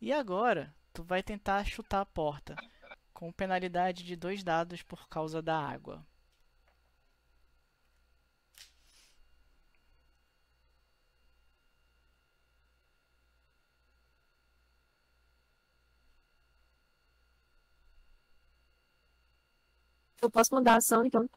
E 0.00 0.12
agora, 0.12 0.72
tu 0.92 1.02
vai 1.02 1.24
tentar 1.24 1.66
chutar 1.66 2.02
a 2.02 2.06
porta, 2.06 2.54
com 3.12 3.32
penalidade 3.32 4.04
de 4.04 4.14
dois 4.14 4.44
dados 4.44 4.84
por 4.84 5.08
causa 5.08 5.42
da 5.42 5.58
água. 5.58 6.06
Eu 20.20 20.30
posso 20.30 20.54
mudar 20.54 20.74
a 20.74 20.76
ação, 20.76 21.04
então. 21.04 21.28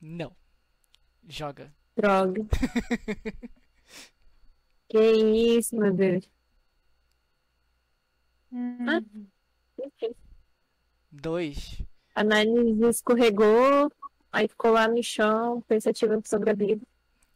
Não. 0.00 0.34
Joga. 1.28 1.72
Droga. 1.96 2.42
que 4.88 4.98
isso, 4.98 5.76
meu 5.76 5.92
Deus. 5.92 6.28
Hum. 8.50 9.28
Enfim. 9.78 10.14
Dois. 11.10 11.82
A 12.14 12.24
Nani 12.24 12.88
escorregou, 12.88 13.90
aí 14.30 14.48
ficou 14.48 14.72
lá 14.72 14.88
no 14.88 15.02
chão, 15.02 15.60
pensativa 15.62 16.20
sobre 16.24 16.50
a 16.50 16.54
vida. 16.54 16.86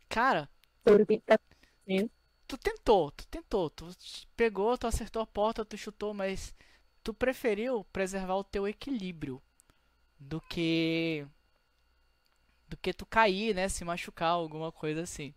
Cara, 0.09 0.48
Sobre 0.87 1.02
o 1.02 1.07
que 1.07 1.18
tá 1.18 1.37
tu 2.46 2.57
tentou, 2.57 3.11
tu 3.11 3.26
tentou. 3.26 3.70
Tu 3.70 3.88
pegou, 4.37 4.79
tu 4.79 4.87
acertou 4.87 5.20
a 5.20 5.26
porta, 5.26 5.64
tu 5.64 5.76
chutou, 5.76 6.14
mas 6.14 6.55
tu 7.02 7.12
preferiu 7.12 7.85
preservar 7.92 8.37
o 8.37 8.44
teu 8.44 8.68
equilíbrio 8.68 9.42
do 10.18 10.40
que 10.40 11.26
do 12.68 12.76
que 12.76 12.92
tu 12.92 13.07
cair, 13.07 13.55
né, 13.55 13.68
se 13.68 13.85
machucar, 13.85 14.31
alguma 14.31 14.72
coisa 14.72 15.02
assim. 15.02 15.35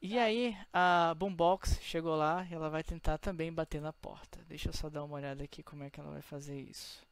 E 0.00 0.18
aí 0.18 0.56
a 0.72 1.14
Boombox 1.14 1.78
chegou 1.82 2.16
lá 2.16 2.46
e 2.50 2.54
ela 2.54 2.68
vai 2.70 2.82
tentar 2.82 3.18
também 3.18 3.52
bater 3.52 3.80
na 3.80 3.92
porta. 3.92 4.38
Deixa 4.48 4.68
eu 4.68 4.72
só 4.72 4.88
dar 4.88 5.04
uma 5.04 5.16
olhada 5.16 5.44
aqui 5.44 5.62
como 5.62 5.84
é 5.84 5.90
que 5.90 6.00
ela 6.00 6.10
vai 6.10 6.22
fazer 6.22 6.60
isso. 6.60 7.04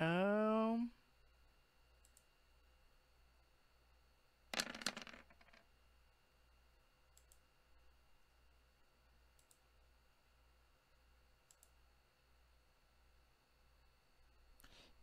Ahn, 0.00 0.88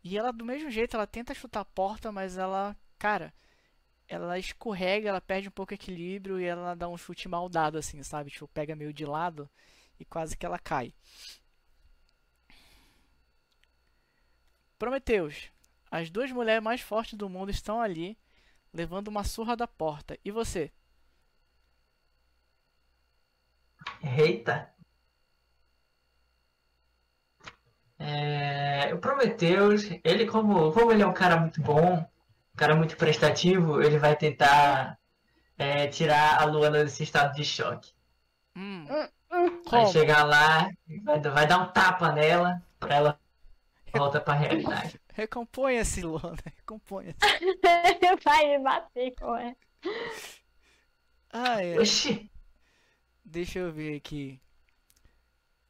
E 0.10 0.18
ela, 0.18 0.32
do 0.32 0.46
mesmo 0.46 0.72
jeito, 0.72 0.96
ela 0.96 1.06
tenta 1.06 1.34
chutar 1.34 1.60
a 1.60 1.66
porta, 1.66 2.14
mas 2.14 2.38
ela, 2.38 2.74
cara, 2.98 3.34
ela 4.08 4.40
escorrega, 4.40 5.10
ela 5.10 5.20
perde 5.20 5.50
um 5.50 5.52
pouco 5.52 5.74
o 5.74 5.76
equilíbrio 5.76 6.40
e 6.40 6.46
ela 6.46 6.76
dá 6.76 6.88
um 6.88 6.98
chute 6.98 7.28
mal 7.28 7.50
dado, 7.50 7.78
assim, 7.78 8.02
sabe? 8.04 8.32
Tipo, 8.32 8.48
pega 8.48 8.74
meio 8.74 8.94
de 8.94 9.06
lado 9.06 9.50
e 10.00 10.06
quase 10.06 10.38
que 10.38 10.46
ela 10.46 10.58
cai. 10.58 10.94
Prometeus, 14.80 15.52
as 15.92 16.10
duas 16.10 16.32
mulheres 16.32 16.64
mais 16.64 16.80
fortes 16.80 17.16
do 17.16 17.28
mundo 17.28 17.52
estão 17.52 17.82
ali, 17.82 18.18
levando 18.74 19.10
uma 19.10 19.26
surra 19.26 19.58
da 19.58 19.68
porta. 19.68 20.18
E 20.24 20.32
você? 20.32 20.72
Eita. 24.02 24.74
É, 28.10 28.94
o 28.94 29.00
Prometheus, 29.00 29.84
ele 30.02 30.26
como, 30.26 30.72
como 30.72 30.92
ele 30.94 31.04
é 31.04 31.08
um 31.08 31.14
cara 31.14 31.36
muito 31.38 31.62
bom, 31.62 31.98
um 31.98 32.56
cara 32.56 32.74
muito 32.74 32.96
prestativo, 32.96 33.82
ele 33.82 34.00
vai 34.00 34.16
tentar 34.16 34.98
é, 35.58 35.88
tirar 35.88 36.42
a 36.42 36.46
Luana 36.46 36.84
desse 36.86 37.04
estado 37.04 37.36
de 37.36 37.44
choque. 37.44 37.92
Hum, 38.56 38.86
Vai 39.70 39.84
como? 39.84 39.92
chegar 39.92 40.24
lá, 40.24 40.70
vai, 41.04 41.20
vai 41.22 41.48
dar 41.48 41.60
um 41.60 41.72
tapa 41.72 42.12
nela 42.14 42.62
pra 42.80 42.96
ela 42.96 43.20
volta 43.94 44.22
pra 44.22 44.34
realidade. 44.36 45.00
Recomponha-se, 45.14 46.02
Luana. 46.02 46.38
Recomponha-se. 46.58 47.18
Vai 48.24 48.48
me 48.48 48.64
bater 48.64 49.16
com 49.16 49.36
ela. 49.36 49.56
Ah, 51.32 51.62
é. 51.64 51.80
Oxi! 51.80 52.30
Deixa 53.24 53.60
eu 53.60 53.72
ver 53.72 53.96
aqui. 53.96 54.42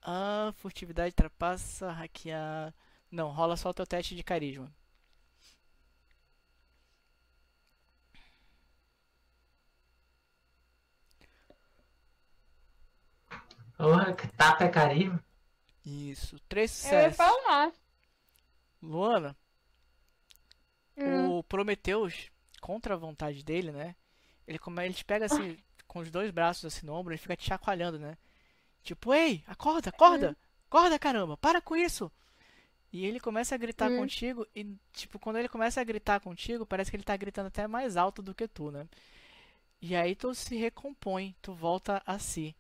Ah, 0.08 0.52
furtividade, 0.58 1.14
trapaça, 1.14 1.92
hackear. 1.92 2.74
Não, 3.12 3.30
rola 3.32 3.56
só 3.56 3.70
o 3.70 3.74
teu 3.76 3.86
teste 3.86 4.16
de 4.16 4.24
carisma. 4.24 4.72
Porra, 13.78 14.14
que 14.14 14.28
tapa 14.28 14.66
é 14.66 14.70
carisma. 14.70 15.24
Isso, 15.84 16.40
três 16.48 16.70
Eu 16.84 16.98
ia 16.98 17.12
sucessos. 17.12 17.12
falar. 17.12 17.72
Luana, 18.82 19.36
Hum. 20.98 21.34
o 21.38 21.44
Prometheus, 21.44 22.30
contra 22.62 22.94
a 22.94 22.98
vontade 22.98 23.44
dele, 23.44 23.72
né? 23.72 23.96
Ele, 24.48 24.60
come... 24.60 24.84
ele 24.86 24.94
te 24.94 25.06
pega 25.06 25.26
assim, 25.26 25.58
com 25.88 26.00
os 26.00 26.12
dois 26.12 26.32
braços 26.32 26.66
assim 26.66 26.86
no 26.86 26.94
ombro 26.94 27.14
e 27.14 27.18
fica 27.18 27.36
te 27.36 27.46
chacoalhando, 27.46 28.00
né? 28.00 28.18
Tipo, 28.84 29.14
ei, 29.14 29.44
acorda, 29.48 29.90
acorda! 29.90 30.36
Acorda, 30.70 31.00
caramba, 31.00 31.38
para 31.38 31.62
com 31.62 31.76
isso! 31.76 32.12
E 32.92 33.06
ele 33.06 33.20
começa 33.20 33.54
a 33.54 33.58
gritar 33.58 33.92
Hum. 33.92 33.98
contigo 33.98 34.48
e, 34.56 34.66
tipo, 34.94 35.20
quando 35.20 35.38
ele 35.38 35.50
começa 35.50 35.80
a 35.82 35.84
gritar 35.84 36.20
contigo, 36.22 36.66
parece 36.66 36.90
que 36.90 36.96
ele 36.98 37.04
tá 37.04 37.16
gritando 37.18 37.48
até 37.48 37.68
mais 37.68 37.98
alto 37.98 38.22
do 38.22 38.34
que 38.34 38.48
tu, 38.48 38.72
né? 38.72 38.88
E 39.82 39.96
aí 39.96 40.16
tu 40.16 40.34
se 40.34 40.56
recompõe, 40.56 41.36
tu 41.42 41.54
volta 41.54 42.02
a 42.06 42.18
si. 42.18 42.56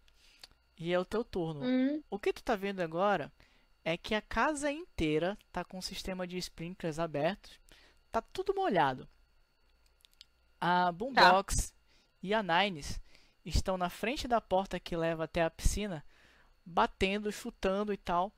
E 0.77 0.93
é 0.93 0.99
o 0.99 1.05
teu 1.05 1.23
turno. 1.23 1.61
Hum. 1.65 2.03
O 2.09 2.19
que 2.19 2.31
tu 2.33 2.43
tá 2.43 2.55
vendo 2.55 2.81
agora 2.81 3.31
é 3.83 3.97
que 3.97 4.13
a 4.13 4.21
casa 4.21 4.69
inteira 4.71 5.37
tá 5.51 5.63
com 5.63 5.77
o 5.79 5.81
sistema 5.81 6.27
de 6.27 6.37
sprinklers 6.37 6.99
abertos, 6.99 7.57
tá 8.11 8.21
tudo 8.21 8.53
molhado. 8.53 9.07
A 10.59 10.91
Boombox 10.91 11.73
e 12.21 12.33
a 12.33 12.43
Nines 12.43 12.99
estão 13.49 13.77
na 13.77 13.89
frente 13.89 14.27
da 14.27 14.41
porta 14.41 14.79
que 14.79 14.95
leva 14.95 15.23
até 15.25 15.43
a 15.43 15.49
piscina, 15.49 16.03
batendo, 16.65 17.31
chutando 17.31 17.93
e 17.93 17.97
tal, 17.97 18.31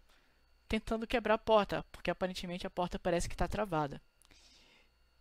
tentando 0.68 1.08
quebrar 1.08 1.36
a 1.36 1.40
porta, 1.40 1.86
porque 1.92 2.12
aparentemente 2.12 2.68
a 2.68 2.72
porta 2.72 3.00
parece 3.00 3.28
que 3.30 3.36
está 3.36 3.48
travada. 3.48 4.02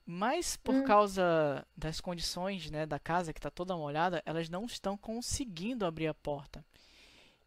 Mas 0.07 0.57
por 0.57 0.75
Hum. 0.75 0.83
causa 0.83 1.67
das 1.77 2.01
condições, 2.01 2.71
né, 2.71 2.87
da 2.87 2.99
casa 2.99 3.33
que 3.33 3.39
está 3.39 3.51
toda 3.51 3.77
molhada, 3.77 4.23
elas 4.25 4.49
não 4.49 4.65
estão 4.65 4.97
conseguindo 4.97 5.85
abrir 5.85 6.07
a 6.09 6.15
porta. 6.15 6.65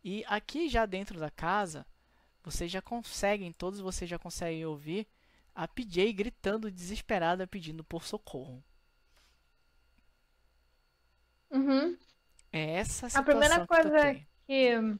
E 0.03 0.23
aqui 0.27 0.69
já 0.69 0.85
dentro 0.85 1.19
da 1.19 1.31
casa, 1.31 1.85
vocês 2.43 2.71
já 2.71 2.81
conseguem, 2.81 3.51
todos 3.53 3.79
vocês 3.79 4.09
já 4.09 4.19
conseguem 4.19 4.65
ouvir 4.65 5.07
a 5.55 5.67
PJ 5.67 6.13
gritando 6.13 6.71
desesperada 6.71 7.47
pedindo 7.47 7.83
por 7.83 8.03
socorro. 8.05 8.63
Uhum. 11.51 11.97
É 12.51 12.71
essa 12.77 13.07
a 13.07 13.19
A 13.19 13.23
primeira 13.23 13.61
que 13.61 13.67
coisa 13.67 14.01
tem. 14.01 14.27
que 14.45 14.97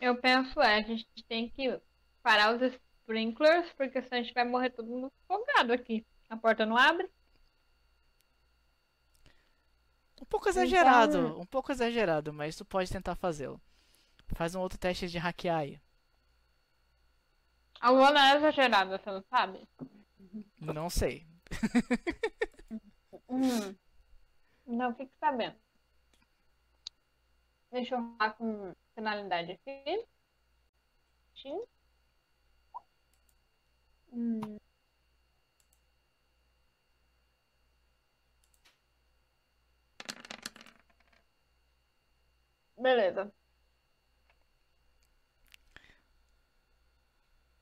eu 0.00 0.16
penso 0.20 0.60
é, 0.60 0.76
a 0.76 0.82
gente 0.82 1.06
tem 1.28 1.48
que 1.48 1.80
parar 2.22 2.54
os 2.54 2.62
sprinklers, 2.62 3.72
porque 3.74 4.02
senão 4.02 4.18
a 4.18 4.22
gente 4.22 4.34
vai 4.34 4.44
morrer 4.44 4.70
todo 4.70 4.88
mundo 4.88 5.12
afogado 5.28 5.72
aqui. 5.72 6.04
A 6.28 6.36
porta 6.36 6.64
não 6.66 6.76
abre. 6.76 7.08
Um 10.20 10.24
pouco 10.24 10.48
exagerado, 10.48 11.18
Então- 11.18 11.40
um 11.40 11.46
pouco 11.46 11.72
exagerado, 11.72 12.32
mas 12.32 12.56
tu 12.56 12.64
pode 12.64 12.90
tentar 12.90 13.14
fazê-lo. 13.16 13.60
Faz 14.34 14.54
um 14.54 14.60
outro 14.60 14.78
teste 14.78 15.08
de 15.08 15.18
hackear 15.18 15.58
aí. 15.58 15.80
A 17.80 17.90
Luana 17.90 18.32
é 18.32 18.36
exagerada, 18.36 18.98
você 18.98 19.10
não 19.10 19.24
sabe? 19.30 19.66
Não 20.60 20.90
sei. 20.90 21.26
Hum. 23.32 23.74
Não 24.66 24.92
fique 24.96 25.12
sabendo. 25.20 25.54
Deixa 27.72 27.94
eu 27.94 28.00
rolar 28.00 28.34
com 28.34 28.74
finalidade 28.94 29.52
aqui. 29.52 30.06
Hum. 34.12 34.58
Beleza. 42.76 43.32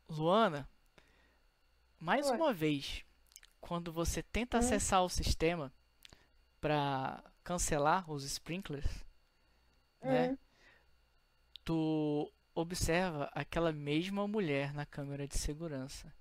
Luana, 0.08 0.68
mais 2.00 2.28
Oi. 2.30 2.36
uma 2.36 2.52
vez, 2.52 3.04
quando 3.60 3.92
você 3.92 4.22
tenta 4.22 4.56
Hum. 4.56 4.60
acessar 4.60 5.02
o 5.04 5.08
sistema 5.08 5.72
para 6.60 7.22
cancelar 7.44 8.10
os 8.10 8.24
sprinklers, 8.24 9.04
né? 10.02 10.30
Hum. 10.30 10.38
Tu 11.64 12.32
observa 12.54 13.30
aquela 13.32 13.72
mesma 13.72 14.26
mulher 14.26 14.72
na 14.72 14.84
câmera 14.86 15.28
de 15.28 15.38
segurança. 15.38 16.12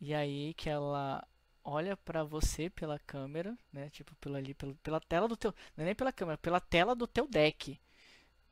E 0.00 0.12
aí 0.12 0.52
que 0.54 0.68
ela 0.68 1.26
olha 1.64 1.96
pra 1.96 2.22
você 2.22 2.70
pela 2.70 2.98
câmera, 2.98 3.56
né? 3.72 3.90
Tipo, 3.90 4.14
pela 4.16 4.38
ali, 4.38 4.54
pela, 4.54 4.74
pela 4.82 5.00
tela 5.00 5.26
do 5.26 5.36
teu, 5.36 5.54
não 5.76 5.82
é 5.82 5.86
nem 5.86 5.94
pela 5.94 6.12
câmera, 6.12 6.38
pela 6.38 6.60
tela 6.60 6.94
do 6.94 7.06
teu 7.06 7.26
deck, 7.26 7.80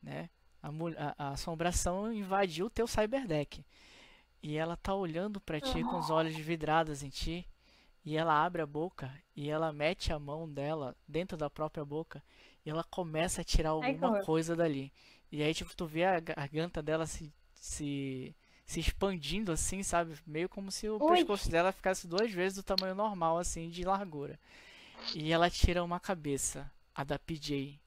né? 0.03 0.31
A, 0.63 0.69
a, 0.69 1.29
a 1.29 1.29
assombração 1.31 2.13
invadiu 2.13 2.67
o 2.67 2.71
teu 2.71 2.87
cyberdeck. 2.87 3.65
E 4.43 4.57
ela 4.57 4.77
tá 4.77 4.95
olhando 4.95 5.41
pra 5.41 5.61
ti 5.61 5.83
com 5.83 5.99
os 5.99 6.11
olhos 6.11 6.35
vidrados 6.37 7.03
em 7.03 7.09
ti. 7.09 7.49
E 8.05 8.17
ela 8.17 8.45
abre 8.45 8.61
a 8.61 8.67
boca 8.67 9.11
e 9.35 9.49
ela 9.49 9.73
mete 9.73 10.13
a 10.13 10.19
mão 10.19 10.47
dela 10.47 10.95
dentro 11.09 11.39
da 11.39 11.49
própria 11.49 11.83
boca 11.83 12.23
e 12.65 12.71
ela 12.71 12.85
começa 12.85 13.41
a 13.41 13.45
tirar 13.45 13.71
Ai, 13.81 13.95
alguma 13.95 14.11
horror. 14.11 14.25
coisa 14.25 14.57
dali. 14.57 14.93
E 15.31 15.43
aí, 15.43 15.55
tipo, 15.55 15.75
tu 15.77 15.87
vê 15.87 16.05
a 16.05 16.21
garganta 16.21 16.83
dela 16.83 17.07
se, 17.07 17.33
se, 17.55 18.35
se 18.67 18.81
expandindo 18.81 19.53
assim, 19.53 19.83
sabe? 19.83 20.17
Meio 20.27 20.49
como 20.49 20.71
se 20.71 20.89
o 20.89 21.01
Ui. 21.01 21.07
pescoço 21.07 21.51
dela 21.51 21.73
ficasse 21.73 22.07
duas 22.07 22.31
vezes 22.31 22.57
do 22.57 22.63
tamanho 22.63 22.95
normal, 22.95 23.39
assim, 23.39 23.69
de 23.71 23.85
largura. 23.85 24.39
E 25.15 25.33
ela 25.33 25.51
tira 25.51 25.85
uma 25.85 26.01
cabeça, 26.01 26.71
a 26.95 27.05
da 27.05 27.19
PJ. 27.19 27.81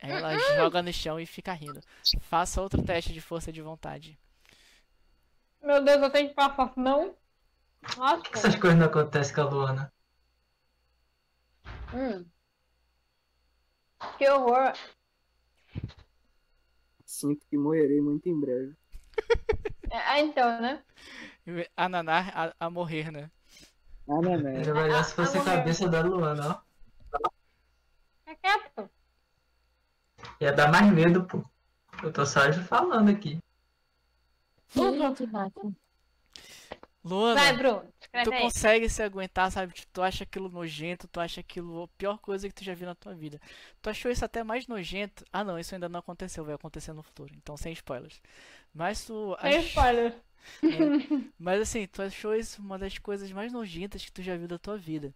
Aí 0.00 0.10
ela 0.10 0.38
joga 0.38 0.82
no 0.82 0.90
chão 0.92 1.20
e 1.20 1.26
fica 1.26 1.52
rindo. 1.52 1.80
Faça 2.20 2.62
outro 2.62 2.82
teste 2.82 3.12
de 3.12 3.20
força 3.20 3.52
de 3.52 3.60
vontade. 3.62 4.18
Meu 5.62 5.84
Deus, 5.84 6.00
eu 6.02 6.10
tenho 6.10 6.28
que 6.30 6.34
passar, 6.34 6.72
não? 6.78 7.14
Nossa. 7.96 8.22
Por 8.22 8.30
que 8.30 8.38
essas 8.38 8.56
coisas 8.56 8.78
não 8.78 8.86
acontecem 8.86 9.34
com 9.34 9.40
a 9.40 9.44
Luana? 9.44 9.92
Hum. 11.92 12.30
Que 14.18 14.28
horror. 14.30 14.72
Sinto 17.04 17.46
que 17.48 17.56
morrerei 17.56 18.00
muito 18.00 18.28
em 18.28 18.38
breve. 18.38 18.74
Ah, 19.92 20.20
então, 20.20 20.60
né? 20.60 20.82
E 21.46 21.70
A 21.76 21.88
Naná 21.88 22.28
a, 22.34 22.66
a 22.66 22.68
morrer, 22.68 23.10
né? 23.12 23.30
Ah, 24.08 24.20
né? 24.20 24.60
Era 24.60 24.74
melhor 24.74 25.04
se 25.04 25.14
fosse 25.14 25.38
a 25.38 25.40
Agora- 25.40 25.56
cabeça 25.58 25.88
da 25.88 26.00
Luana, 26.02 26.62
ó. 27.14 27.20
Fica 28.26 28.36
quieto. 28.42 28.90
Ia 30.40 30.52
dar 30.52 30.70
mais 30.72 30.92
medo, 30.92 31.24
pô. 31.24 31.42
Eu 32.02 32.12
tô 32.12 32.26
só 32.26 32.40
falando 32.64 33.10
aqui. 33.10 33.38
Luana, 37.04 37.40
Vai, 37.40 37.56
Bruno. 37.56 37.92
Tu 38.24 38.32
aí. 38.32 38.40
consegue 38.40 38.88
se 38.88 39.02
aguentar, 39.02 39.50
sabe? 39.52 39.72
Tipo, 39.74 39.92
Tu 39.92 40.02
acha 40.02 40.24
aquilo 40.24 40.48
nojento, 40.50 41.08
tu 41.08 41.20
acha 41.20 41.40
aquilo 41.40 41.82
a 41.84 41.88
pior 41.88 42.18
coisa 42.18 42.48
que 42.48 42.54
tu 42.54 42.64
já 42.64 42.74
viu 42.74 42.86
na 42.86 42.94
tua 42.94 43.14
vida. 43.14 43.40
Tu 43.82 43.90
achou 43.90 44.10
isso 44.10 44.24
até 44.24 44.42
mais 44.44 44.66
nojento. 44.66 45.24
Ah, 45.32 45.44
não, 45.44 45.58
isso 45.58 45.74
ainda 45.74 45.88
não 45.88 46.00
aconteceu, 46.00 46.44
vai 46.44 46.54
acontecer 46.54 46.92
no 46.92 47.02
futuro. 47.02 47.32
Então, 47.36 47.56
sem 47.56 47.72
spoilers. 47.72 48.20
Mas 48.74 49.04
tu 49.04 49.36
Sem 49.40 49.56
ach- 49.58 49.66
spoiler. 49.66 50.14
Mas 51.38 51.60
assim, 51.60 51.86
tu 51.86 52.02
achou 52.02 52.34
isso 52.34 52.60
uma 52.62 52.78
das 52.78 52.98
coisas 52.98 53.30
mais 53.32 53.52
nojentas 53.52 54.04
que 54.04 54.12
tu 54.12 54.22
já 54.22 54.36
viu 54.36 54.48
da 54.48 54.58
tua 54.58 54.76
vida. 54.78 55.14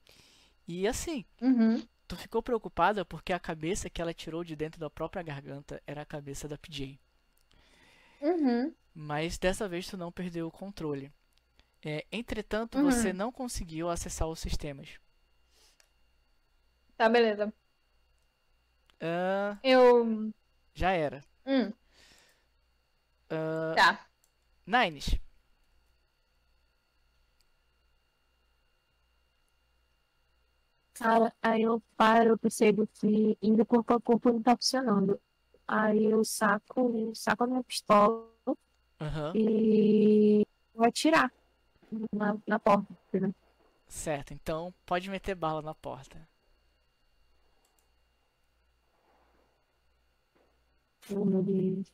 E 0.69 0.87
assim, 0.89 1.25
Uhum. 1.41 1.83
tu 2.09 2.17
ficou 2.17 2.43
preocupada 2.43 3.05
porque 3.05 3.33
a 3.33 3.39
cabeça 3.41 3.91
que 3.91 4.01
ela 4.03 4.15
tirou 4.15 4.45
de 4.45 4.57
dentro 4.57 4.81
da 4.81 4.91
própria 4.91 5.23
garganta 5.23 5.83
era 5.87 6.03
a 6.03 6.07
cabeça 6.07 6.49
da 6.49 6.59
PJ. 6.59 6.99
Uhum. 8.21 8.73
Mas 8.95 9.39
dessa 9.39 9.69
vez 9.69 9.87
tu 9.87 9.97
não 9.97 10.13
perdeu 10.13 10.47
o 10.47 10.51
controle. 10.51 11.11
É, 11.85 12.07
entretanto, 12.11 12.79
Uhum. 12.79 12.85
você 12.91 13.13
não 13.13 13.31
conseguiu 13.31 13.91
acessar 13.91 14.27
os 14.29 14.39
sistemas. 14.41 14.99
Tá, 16.97 17.09
beleza. 17.09 17.53
Ah, 19.01 19.59
Eu. 19.63 20.33
já 20.75 20.93
era. 20.93 21.23
Hum. 21.47 21.73
Ah, 23.31 23.75
Tá. 23.75 24.07
Nines, 24.67 25.19
Cara, 30.95 31.33
aí 31.43 31.63
eu 31.63 31.83
paro, 31.97 32.31
eu 32.31 32.39
percebo 32.39 32.87
que 32.87 33.37
indo 33.43 33.65
corpo 33.65 33.95
a 33.95 34.01
corpo 34.01 34.31
não 34.33 34.43
tá 34.43 34.55
funcionando. 34.57 35.21
Aí 35.67 36.05
eu 36.07 36.25
saco, 36.25 37.13
saco 37.15 37.45
a 37.45 37.47
minha 37.47 37.65
pistola 37.65 38.29
aham, 39.01 39.37
e 39.37 40.45
vou 40.75 40.87
atirar 40.87 41.33
na, 42.13 42.37
na 42.47 42.59
porta. 42.59 42.95
certo. 43.89 44.33
Então 44.33 44.73
pode 44.87 45.11
meter 45.11 45.35
bala 45.35 45.61
na 45.63 45.75
porta. 45.75 46.27
Oh, 51.11 51.25
meu 51.27 51.43
Deus. 51.43 51.93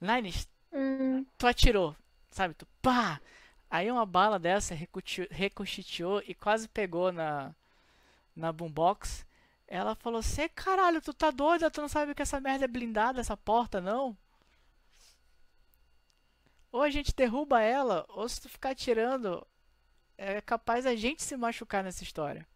Nines, 0.00 0.48
Hum. 0.72 1.24
tu 1.36 1.46
atirou, 1.46 1.96
sabe? 2.30 2.54
Tu 2.54 2.66
pá! 2.82 3.20
Aí 3.70 3.90
uma 3.90 4.06
bala 4.06 4.38
dessa 4.38 4.74
recuti- 4.74 5.28
reconstituiu 5.30 6.22
e 6.26 6.34
quase 6.34 6.68
pegou 6.68 7.12
na, 7.12 7.54
na 8.38 8.52
boombox. 8.52 9.26
Ela 9.66 9.94
falou: 9.94 10.22
Cê 10.22 10.48
caralho, 10.48 11.02
tu 11.02 11.12
tá 11.12 11.30
doida? 11.30 11.70
Tu 11.70 11.80
não 11.80 11.88
sabe 11.88 12.14
que 12.14 12.22
essa 12.22 12.40
merda 12.40 12.64
é 12.64 12.68
blindada, 12.68 13.20
essa 13.20 13.36
porta, 13.36 13.80
não? 13.80 14.16
Ou 16.72 16.82
a 16.82 16.90
gente 16.90 17.14
derruba 17.14 17.62
ela, 17.62 18.04
ou 18.08 18.28
se 18.28 18.40
tu 18.40 18.48
ficar 18.48 18.70
atirando, 18.70 19.46
é 20.16 20.40
capaz 20.40 20.86
a 20.86 20.94
gente 20.94 21.22
se 21.22 21.36
machucar 21.36 21.82
nessa 21.82 22.02
história. 22.02 22.46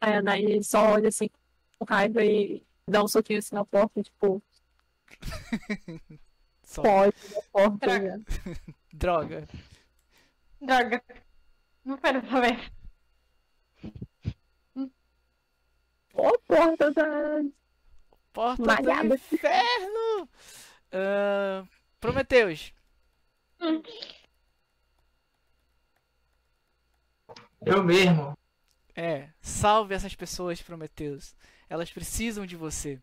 Aí 0.00 0.14
a 0.14 0.22
Nair 0.22 0.62
só 0.64 0.92
olha 0.92 1.08
assim 1.08 1.28
com 1.78 1.84
raiva 1.84 2.24
e 2.24 2.64
dá 2.88 3.02
um 3.02 3.08
soquinho 3.08 3.38
assim 3.38 3.54
na 3.54 3.64
porta, 3.64 4.02
tipo, 4.02 4.42
Só. 6.64 6.82
pode 6.82 7.16
a 7.36 7.42
porta. 7.52 7.86
Droga. 7.86 8.16
né? 8.16 8.24
Droga. 8.92 9.48
Droga. 10.60 11.02
Não 11.90 11.96
quero 11.98 12.24
saber. 12.30 12.72
Ó, 16.14 16.28
a 16.28 16.38
porta 16.46 16.92
da. 16.92 17.02
Porta 18.32 18.62
do 18.62 18.66
Malhada. 18.66 19.16
inferno! 19.16 20.28
Ah, 20.92 21.64
Prometeus. 21.98 22.72
Eu 27.66 27.82
mesmo. 27.82 28.38
É, 28.94 29.30
salve 29.40 29.92
essas 29.92 30.14
pessoas, 30.14 30.62
Prometeus. 30.62 31.34
Elas 31.68 31.90
precisam 31.90 32.46
de 32.46 32.54
você. 32.54 33.02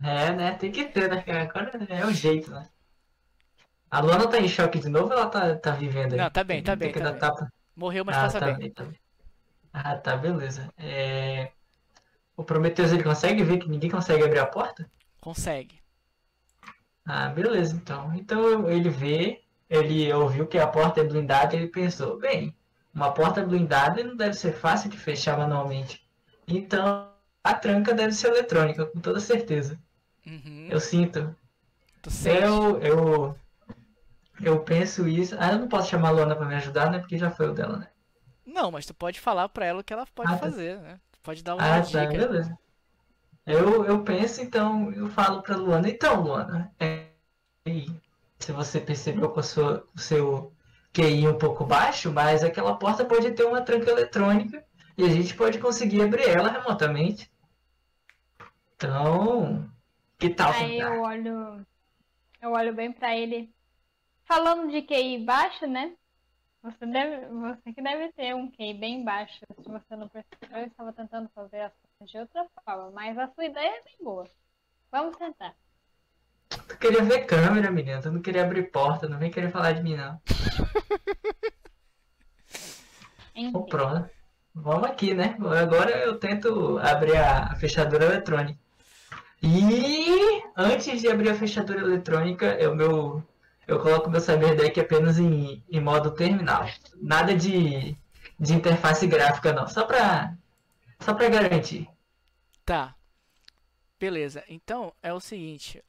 É, 0.00 0.32
né? 0.36 0.52
Tem 0.52 0.70
que 0.70 0.84
ter, 0.84 1.10
né? 1.10 1.20
cara? 1.22 1.42
Agora 1.42 1.84
é 1.88 2.06
o 2.06 2.12
jeito, 2.12 2.48
né? 2.52 2.68
A 3.92 4.00
Luana 4.00 4.28
tá 4.28 4.38
em 4.40 4.48
choque 4.48 4.78
de 4.80 4.88
novo 4.88 5.06
ou 5.08 5.12
ela 5.12 5.28
tá, 5.30 5.56
tá 5.56 5.70
vivendo 5.72 6.14
aí? 6.14 6.18
Não, 6.18 6.30
tá 6.30 6.42
bem, 6.44 6.62
tá 6.62 6.76
Tem 6.80 6.88
bem, 6.88 6.92
que 6.92 7.00
tá 7.00 7.12
bem. 7.12 7.20
tapa. 7.20 7.52
Morreu, 7.76 8.04
mas 8.04 8.16
Ah, 8.16 8.22
passa 8.24 8.40
tá 8.40 8.46
bem. 8.46 8.56
bem, 8.58 8.72
tá 8.72 8.84
bem. 8.84 8.98
Ah, 9.72 9.96
tá, 9.98 10.16
beleza. 10.16 10.72
É... 10.78 11.52
O 12.36 12.44
Prometheus 12.44 12.92
ele 12.92 13.04
consegue 13.04 13.44
ver 13.44 13.58
que 13.60 13.68
ninguém 13.70 13.90
consegue 13.90 14.24
abrir 14.24 14.40
a 14.40 14.46
porta? 14.46 14.90
Consegue. 15.20 15.80
Ah, 17.04 17.28
beleza, 17.28 17.74
então. 17.76 18.14
Então 18.14 18.68
ele 18.70 18.88
vê, 18.90 19.42
ele 19.68 20.12
ouviu 20.12 20.46
que 20.46 20.58
a 20.58 20.66
porta 20.66 21.00
é 21.00 21.04
blindada 21.04 21.54
e 21.54 21.58
ele 21.60 21.68
pensou, 21.68 22.18
bem, 22.18 22.56
uma 22.94 23.12
porta 23.12 23.44
blindada 23.44 24.02
não 24.04 24.16
deve 24.16 24.34
ser 24.34 24.52
fácil 24.52 24.90
de 24.90 24.96
fechar 24.98 25.36
manualmente. 25.38 26.04
Então 26.46 27.10
a 27.44 27.54
tranca 27.54 27.92
deve 27.94 28.12
ser 28.12 28.28
eletrônica, 28.28 28.86
com 28.86 29.00
toda 29.00 29.20
certeza. 29.20 29.78
Uhum. 30.26 30.68
Eu 30.70 30.80
sinto. 30.80 31.34
Tu 32.02 32.10
sente? 32.10 32.42
Eu, 32.44 32.80
eu, 32.82 33.36
eu 34.42 34.64
penso 34.64 35.08
isso. 35.08 35.36
Ah, 35.38 35.52
eu 35.52 35.58
não 35.60 35.68
posso 35.68 35.88
chamar 35.90 36.08
a 36.08 36.12
Luana 36.12 36.36
pra 36.36 36.46
me 36.46 36.54
ajudar, 36.56 36.90
né? 36.90 36.98
Porque 36.98 37.18
já 37.18 37.30
foi 37.30 37.48
o 37.48 37.54
dela, 37.54 37.78
né? 37.78 37.90
Não, 38.46 38.70
mas 38.70 38.86
tu 38.86 38.94
pode 38.94 39.20
falar 39.20 39.48
pra 39.48 39.66
ela 39.66 39.80
o 39.80 39.84
que 39.84 39.92
ela 39.92 40.06
pode 40.06 40.32
Ah, 40.32 40.38
tá. 40.38 40.46
fazer, 40.46 40.78
né? 40.80 41.00
Tu 41.10 41.18
pode 41.20 41.42
dar 41.42 41.56
uma 41.56 41.80
Ah, 41.80 41.82
tá, 41.82 42.06
dica. 42.06 42.12
beleza. 42.12 42.58
Eu, 43.46 43.84
eu 43.86 44.04
penso, 44.04 44.42
então, 44.42 44.92
eu 44.92 45.08
falo 45.10 45.42
pra 45.42 45.56
Luana, 45.56 45.88
então, 45.88 46.22
Luana, 46.22 46.72
é, 46.80 47.08
e 47.66 47.86
se 48.40 48.52
você 48.52 48.80
percebeu 48.80 49.30
com 49.30 49.40
a 49.40 49.44
sua, 49.44 49.88
o 49.96 50.00
seu 50.00 50.52
QI 50.92 51.28
um 51.28 51.38
pouco 51.38 51.64
baixo, 51.66 52.12
mas 52.12 52.44
aquela 52.44 52.78
porta 52.78 53.04
pode 53.04 53.32
ter 53.32 53.44
uma 53.44 53.62
tranca 53.62 53.90
eletrônica 53.90 54.64
e 54.98 55.04
a 55.04 55.10
gente 55.10 55.34
pode 55.36 55.58
conseguir 55.60 56.02
abrir 56.02 56.28
ela 56.28 56.50
remotamente. 56.50 57.30
Então, 58.76 59.70
Que 60.18 60.30
tal 60.30 60.52
Aí 60.52 60.78
eu 60.80 60.98
olho. 61.00 61.66
Eu 62.42 62.52
olho 62.52 62.74
bem 62.74 62.92
pra 62.92 63.16
ele. 63.16 63.54
Falando 64.34 64.70
de 64.70 64.80
QI 64.80 65.18
baixo, 65.26 65.66
né? 65.66 65.92
Você 66.62 66.86
deve. 66.86 67.26
Você 67.26 67.70
que 67.74 67.82
deve 67.82 68.10
ter 68.12 68.34
um 68.34 68.50
QI 68.50 68.72
bem 68.72 69.04
baixo. 69.04 69.40
Se 69.62 69.68
você 69.68 69.94
não 69.94 70.08
percebeu, 70.08 70.58
eu 70.58 70.66
estava 70.68 70.90
tentando 70.90 71.28
fazer 71.34 71.60
as 71.60 71.72
coisas 71.98 72.10
de 72.10 72.16
outra 72.16 72.46
forma. 72.64 72.90
Mas 72.92 73.18
a 73.18 73.28
sua 73.28 73.44
ideia 73.44 73.68
é 73.68 73.82
bem 73.82 73.96
boa. 74.00 74.26
Vamos 74.90 75.18
sentar. 75.18 75.54
Tu 76.48 76.78
queria 76.78 77.04
ver 77.04 77.26
câmera, 77.26 77.70
menina. 77.70 78.00
Tu 78.00 78.10
não 78.10 78.22
queria 78.22 78.42
abrir 78.44 78.70
porta. 78.70 79.06
Não 79.06 79.18
vem 79.18 79.30
querer 79.30 79.50
falar 79.50 79.72
de 79.72 79.82
mim, 79.82 79.96
não. 79.96 80.18
Enfim. 83.36 83.66
Pronto. 83.66 84.08
Vamos 84.54 84.88
aqui, 84.88 85.12
né? 85.12 85.36
Agora 85.60 85.90
eu 85.90 86.18
tento 86.18 86.78
abrir 86.78 87.18
a 87.18 87.54
fechadura 87.56 88.06
eletrônica. 88.06 88.58
E 89.42 90.42
antes 90.56 91.02
de 91.02 91.08
abrir 91.08 91.28
a 91.28 91.34
fechadura 91.34 91.80
eletrônica, 91.80 92.46
eu, 92.54 92.74
meu, 92.74 93.22
eu 93.66 93.80
coloco 93.80 94.10
meu 94.10 94.20
Cyber 94.20 94.56
Deck 94.56 94.78
apenas 94.80 95.18
em, 95.18 95.62
em 95.70 95.80
modo 95.80 96.10
terminal. 96.14 96.66
Nada 96.96 97.34
de, 97.34 97.96
de 98.38 98.54
interface 98.54 99.06
gráfica, 99.06 99.52
não. 99.52 99.66
Só 99.68 99.84
pra, 99.84 100.36
só 101.00 101.14
pra 101.14 101.28
garantir. 101.28 101.88
Tá. 102.64 102.94
Beleza. 103.98 104.44
Então 104.48 104.92
é 105.02 105.12
o 105.12 105.20
seguinte. 105.20 105.82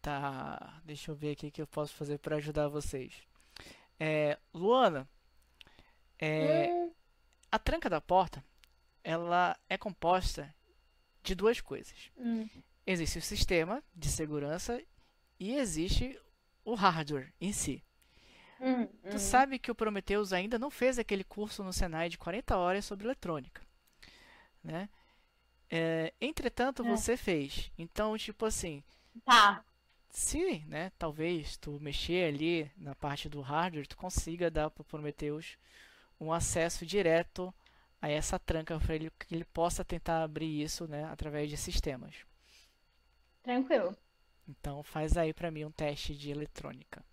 Tá. 0.00 0.80
Deixa 0.84 1.10
eu 1.10 1.14
ver 1.14 1.32
aqui 1.32 1.48
o 1.48 1.52
que 1.52 1.62
eu 1.62 1.66
posso 1.66 1.94
fazer 1.94 2.18
para 2.18 2.36
ajudar 2.36 2.68
vocês. 2.68 3.12
É, 3.98 4.38
Luana, 4.54 5.08
é, 6.18 6.72
Hum, 6.72 6.92
a 7.50 7.58
tranca 7.58 7.90
da 7.90 8.00
porta, 8.00 8.44
ela 9.02 9.56
é 9.68 9.76
composta 9.76 10.54
de 11.22 11.34
duas 11.34 11.60
coisas. 11.60 12.10
hum, 12.16 12.48
Existe 12.88 13.18
o 13.18 13.22
sistema 13.22 13.84
de 13.94 14.08
segurança 14.08 14.82
e 15.38 15.54
existe 15.56 16.18
o 16.64 16.74
hardware 16.74 17.32
em 17.40 17.52
si. 17.52 17.84
hum, 18.60 18.86
Tu 19.10 19.16
hum. 19.16 19.18
sabe 19.18 19.58
que 19.58 19.70
o 19.70 19.74
Prometheus 19.74 20.32
ainda 20.32 20.58
não 20.58 20.70
fez 20.70 20.98
aquele 20.98 21.24
curso 21.24 21.62
no 21.64 21.72
Senai 21.72 22.08
de 22.08 22.18
40 22.18 22.56
horas 22.56 22.84
sobre 22.84 23.06
eletrônica, 23.06 23.62
né? 24.64 24.88
É, 25.70 26.12
entretanto, 26.20 26.82
É. 26.82 26.86
você 26.86 27.16
fez. 27.16 27.72
Então, 27.78 28.16
tipo 28.18 28.46
assim, 28.46 28.82
Tá. 29.24 29.64
se, 30.10 30.60
né, 30.66 30.90
talvez 30.98 31.56
tu 31.56 31.78
mexer 31.80 32.28
ali 32.28 32.70
na 32.76 32.94
parte 32.94 33.28
do 33.28 33.40
hardware, 33.40 33.86
tu 33.86 33.96
consiga 33.96 34.50
dar 34.50 34.70
para 34.70 34.82
o 34.82 34.84
Prometheus 34.84 35.56
um 36.20 36.32
acesso 36.32 36.86
direto 36.86 37.54
a 38.02 38.08
essa 38.10 38.38
tranca 38.38 38.78
para 38.80 38.94
ele 38.96 39.10
que 39.18 39.34
ele 39.34 39.44
possa 39.46 39.84
tentar 39.84 40.22
abrir 40.24 40.62
isso, 40.62 40.88
né, 40.88 41.04
através 41.06 41.50
de 41.50 41.56
sistemas. 41.58 42.14
Tranquilo. 43.48 43.96
Então, 44.48 44.82
faz 44.82 45.16
aí 45.16 45.32
para 45.32 45.50
mim 45.50 45.64
um 45.64 45.70
teste 45.70 46.14
de 46.16 46.30
eletrônica. 46.30 47.04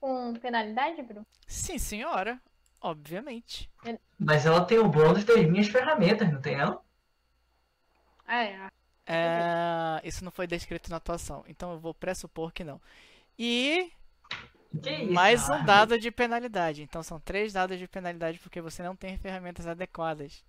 Com 0.00 0.32
penalidade, 0.40 1.02
Bru? 1.02 1.26
Sim, 1.46 1.78
senhora. 1.78 2.40
Obviamente. 2.80 3.68
Mas 4.18 4.46
ela 4.46 4.64
tem 4.64 4.78
o 4.78 4.88
bônus 4.88 5.24
das 5.24 5.44
minhas 5.48 5.66
ferramentas, 5.68 6.30
não 6.32 6.40
tem 6.40 6.56
não? 6.56 6.80
Ah, 8.26 8.44
é. 8.44 8.70
É, 9.06 10.00
isso 10.04 10.22
não 10.24 10.30
foi 10.30 10.46
descrito 10.46 10.90
na 10.90 10.96
atuação, 10.96 11.42
então 11.48 11.72
eu 11.72 11.78
vou 11.78 11.94
pressupor 11.94 12.52
que 12.52 12.62
não. 12.62 12.80
E 13.38 13.92
Que 14.82 14.90
isso, 14.90 15.14
mais 15.14 15.48
um 15.48 15.62
dado 15.62 15.98
de 15.98 16.10
penalidade. 16.10 16.82
Então 16.82 17.02
são 17.02 17.20
três 17.20 17.52
dados 17.52 17.78
de 17.78 17.88
penalidade 17.88 18.38
porque 18.38 18.60
você 18.60 18.82
não 18.82 18.96
tem 18.96 19.18
ferramentas 19.18 19.66
adequadas, 19.66 20.44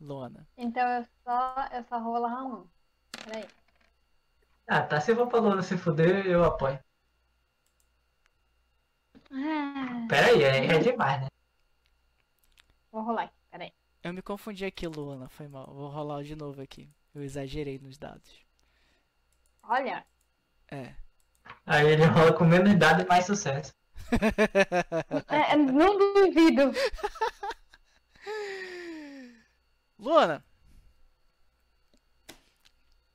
Luana. 0.00 0.46
Então 0.56 0.86
eu 0.88 1.04
só, 1.24 1.68
eu 1.72 1.82
só 1.84 2.00
vou 2.00 2.18
lá 2.18 2.44
um. 2.44 2.68
Peraí. 3.24 3.48
Ah, 4.70 4.82
tá. 4.82 4.98
Se 5.00 5.10
eu 5.10 5.16
vou 5.16 5.26
pra 5.28 5.38
Luna 5.40 5.62
se 5.62 5.76
fuder, 5.76 6.26
eu 6.26 6.42
apoio. 6.44 6.78
Ah, 9.32 10.06
Pera 10.08 10.28
aí, 10.28 10.42
é, 10.44 10.66
é 10.76 10.78
demais, 10.78 11.20
né? 11.22 11.28
vou 12.92 13.02
rolar 13.02 13.32
peraí. 13.50 13.72
Eu 14.02 14.12
me 14.14 14.22
confundi 14.22 14.64
aqui, 14.64 14.86
Luana, 14.86 15.28
foi 15.28 15.48
mal. 15.48 15.66
Vou 15.74 15.88
rolar 15.88 16.22
de 16.22 16.34
novo 16.36 16.60
aqui. 16.62 16.88
Eu 17.14 17.22
exagerei 17.22 17.78
nos 17.78 17.98
dados. 17.98 18.30
Olha, 19.62 20.04
É. 20.70 20.94
Aí 21.66 21.86
ele 21.88 22.04
rola 22.06 22.32
com 22.32 22.44
menos 22.44 22.76
dado 22.78 23.02
e 23.02 23.06
mais 23.06 23.26
sucesso. 23.26 23.72
é, 25.28 25.56
não 25.56 25.98
duvido. 25.98 26.72
Luana, 29.98 30.44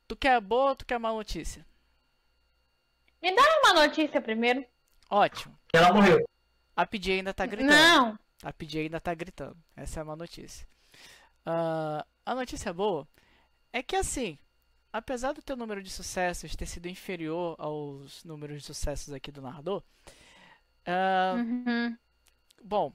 tu 0.07 0.15
quer 0.15 0.39
boa 0.41 0.69
ou 0.71 0.75
tu 0.75 0.85
quer 0.85 0.99
má 0.99 1.11
notícia? 1.11 1.65
Me 3.21 3.33
dá 3.35 3.41
uma 3.63 3.85
notícia 3.85 4.21
primeiro. 4.21 4.65
Ótimo. 5.09 5.57
Ela 5.73 5.91
morreu. 5.93 6.27
A 6.75 6.85
PJ 6.85 7.13
ainda 7.13 7.33
tá 7.33 7.45
gritando. 7.45 7.71
Não. 7.73 8.19
A 8.43 8.53
PJ 8.53 8.81
ainda 8.83 8.99
tá 8.99 9.13
gritando. 9.13 9.57
Essa 9.75 9.99
é 9.99 10.03
uma 10.03 10.15
notícia. 10.15 10.67
Ah, 11.45 12.05
a 12.25 12.35
notícia 12.35 12.73
boa 12.73 13.07
é 13.71 13.81
que 13.81 13.95
assim, 13.95 14.37
apesar 14.91 15.31
do 15.33 15.41
teu 15.41 15.55
número 15.55 15.81
de 15.81 15.89
sucessos 15.89 16.55
ter 16.55 16.65
sido 16.65 16.87
inferior 16.87 17.55
aos 17.59 18.23
números 18.23 18.59
de 18.59 18.65
sucessos 18.65 19.13
aqui 19.13 19.31
do 19.31 19.41
narrador, 19.41 19.83
ah, 20.85 21.35
Uhum. 21.37 21.97
bom, 22.63 22.93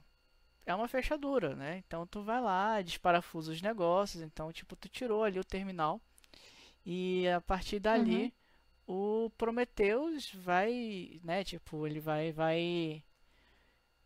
é 0.67 0.75
uma 0.75 0.89
fechadura, 0.89 1.55
né? 1.57 1.79
Então 1.87 2.07
tu 2.07 2.23
vai 2.23 2.41
lá, 2.41 2.81
desparafusa 2.83 3.53
os 3.53 3.63
negócios, 3.63 4.23
então 4.23 4.53
tipo 4.53 4.77
tu 4.77 4.89
tirou 4.89 5.25
ali 5.25 5.39
o 5.41 5.45
terminal 5.45 6.01
e 6.85 7.29
a 7.29 7.41
partir 7.41 7.81
dali 7.81 8.35
o 8.87 9.31
Prometheus 9.39 10.33
vai, 10.35 11.21
né, 11.25 11.45
tipo, 11.45 11.87
ele 11.87 12.01
vai 12.01 12.33
vai 12.33 13.05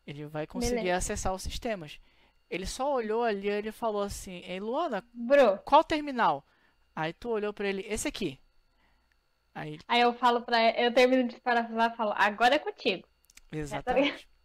ele 0.07 0.27
vai 0.27 0.47
conseguir 0.47 0.77
Beleza. 0.77 0.97
acessar 0.97 1.35
os 1.35 1.43
sistemas. 1.43 2.01
Ele 2.51 2.67
só 2.67 2.93
olhou 2.95 3.23
ali 3.25 3.49
e 3.49 3.51
ele 3.51 3.73
falou 3.73 4.03
assim: 4.03 4.39
"Ei, 4.45 4.61
Luana, 4.61 5.05
Bru, 5.13 5.59
qual 5.65 5.85
terminal?" 5.85 6.47
Aí 6.95 7.13
tu 7.13 7.31
olhou 7.31 7.53
pra 7.53 7.69
ele: 7.69 7.85
"Esse 7.89 8.09
aqui." 8.09 8.41
Aí, 9.55 9.79
aí 9.89 10.01
eu 10.01 10.13
falo 10.15 10.43
pra 10.43 10.59
eu 10.81 10.93
termino 10.93 11.27
de 11.29 11.41
parafusar 11.41 11.93
e 11.93 11.97
falo, 11.97 12.13
agora 12.17 12.57
é 12.57 12.59
contigo. 12.59 13.07
exatamente. 13.53 14.29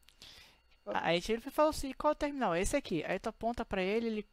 Aí 0.92 1.22
ele 1.30 1.42
falou 1.42 1.70
assim: 1.70 1.94
"Qual 1.94 2.16
terminal?" 2.16 2.56
"Esse 2.56 2.76
aqui." 2.76 3.04
Aí 3.06 3.20
tu 3.20 3.30
aponta 3.30 3.66
pra 3.66 3.82
ele, 3.84 4.08
ele 4.08 4.30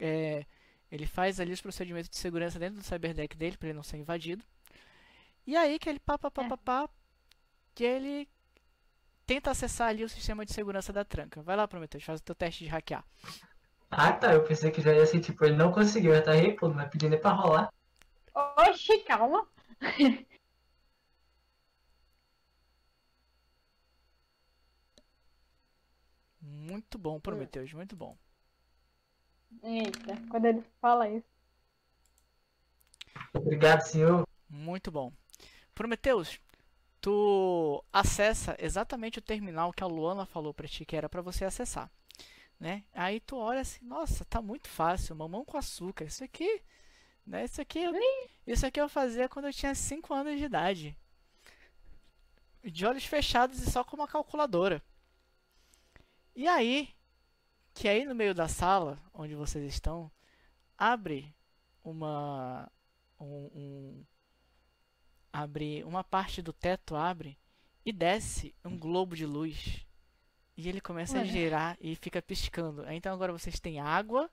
é, 0.00 0.46
ele 0.90 1.06
faz 1.06 1.40
ali 1.40 1.52
os 1.52 1.60
procedimentos 1.60 2.08
de 2.10 2.16
segurança 2.16 2.58
dentro 2.58 2.76
do 2.78 2.84
cyberdeck 2.84 3.36
dele 3.36 3.56
pra 3.56 3.68
ele 3.68 3.76
não 3.76 3.82
ser 3.82 3.96
invadido. 3.98 4.44
E 5.46 5.56
aí 5.56 5.78
que 5.78 5.88
ele 5.88 5.98
pá, 5.98 6.18
pá, 6.18 6.30
pá, 6.30 6.44
É. 6.44 6.48
pá, 6.48 6.56
pá, 6.56 6.88
que 7.74 7.84
ele 7.84 8.28
tenta 9.26 9.50
acessar 9.50 9.88
ali 9.88 10.04
o 10.04 10.08
sistema 10.08 10.44
de 10.44 10.52
segurança 10.52 10.92
da 10.92 11.04
tranca. 11.04 11.42
Vai 11.42 11.56
lá, 11.56 11.68
Prometheus, 11.68 12.04
faz 12.04 12.20
o 12.20 12.24
teu 12.24 12.34
teste 12.34 12.64
de 12.64 12.70
hackear. 12.70 13.04
Ah, 13.90 14.12
tá. 14.12 14.32
Eu 14.34 14.44
pensei 14.44 14.70
que 14.70 14.80
já 14.80 14.92
ia 14.94 15.06
ser 15.06 15.20
tipo, 15.20 15.44
ele 15.44 15.56
não 15.56 15.72
conseguiu. 15.72 16.14
Eu 16.14 16.22
tava, 16.24 16.38
pô, 16.58 16.68
não 16.68 16.76
vai 16.76 16.88
pedir 16.88 17.08
nem 17.10 17.20
pra 17.20 17.30
rolar. 17.32 17.72
Oxi, 18.34 18.98
calma. 19.00 19.46
Muito 26.40 26.98
bom, 26.98 27.20
Prometheus, 27.20 27.72
muito 27.72 27.96
bom. 27.96 28.16
Eita, 29.62 30.16
quando 30.30 30.46
ele 30.46 30.62
fala 30.80 31.08
isso. 31.08 31.26
Obrigado, 33.34 33.82
senhor. 33.82 34.26
Muito 34.48 34.90
bom. 34.90 35.12
Prometheus, 35.74 36.40
tu 37.00 37.84
acessa 37.92 38.56
exatamente 38.60 39.18
o 39.18 39.22
terminal 39.22 39.72
que 39.72 39.84
a 39.84 39.88
Luana 39.88 40.26
falou 40.26 40.54
pra 40.54 40.68
ti 40.68 40.84
que 40.84 40.96
era 40.96 41.08
pra 41.08 41.22
você 41.22 41.44
acessar, 41.44 41.90
né? 42.60 42.84
Aí 42.94 43.20
tu 43.20 43.36
olha 43.36 43.60
assim, 43.62 43.84
nossa, 43.84 44.24
tá 44.26 44.42
muito 44.42 44.68
fácil, 44.68 45.16
mamão 45.16 45.44
com 45.44 45.58
açúcar. 45.58 46.04
Isso 46.06 46.24
aqui, 46.24 46.62
né? 47.26 47.44
Isso 47.44 47.60
aqui, 47.62 47.80
eu- 47.80 47.94
isso 48.46 48.66
aqui 48.66 48.80
eu 48.80 48.88
fazia 48.88 49.28
quando 49.28 49.46
eu 49.46 49.54
tinha 49.54 49.74
5 49.74 50.14
anos 50.14 50.38
de 50.38 50.44
idade. 50.46 50.96
De 52.64 52.86
olhos 52.86 53.04
fechados 53.04 53.60
e 53.60 53.68
só 53.68 53.82
com 53.82 53.96
uma 53.96 54.06
calculadora. 54.06 54.80
E 56.34 56.46
aí, 56.48 56.88
que 57.78 57.86
aí 57.86 58.04
no 58.04 58.12
meio 58.14 58.34
da 58.34 58.48
sala 58.48 58.98
onde 59.14 59.36
vocês 59.36 59.64
estão, 59.72 60.10
abre 60.76 61.32
uma 61.84 62.68
um, 63.20 63.50
um- 63.54 64.04
abre 65.32 65.84
uma 65.84 66.02
parte 66.02 66.42
do 66.42 66.52
teto 66.52 66.96
abre 66.96 67.38
e 67.86 67.92
desce 67.92 68.52
um 68.64 68.76
globo 68.76 69.14
de 69.14 69.24
luz 69.24 69.86
e 70.56 70.68
ele 70.68 70.80
começa 70.80 71.18
a 71.18 71.20
Olha. 71.20 71.30
girar 71.30 71.76
e 71.80 71.94
fica 71.94 72.20
piscando. 72.20 72.84
Então 72.90 73.14
agora 73.14 73.32
vocês 73.32 73.60
têm 73.60 73.78
água 73.78 74.28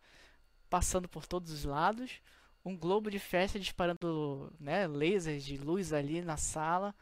passando 0.68 1.08
por 1.08 1.28
todos 1.28 1.52
os 1.52 1.66
lados, 1.66 2.20
um 2.66 2.76
globo 2.76 3.12
de 3.12 3.20
festa 3.20 3.60
disparando, 3.60 4.52
né, 4.60 4.88
lasers 4.88 5.44
de 5.46 5.56
luz 5.56 5.94
ali 5.94 6.20
na 6.24 6.36
sala. 6.36 6.96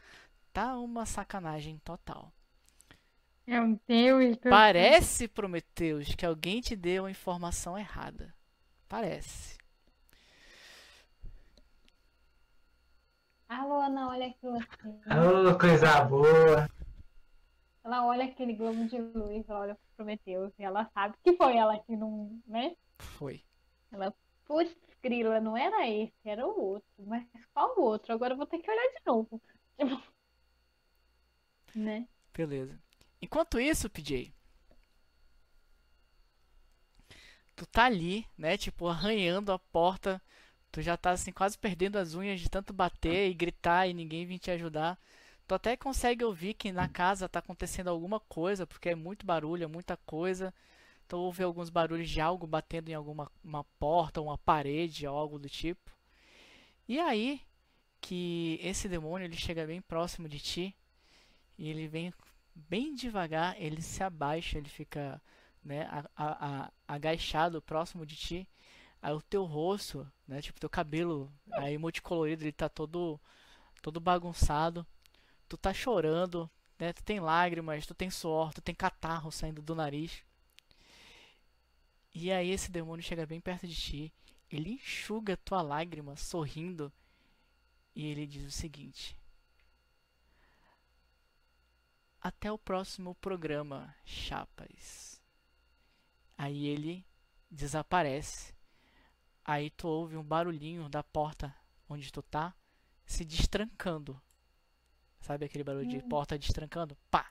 Tá 0.52 0.76
uma 0.76 1.06
sacanagem 1.06 1.78
total. 1.78 2.30
É 3.46 3.60
Deus. 3.86 4.38
Parece, 4.48 5.28
Prometeus, 5.28 6.14
que 6.14 6.24
alguém 6.24 6.60
te 6.60 6.74
deu 6.74 7.04
a 7.04 7.10
informação 7.10 7.78
errada. 7.78 8.34
Parece. 8.88 9.58
Alô, 13.48 13.80
Ana, 13.80 14.08
olha 14.08 14.26
aquilo. 14.26 14.58
Alô, 15.06 15.58
coisa 15.58 16.04
boa. 16.04 16.68
Ela 17.84 18.06
olha 18.06 18.24
aquele 18.24 18.54
globo 18.54 18.86
de 18.86 18.98
luz, 18.98 19.46
ela 19.46 19.60
olha 19.60 19.74
pro 19.74 19.84
Prometeus 19.96 20.52
e 20.58 20.64
ela 20.64 20.90
sabe 20.94 21.14
que 21.22 21.36
foi 21.36 21.56
ela 21.56 21.78
que 21.80 21.94
não, 21.94 22.40
né? 22.46 22.74
Foi. 22.98 23.44
Ela, 23.92 24.14
putz, 24.46 24.74
grila, 25.02 25.38
não 25.38 25.54
era 25.54 25.86
esse, 25.86 26.14
era 26.24 26.46
o 26.46 26.58
outro. 26.58 26.88
Mas 27.06 27.26
qual 27.52 27.78
o 27.78 27.82
outro? 27.82 28.14
Agora 28.14 28.32
eu 28.32 28.38
vou 28.38 28.46
ter 28.46 28.58
que 28.58 28.70
olhar 28.70 28.88
de 28.88 29.02
novo. 29.06 29.40
Tipo, 29.76 30.00
né? 31.74 32.08
Beleza. 32.32 32.83
Enquanto 33.24 33.58
isso, 33.58 33.88
PJ, 33.88 34.30
tu 37.56 37.64
tá 37.66 37.84
ali, 37.86 38.26
né? 38.36 38.58
Tipo, 38.58 38.86
arranhando 38.86 39.50
a 39.50 39.58
porta. 39.58 40.20
Tu 40.70 40.82
já 40.82 40.94
tá 40.96 41.12
assim, 41.12 41.32
quase 41.32 41.56
perdendo 41.58 41.96
as 41.96 42.14
unhas 42.14 42.38
de 42.38 42.50
tanto 42.50 42.72
bater 42.74 43.30
e 43.30 43.34
gritar 43.34 43.88
e 43.88 43.94
ninguém 43.94 44.26
vir 44.26 44.38
te 44.38 44.50
ajudar. 44.50 44.98
Tu 45.46 45.54
até 45.54 45.74
consegue 45.76 46.22
ouvir 46.24 46.52
que 46.54 46.70
na 46.70 46.86
casa 46.88 47.28
tá 47.28 47.38
acontecendo 47.38 47.88
alguma 47.88 48.20
coisa, 48.20 48.66
porque 48.66 48.90
é 48.90 48.94
muito 48.94 49.24
barulho, 49.24 49.64
é 49.64 49.66
muita 49.66 49.96
coisa. 49.96 50.52
Tu 51.08 51.16
ouve 51.16 51.42
alguns 51.42 51.70
barulhos 51.70 52.10
de 52.10 52.20
algo 52.20 52.46
batendo 52.46 52.90
em 52.90 52.94
alguma 52.94 53.30
uma 53.42 53.64
porta, 53.78 54.20
uma 54.20 54.36
parede, 54.36 55.06
algo 55.06 55.38
do 55.38 55.48
tipo. 55.48 55.90
E 56.88 56.98
aí 57.00 57.40
que 58.02 58.60
esse 58.62 58.88
demônio 58.88 59.26
ele 59.26 59.36
chega 59.36 59.66
bem 59.66 59.80
próximo 59.80 60.28
de 60.28 60.38
ti 60.40 60.76
e 61.58 61.68
ele 61.70 61.88
vem 61.88 62.12
bem 62.54 62.94
devagar, 62.94 63.56
ele 63.60 63.82
se 63.82 64.02
abaixa, 64.02 64.58
ele 64.58 64.68
fica 64.68 65.20
né, 65.64 65.82
a- 65.90 66.10
a- 66.16 66.64
a- 66.66 66.72
agachado 66.88 67.62
próximo 67.62 68.04
de 68.06 68.16
ti. 68.16 68.48
Aí 69.02 69.12
o 69.14 69.22
teu 69.22 69.44
rosto, 69.44 70.10
né, 70.28 70.42
tipo 70.42 70.60
teu 70.60 70.70
cabelo 70.70 71.32
aí 71.52 71.78
multicolorido, 71.78 72.44
ele 72.44 72.52
tá 72.52 72.68
todo 72.68 73.20
todo 73.82 74.00
bagunçado. 74.00 74.86
Tu 75.48 75.56
tá 75.58 75.74
chorando, 75.74 76.50
né? 76.78 76.92
Tu 76.92 77.02
tem 77.04 77.20
lágrimas, 77.20 77.86
tu 77.86 77.94
tem 77.94 78.10
suor, 78.10 78.52
tu 78.54 78.62
tem 78.62 78.74
catarro 78.74 79.30
saindo 79.32 79.62
do 79.62 79.74
nariz. 79.74 80.22
E 82.14 82.32
aí 82.32 82.48
esse 82.50 82.70
demônio 82.70 83.02
chega 83.04 83.26
bem 83.26 83.40
perto 83.40 83.66
de 83.66 83.74
ti, 83.74 84.12
ele 84.50 84.70
enxuga 84.72 85.36
tua 85.36 85.60
lágrima 85.60 86.16
sorrindo 86.16 86.90
e 87.94 88.06
ele 88.06 88.26
diz 88.26 88.46
o 88.46 88.50
seguinte: 88.50 89.16
Até 92.24 92.50
o 92.50 92.56
próximo 92.56 93.14
programa, 93.16 93.94
chapas. 94.02 95.20
Aí 96.38 96.68
ele 96.68 97.06
desaparece. 97.50 98.54
Aí 99.44 99.68
tu 99.68 99.86
ouve 99.86 100.16
um 100.16 100.24
barulhinho 100.24 100.88
da 100.88 101.02
porta 101.02 101.54
onde 101.86 102.10
tu 102.10 102.22
tá 102.22 102.54
se 103.04 103.26
destrancando. 103.26 104.18
Sabe 105.20 105.44
aquele 105.44 105.62
barulho 105.62 105.86
de 105.86 106.02
porta 106.04 106.38
destrancando? 106.38 106.96
Pá! 107.10 107.30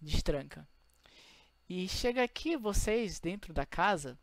Destranca. 0.00 0.64
E 1.68 1.88
chega 1.88 2.22
aqui 2.22 2.56
vocês 2.56 3.18
dentro 3.18 3.52
da 3.52 3.66
casa. 3.66 4.16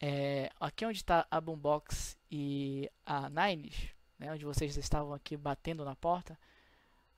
É, 0.00 0.48
aqui 0.60 0.86
onde 0.86 0.98
está 0.98 1.26
a 1.28 1.40
Boombox 1.40 2.16
e 2.30 2.88
a 3.04 3.28
Nines, 3.28 3.88
né, 4.16 4.32
onde 4.32 4.44
vocês 4.44 4.76
estavam 4.76 5.12
aqui 5.12 5.36
batendo 5.36 5.84
na 5.84 5.96
porta, 5.96 6.38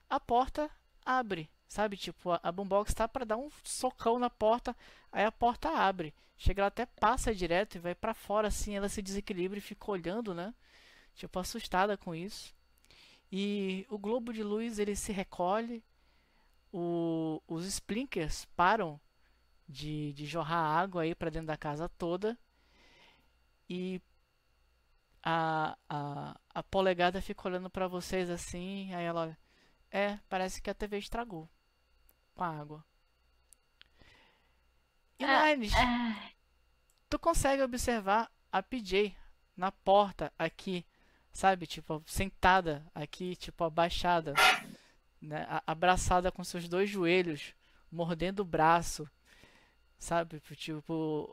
a 0.09 0.19
porta 0.19 0.67
abre, 1.07 1.49
sabe? 1.67 1.97
Tipo, 1.97 2.31
a, 2.31 2.39
a 2.43 2.51
Boombox 2.51 2.93
tá 2.93 3.07
para 3.07 3.25
dar 3.25 3.37
um 3.37 3.49
socão 3.63 4.19
na 4.19 4.29
porta, 4.29 4.75
aí 5.11 5.25
a 5.25 5.31
porta 5.31 5.69
abre. 5.69 6.13
Chega 6.37 6.61
ela 6.61 6.67
até 6.67 6.85
passa 6.85 7.33
direto 7.33 7.75
e 7.75 7.79
vai 7.79 7.95
para 7.95 8.13
fora 8.13 8.47
assim, 8.49 8.75
ela 8.75 8.89
se 8.89 9.01
desequilibra 9.01 9.57
e 9.57 9.61
fica 9.61 9.91
olhando, 9.91 10.33
né? 10.33 10.53
Tipo, 11.15 11.39
assustada 11.39 11.97
com 11.97 12.15
isso. 12.15 12.55
E 13.31 13.85
o 13.89 13.97
globo 13.97 14.33
de 14.33 14.43
luz 14.43 14.79
ele 14.79 14.95
se 14.95 15.11
recolhe, 15.11 15.83
o- 16.73 17.41
os 17.47 17.65
splinkers 17.65 18.45
param 18.55 18.99
de, 19.69 20.13
de 20.13 20.25
jorrar 20.25 20.59
água 20.79 21.03
aí 21.03 21.15
para 21.15 21.29
dentro 21.31 21.47
da 21.47 21.57
casa 21.57 21.89
toda 21.89 22.37
e 23.69 24.01
a, 25.23 25.77
a, 25.89 26.39
a 26.53 26.63
polegada 26.63 27.21
fica 27.21 27.47
olhando 27.47 27.69
para 27.69 27.87
vocês 27.87 28.29
assim, 28.29 28.93
aí 28.93 29.03
ela 29.05 29.37
é, 29.97 30.19
parece 30.29 30.61
que 30.61 30.69
a 30.69 30.75
TV 30.75 30.99
estragou 30.99 31.49
com 32.35 32.43
a 32.43 32.49
água. 32.49 32.85
E 35.19 35.25
Ah, 35.25 35.45
Ah, 35.75 36.31
tu 37.09 37.17
consegue 37.17 37.63
observar 37.63 38.31
a 38.51 38.61
PJ 38.61 39.15
na 39.55 39.71
porta 39.71 40.31
aqui, 40.37 40.85
sabe? 41.33 41.65
Tipo, 41.65 42.03
sentada 42.05 42.85
aqui, 42.93 43.35
tipo, 43.35 43.63
abaixada, 43.63 44.35
né? 45.19 45.47
Abraçada 45.65 46.31
com 46.31 46.43
seus 46.43 46.69
dois 46.69 46.87
joelhos, 46.87 47.55
mordendo 47.91 48.41
o 48.41 48.45
braço, 48.45 49.09
sabe? 49.97 50.39
Tipo, 50.55 51.27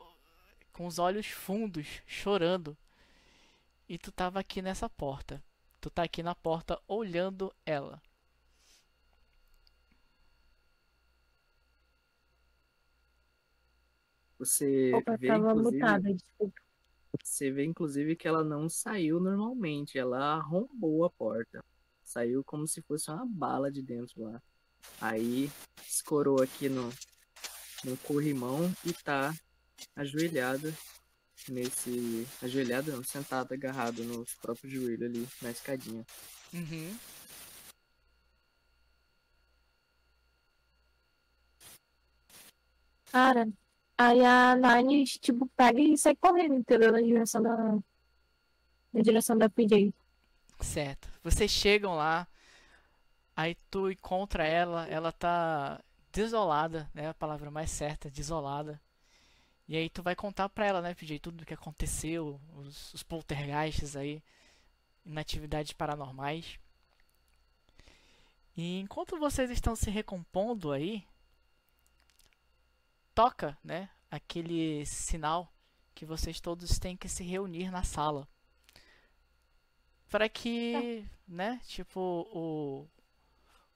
com 0.73 0.87
os 0.87 0.97
olhos 0.97 1.27
fundos, 1.27 2.01
chorando. 2.07 2.75
E 3.87 3.99
tu 3.99 4.11
tava 4.11 4.39
aqui 4.39 4.59
nessa 4.59 4.89
porta. 4.89 5.43
Tu 5.79 5.91
tá 5.91 6.01
aqui 6.01 6.23
na 6.23 6.33
porta 6.33 6.81
olhando 6.87 7.53
ela. 7.63 8.01
Você 14.45 14.91
Opa, 14.93 15.17
vê, 15.17 15.27
tava 15.27 15.49
inclusive, 15.49 15.75
mutada, 15.75 16.13
desculpa. 16.13 16.61
você 17.23 17.51
vê, 17.51 17.65
inclusive, 17.65 18.15
que 18.15 18.27
ela 18.27 18.43
não 18.43 18.69
saiu 18.69 19.19
normalmente, 19.19 19.97
ela 19.97 20.35
arrombou 20.35 21.03
a 21.03 21.09
porta. 21.09 21.65
Saiu 22.03 22.43
como 22.43 22.67
se 22.67 22.81
fosse 22.83 23.09
uma 23.09 23.25
bala 23.25 23.71
de 23.71 23.81
dentro 23.81 24.21
lá. 24.21 24.41
Aí 25.01 25.49
escorou 25.87 26.43
aqui 26.43 26.69
no, 26.69 26.89
no 27.83 27.97
corrimão 27.97 28.71
e 28.85 28.93
tá 28.93 29.33
ajoelhada 29.95 30.71
nesse. 31.49 32.27
Ajoelhada 32.43 32.95
não, 32.95 33.03
sentada, 33.03 33.55
agarrada 33.55 34.03
nos 34.03 34.35
próprios 34.35 34.71
joelhos 34.71 35.09
ali 35.09 35.27
na 35.41 35.49
escadinha. 35.49 36.05
Uhum. 36.53 36.95
Cara, 43.11 43.47
aí 43.97 44.23
a 44.23 44.55
Nine, 44.55 45.05
tipo, 45.05 45.47
pega 45.55 45.79
e 45.79 45.97
sai 45.97 46.15
correndo, 46.15 46.55
entendeu? 46.55 46.91
Na 46.91 47.01
direção 47.01 47.41
da. 47.41 47.57
Na 48.93 49.01
direção 49.01 49.37
da 49.37 49.49
PJ. 49.49 49.93
Certo. 50.59 51.09
Vocês 51.23 51.51
chegam 51.51 51.95
lá, 51.95 52.27
aí 53.35 53.55
tu 53.69 53.91
encontra 53.91 54.45
ela, 54.45 54.87
ela 54.87 55.11
tá 55.11 55.81
desolada, 56.11 56.89
né? 56.93 57.09
A 57.09 57.13
palavra 57.13 57.51
mais 57.51 57.71
certa, 57.71 58.09
desolada. 58.09 58.81
E 59.67 59.75
aí 59.75 59.89
tu 59.89 60.03
vai 60.03 60.15
contar 60.15 60.47
pra 60.49 60.65
ela, 60.65 60.81
né, 60.81 60.93
PJ, 60.93 61.19
tudo 61.19 61.41
o 61.41 61.45
que 61.45 61.53
aconteceu, 61.53 62.39
os, 62.53 62.93
os 62.93 63.03
poltergeists 63.03 63.95
aí, 63.95 64.21
inatividades 65.03 65.73
paranormais. 65.73 66.59
E 68.55 68.79
enquanto 68.79 69.17
vocês 69.17 69.49
estão 69.49 69.75
se 69.75 69.89
recompondo 69.89 70.71
aí, 70.71 71.03
toca, 73.15 73.57
né, 73.63 73.89
aquele 74.11 74.85
sinal 74.85 75.51
que 75.95 76.05
vocês 76.05 76.41
todos 76.41 76.77
têm 76.77 76.97
que 76.97 77.07
se 77.07 77.23
reunir 77.23 77.71
na 77.71 77.81
sala. 77.81 78.27
Para 80.09 80.27
que, 80.27 81.07
né, 81.27 81.59
tipo, 81.65 81.99
o, 81.99 82.87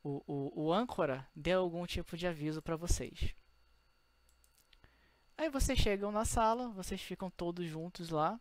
o, 0.04 0.24
o, 0.28 0.66
o 0.66 0.74
âncora 0.74 1.28
dê 1.34 1.54
algum 1.54 1.86
tipo 1.86 2.18
de 2.18 2.28
aviso 2.28 2.62
para 2.62 2.76
vocês. 2.76 3.34
Aí 5.38 5.50
vocês 5.50 5.80
chegam 5.80 6.12
na 6.12 6.26
sala, 6.26 6.68
vocês 6.70 7.02
ficam 7.02 7.30
todos 7.30 7.66
juntos 7.66 8.10
lá. 8.10 8.40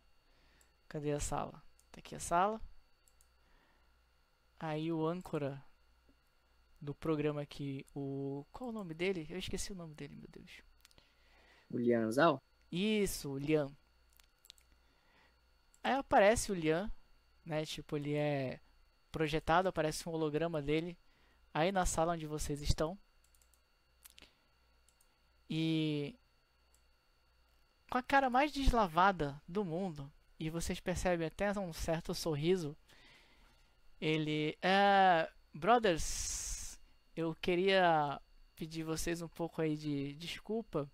Cadê 0.89 1.13
a 1.13 1.19
sala? 1.19 1.63
Tá 1.91 1.99
aqui 1.99 2.13
a 2.13 2.19
sala. 2.19 2.61
Aí 4.59 4.91
o 4.91 5.07
âncora 5.07 5.63
do 6.81 6.93
programa 6.93 7.41
aqui, 7.41 7.85
o. 7.95 8.45
Qual 8.51 8.69
o 8.69 8.73
nome 8.73 8.93
dele? 8.93 9.25
Eu 9.29 9.39
esqueci 9.39 9.71
o 9.71 9.75
nome 9.75 9.95
dele, 9.95 10.15
meu 10.15 10.27
Deus. 10.29 10.68
O 11.69 11.77
Lianzal? 11.77 12.41
Isso, 12.71 13.31
o 13.31 13.37
Lian. 13.37 13.71
Aí 15.83 15.93
aparece 15.93 16.51
o 16.51 16.55
Lian, 16.55 16.91
né? 17.45 17.65
Tipo, 17.65 17.97
ele 17.97 18.13
é 18.15 18.59
projetado, 19.11 19.69
aparece 19.69 20.07
um 20.07 20.11
holograma 20.11 20.61
dele 20.61 20.97
aí 21.53 21.71
na 21.71 21.85
sala 21.85 22.13
onde 22.13 22.27
vocês 22.27 22.61
estão. 22.61 22.97
E 25.49 26.15
com 27.89 27.97
a 27.97 28.03
cara 28.03 28.29
mais 28.29 28.51
deslavada 28.51 29.41
do 29.47 29.65
mundo, 29.65 30.11
e 30.39 30.49
vocês 30.49 30.79
percebem 30.79 31.27
até 31.27 31.51
um 31.59 31.73
certo 31.73 32.13
sorriso, 32.13 32.77
ele 33.99 34.57
é. 34.61 35.29
Brothers, 35.53 36.79
eu 37.15 37.35
queria 37.41 38.21
pedir 38.55 38.83
vocês 38.83 39.21
um 39.21 39.27
pouco 39.27 39.61
aí 39.61 39.75
de 39.75 40.13
desculpa 40.13 40.89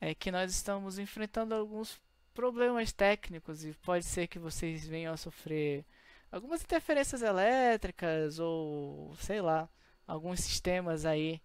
é 0.00 0.14
que 0.14 0.30
nós 0.30 0.52
estamos 0.52 0.98
enfrentando 0.98 1.54
alguns 1.54 2.00
problemas 2.34 2.92
técnicos 2.92 3.64
e 3.64 3.72
pode 3.82 4.04
ser 4.04 4.28
que 4.28 4.38
vocês 4.38 4.86
venham 4.86 5.12
a 5.12 5.16
sofrer 5.16 5.84
algumas 6.30 6.62
interferências 6.62 7.22
elétricas 7.22 8.38
ou 8.38 9.14
sei 9.16 9.40
lá, 9.40 9.68
alguns 10.06 10.40
sistemas 10.40 11.04
aí 11.04 11.40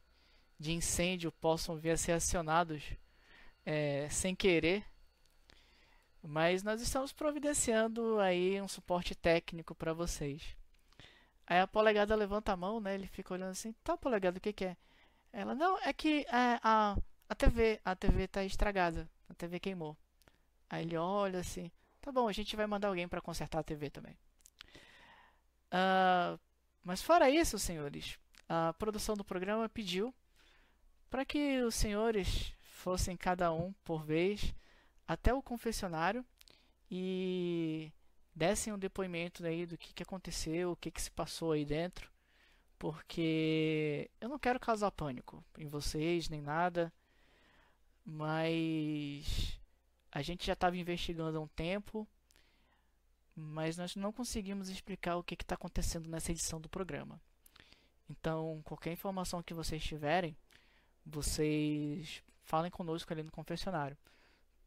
de 0.59 0.71
incêndio 0.71 1.31
possam 1.31 1.77
vir 1.77 1.91
a 1.91 1.97
ser 1.97 2.13
acionados 2.13 2.83
é, 3.65 4.07
sem 4.09 4.35
querer. 4.35 4.85
Mas 6.21 6.63
nós 6.63 6.81
estamos 6.81 7.11
providenciando 7.11 8.19
aí 8.19 8.61
um 8.61 8.67
suporte 8.67 9.13
técnico 9.13 9.75
para 9.75 9.93
vocês. 9.93 10.55
Aí 11.45 11.59
a 11.59 11.67
polegada 11.67 12.15
levanta 12.15 12.53
a 12.53 12.57
mão, 12.57 12.79
né? 12.79 12.95
Ele 12.95 13.07
fica 13.07 13.33
olhando 13.33 13.51
assim, 13.51 13.73
tá 13.83 13.97
polegada, 13.97 14.37
o 14.37 14.41
que, 14.41 14.53
que 14.53 14.65
é? 14.65 14.77
Ela, 15.33 15.53
não, 15.53 15.77
é 15.79 15.91
que 15.91 16.25
é, 16.29 16.59
a, 16.63 16.95
a 17.33 17.35
TV, 17.35 17.81
a 17.83 17.95
TV 17.95 18.27
tá 18.27 18.43
estragada, 18.43 19.09
a 19.27 19.33
TV 19.33 19.59
queimou. 19.59 19.97
Aí 20.69 20.83
ele 20.83 20.95
olha 20.95 21.39
assim, 21.39 21.71
tá 21.99 22.11
bom, 22.11 22.27
a 22.27 22.31
gente 22.31 22.55
vai 22.55 22.67
mandar 22.67 22.89
alguém 22.89 23.07
para 23.07 23.21
consertar 23.21 23.57
a 23.59 23.63
TV 23.63 23.89
também. 23.89 24.15
Uh, 25.71 26.39
mas 26.83 27.01
fora 27.01 27.31
isso, 27.31 27.57
senhores, 27.57 28.19
a 28.47 28.71
produção 28.73 29.15
do 29.15 29.23
programa 29.23 29.67
pediu 29.67 30.13
para 31.09 31.25
que 31.25 31.59
os 31.63 31.73
senhores 31.73 32.53
fossem 32.61 33.17
cada 33.17 33.51
um 33.51 33.73
por 33.83 34.03
vez 34.03 34.53
até 35.07 35.33
o 35.33 35.41
confessionário 35.41 36.23
e 36.89 37.91
dessem 38.35 38.71
um 38.71 38.77
depoimento 38.77 39.43
aí 39.43 39.65
do 39.65 39.75
que, 39.75 39.91
que 39.91 40.03
aconteceu, 40.03 40.73
o 40.73 40.75
que, 40.75 40.91
que 40.91 41.01
se 41.01 41.09
passou 41.09 41.53
aí 41.53 41.65
dentro, 41.65 42.11
porque 42.77 44.11
eu 44.21 44.29
não 44.29 44.37
quero 44.37 44.59
causar 44.59 44.91
pânico 44.91 45.43
em 45.57 45.67
vocês 45.67 46.29
nem 46.29 46.41
nada, 46.41 46.93
mas 48.05 49.59
a 50.11 50.21
gente 50.21 50.45
já 50.45 50.53
estava 50.53 50.77
investigando 50.77 51.37
há 51.37 51.41
um 51.41 51.47
tempo, 51.47 52.07
mas 53.35 53.77
nós 53.77 53.95
não 53.95 54.11
conseguimos 54.11 54.69
explicar 54.69 55.15
o 55.15 55.23
que 55.23 55.35
está 55.35 55.55
acontecendo 55.55 56.09
nessa 56.09 56.31
edição 56.31 56.61
do 56.61 56.69
programa. 56.69 57.19
Então, 58.09 58.61
qualquer 58.63 58.91
informação 58.91 59.41
que 59.41 59.53
vocês 59.53 59.83
tiverem, 59.83 60.35
vocês 61.05 62.21
falem 62.43 62.69
conosco 62.69 63.11
ali 63.11 63.23
no 63.23 63.31
confessionário. 63.31 63.97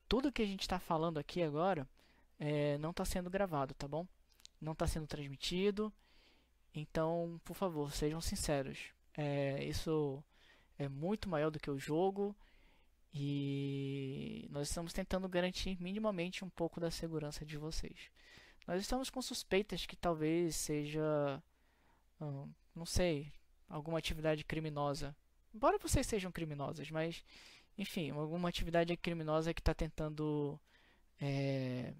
Tudo 0.08 0.32
que 0.32 0.42
a 0.42 0.46
gente 0.46 0.62
está 0.62 0.78
falando 0.78 1.18
aqui 1.18 1.42
agora 1.42 1.88
é, 2.38 2.78
não 2.78 2.90
está 2.90 3.04
sendo 3.04 3.30
gravado, 3.30 3.74
tá 3.74 3.86
bom? 3.86 4.06
Não 4.60 4.72
está 4.72 4.86
sendo 4.86 5.06
transmitido. 5.06 5.92
Então, 6.74 7.40
por 7.44 7.54
favor, 7.54 7.92
sejam 7.92 8.20
sinceros. 8.20 8.90
É, 9.16 9.64
isso 9.64 10.22
é 10.78 10.88
muito 10.88 11.28
maior 11.28 11.50
do 11.50 11.60
que 11.60 11.70
o 11.70 11.78
jogo 11.78 12.36
e 13.18 14.46
nós 14.50 14.68
estamos 14.68 14.92
tentando 14.92 15.26
garantir 15.26 15.80
minimamente 15.80 16.44
um 16.44 16.50
pouco 16.50 16.78
da 16.78 16.90
segurança 16.90 17.46
de 17.46 17.56
vocês. 17.56 18.10
Nós 18.66 18.78
estamos 18.78 19.08
com 19.08 19.22
suspeitas 19.22 19.86
que 19.86 19.96
talvez 19.96 20.54
seja, 20.54 21.42
não 22.74 22.84
sei, 22.84 23.32
alguma 23.70 23.98
atividade 23.98 24.44
criminosa. 24.44 25.16
Embora 25.54 25.78
vocês 25.78 26.06
sejam 26.06 26.30
criminosas, 26.30 26.90
mas 26.90 27.24
enfim, 27.78 28.10
alguma 28.10 28.50
atividade 28.50 28.94
criminosa 28.98 29.54
que 29.54 29.62
está 29.62 29.72
tentando 29.72 30.60
é, 31.18 31.94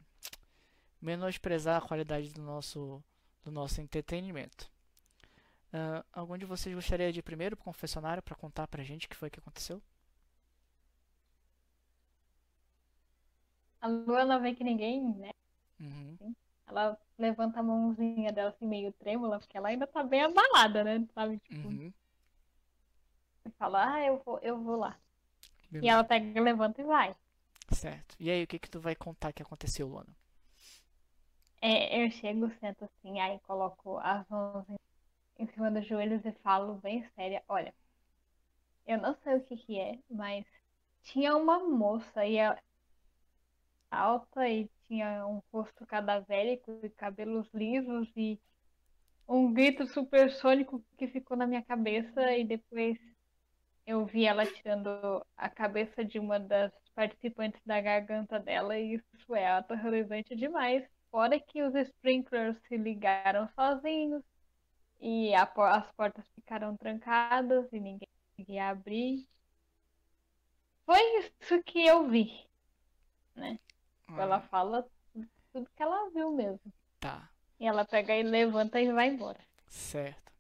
menosprezar 1.01 1.79
a 1.79 1.87
qualidade 1.87 2.31
do 2.31 2.43
nosso, 2.43 3.03
do 3.43 3.51
nosso 3.51 3.81
entretenimento. 3.81 4.71
Uh, 5.69 6.05
algum 6.13 6.37
de 6.37 6.45
vocês 6.45 6.75
gostaria 6.75 7.11
de 7.11 7.21
ir 7.21 7.23
primeiro 7.23 7.57
para 7.57 7.63
o 7.63 7.65
confessionário 7.65 8.23
para 8.23 8.37
contar 8.37 8.69
para 8.69 8.83
a 8.83 8.85
gente 8.85 9.07
o 9.07 9.09
que 9.09 9.17
foi 9.17 9.31
que 9.31 9.39
aconteceu? 9.39 9.83
A 13.87 13.89
Luana 13.89 14.39
vê 14.41 14.55
que 14.55 14.65
ninguém, 14.65 15.15
né? 15.17 15.31
Uhum. 15.81 16.19
Ela 16.69 16.97
levanta 17.19 17.59
a 17.59 17.63
mãozinha 17.63 18.33
dela 18.33 18.51
assim 18.51 18.67
meio 18.69 18.93
trêmula, 18.93 19.39
porque 19.41 19.57
ela 19.59 19.69
ainda 19.69 19.85
tá 19.87 20.03
bem 20.05 20.23
abalada, 20.23 20.85
né? 20.85 21.05
Sabe? 21.13 21.39
Tipo, 21.41 21.69
Uhum. 21.69 21.93
e 23.47 23.51
fala, 23.53 23.95
ah, 23.95 24.05
eu 24.05 24.19
vou, 24.25 24.39
eu 24.43 24.63
vou 24.63 24.77
lá. 24.77 24.99
E 25.81 25.89
ela 25.89 26.05
pega, 26.05 26.41
levanta 26.41 26.81
e 26.83 26.85
vai. 26.85 27.17
Certo. 27.73 28.17
E 28.19 28.29
aí, 28.31 28.43
o 28.43 28.47
que 28.49 28.59
que 28.59 28.69
tu 28.71 28.81
vai 28.81 28.97
contar 28.97 29.33
que 29.33 29.41
aconteceu, 29.43 29.87
Luana? 29.87 30.13
É, 31.61 32.03
eu 32.05 32.11
chego, 32.11 32.51
sento 32.61 32.85
assim, 32.85 33.21
aí 33.21 33.39
coloco 33.41 33.99
as 33.99 34.27
mãos 34.29 34.65
em, 34.71 34.77
em 35.45 35.47
cima 35.49 35.71
dos 35.71 35.87
joelhos 35.87 36.25
e 36.25 36.33
falo 36.43 36.75
bem 36.77 37.05
séria, 37.17 37.43
olha, 37.49 37.75
eu 38.87 38.99
não 38.99 39.15
sei 39.23 39.37
o 39.37 39.45
que 39.45 39.57
que 39.57 39.79
é, 39.79 39.99
mas 40.11 40.45
tinha 41.03 41.37
uma 41.37 41.59
moça 41.61 42.25
e 42.27 42.37
ela 42.37 42.59
alta 43.91 44.49
e 44.49 44.69
tinha 44.87 45.27
um 45.27 45.43
rosto 45.53 45.87
cadavérico 45.87 46.81
e 46.83 46.91
cabelos 46.91 47.49
lisos 47.53 48.09
e 48.17 48.41
um 49.29 49.53
grito 49.53 49.87
supersônico 49.87 50.85
que 50.97 51.09
ficou 51.09 51.37
na 51.37 51.47
minha 51.47 51.63
cabeça 51.63 52.33
e 52.37 52.45
depois 52.45 52.99
eu 53.87 54.05
vi 54.05 54.25
ela 54.25 54.47
tirando 54.47 54.89
a 55.37 55.49
cabeça 55.49 56.05
de 56.05 56.19
uma 56.19 56.39
das 56.39 56.73
participantes 56.95 57.61
da 57.65 57.81
garganta 57.81 58.39
dela 58.39 58.79
e 58.79 58.95
isso 58.95 59.35
é 59.35 59.47
aterrorizante 59.49 60.35
demais. 60.35 60.85
Fora 61.11 61.39
que 61.39 61.63
os 61.63 61.75
sprinklers 61.75 62.57
se 62.69 62.77
ligaram 62.77 63.49
sozinhos 63.55 64.23
e 65.01 65.35
a 65.35 65.43
as 65.43 65.93
portas 65.93 66.27
ficaram 66.35 66.77
trancadas 66.77 67.67
e 67.73 67.81
ninguém 67.81 68.09
conseguia 68.31 68.69
abrir. 68.71 69.27
Foi 70.85 71.01
isso 71.19 71.63
que 71.65 71.85
eu 71.87 72.09
vi. 72.09 72.47
Ela 74.17 74.41
fala 74.41 74.87
tudo 75.53 75.69
que 75.75 75.83
ela 75.83 76.11
viu 76.11 76.33
mesmo. 76.33 76.61
tá. 77.01 77.31
E 77.59 77.67
ela 77.67 77.85
pega 77.85 78.15
e 78.15 78.23
levanta 78.23 78.81
e 78.81 78.93
vai 78.93 79.09
embora. 79.09 79.41
Certo. 79.69 80.33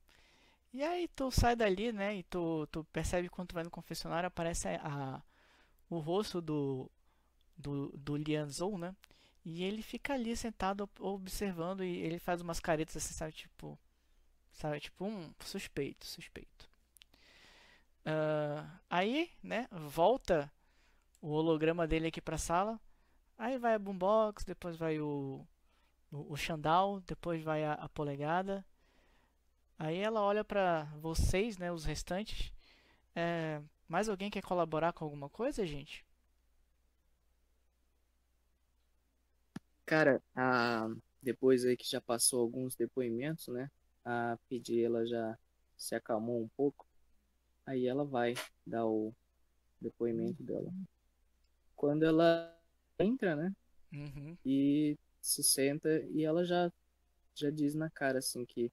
E 0.72 0.82
aí 0.84 1.08
tu 1.08 1.30
sai 1.30 1.56
dali, 1.56 1.92
né? 1.92 2.16
E 2.16 2.22
tu, 2.24 2.66
tu 2.68 2.84
percebe 2.92 3.28
quando 3.28 3.48
tu 3.48 3.54
vai 3.54 3.64
no 3.64 3.70
confessionário, 3.70 4.26
aparece 4.28 4.68
a, 4.68 5.22
o 5.90 5.98
rosto 5.98 6.40
do, 6.40 6.90
do, 7.56 7.88
do 7.96 8.16
Lianzou, 8.16 8.78
né? 8.78 8.94
E 9.44 9.64
ele 9.64 9.82
fica 9.82 10.14
ali 10.14 10.36
sentado 10.36 10.82
ob- 10.84 11.00
observando 11.02 11.84
e 11.84 11.98
ele 11.98 12.18
faz 12.18 12.40
umas 12.42 12.60
caretas 12.60 12.96
assim, 12.96 13.14
sabe? 13.14 13.32
Tipo, 13.32 13.78
sabe? 14.52 14.80
Tipo, 14.80 15.06
um 15.06 15.32
suspeito, 15.40 16.06
suspeito. 16.06 16.68
Ah, 18.04 18.78
aí, 18.88 19.30
né? 19.42 19.68
Volta 19.72 20.50
o 21.20 21.30
holograma 21.30 21.86
dele 21.86 22.08
aqui 22.08 22.20
pra 22.20 22.38
sala. 22.38 22.80
Aí 23.38 23.58
vai 23.58 23.74
a 23.74 23.78
boombox, 23.78 24.44
depois 24.44 24.76
vai 24.76 24.98
o, 25.00 25.46
o, 26.10 26.32
o 26.32 26.36
Xandão, 26.36 27.02
depois 27.06 27.42
vai 27.42 27.64
a, 27.64 27.74
a 27.74 27.88
polegada. 27.88 28.64
Aí 29.78 29.98
ela 29.98 30.22
olha 30.22 30.42
pra 30.44 30.84
vocês, 31.00 31.58
né, 31.58 31.70
os 31.70 31.84
restantes. 31.84 32.50
É, 33.14 33.60
mais 33.88 34.08
alguém 34.08 34.30
quer 34.30 34.42
colaborar 34.42 34.92
com 34.92 35.04
alguma 35.04 35.28
coisa, 35.28 35.66
gente? 35.66 36.04
Cara, 39.84 40.20
depois 41.22 41.64
aí 41.64 41.76
que 41.76 41.88
já 41.88 42.00
passou 42.00 42.40
alguns 42.40 42.74
depoimentos, 42.74 43.48
né? 43.48 43.70
A 44.04 44.38
pedir 44.48 44.84
ela 44.84 45.06
já 45.06 45.38
se 45.76 45.94
acalmou 45.94 46.42
um 46.42 46.48
pouco. 46.56 46.86
Aí 47.66 47.86
ela 47.86 48.04
vai 48.04 48.34
dar 48.66 48.86
o 48.86 49.14
depoimento 49.80 50.42
dela. 50.42 50.72
Quando 51.76 52.04
ela 52.04 52.55
entra, 52.98 53.36
né? 53.36 53.54
Uhum, 53.92 54.38
E 54.44 54.96
se 55.20 55.42
senta 55.42 55.88
e 56.10 56.24
ela 56.24 56.44
já 56.44 56.72
já 57.34 57.50
diz 57.50 57.74
na 57.74 57.90
cara 57.90 58.18
assim 58.20 58.44
que 58.46 58.72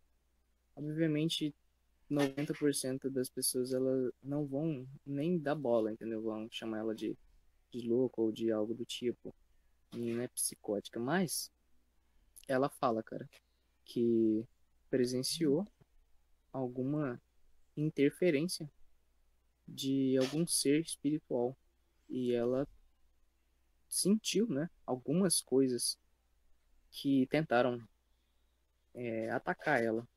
obviamente 0.75 1.55
90% 2.09 3.09
das 3.09 3.29
pessoas 3.29 3.73
elas 3.73 4.11
não 4.23 4.45
vão 4.47 4.87
nem 5.05 5.37
dar 5.39 5.55
bola, 5.55 5.91
entendeu? 5.93 6.21
Vão 6.23 6.47
chamar 6.51 6.79
ela 6.79 6.95
de, 6.95 7.17
de 7.71 7.87
louca 7.87 8.21
ou 8.21 8.31
de 8.31 8.51
algo 8.51 8.73
do 8.75 8.85
tipo. 8.85 9.33
E 9.95 10.13
não 10.13 10.23
é 10.23 10.27
psicótica, 10.29 10.99
mas 10.99 11.51
ela 12.47 12.69
fala, 12.69 13.03
cara, 13.03 13.29
que 13.85 14.45
presenciou 14.89 15.67
alguma 16.53 17.21
interferência 17.77 18.69
de 19.67 20.17
algum 20.17 20.45
ser 20.47 20.81
espiritual 20.81 21.57
e 22.09 22.33
ela 22.33 22.67
sentiu, 23.93 24.47
né, 24.49 24.69
algumas 24.85 25.41
coisas 25.41 25.97
que 26.91 27.27
tentaram 27.27 27.81
é, 28.93 29.29
atacar 29.31 29.81
ela. 29.83 30.07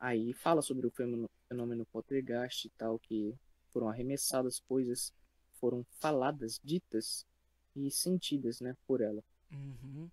Aí 0.00 0.32
fala 0.34 0.62
sobre 0.62 0.86
o 0.86 0.90
fenômeno, 0.90 1.30
fenômeno 1.48 1.86
poltergeist 1.86 2.66
e 2.66 2.70
tal, 2.72 2.98
que 2.98 3.34
foram 3.72 3.88
arremessadas 3.88 4.60
coisas, 4.60 5.12
foram 5.60 5.86
faladas, 6.00 6.60
ditas 6.64 7.26
e 7.76 7.90
sentidas, 7.90 8.60
né, 8.60 8.76
por 8.86 9.00
ela. 9.02 9.22
uhum, 9.52 10.10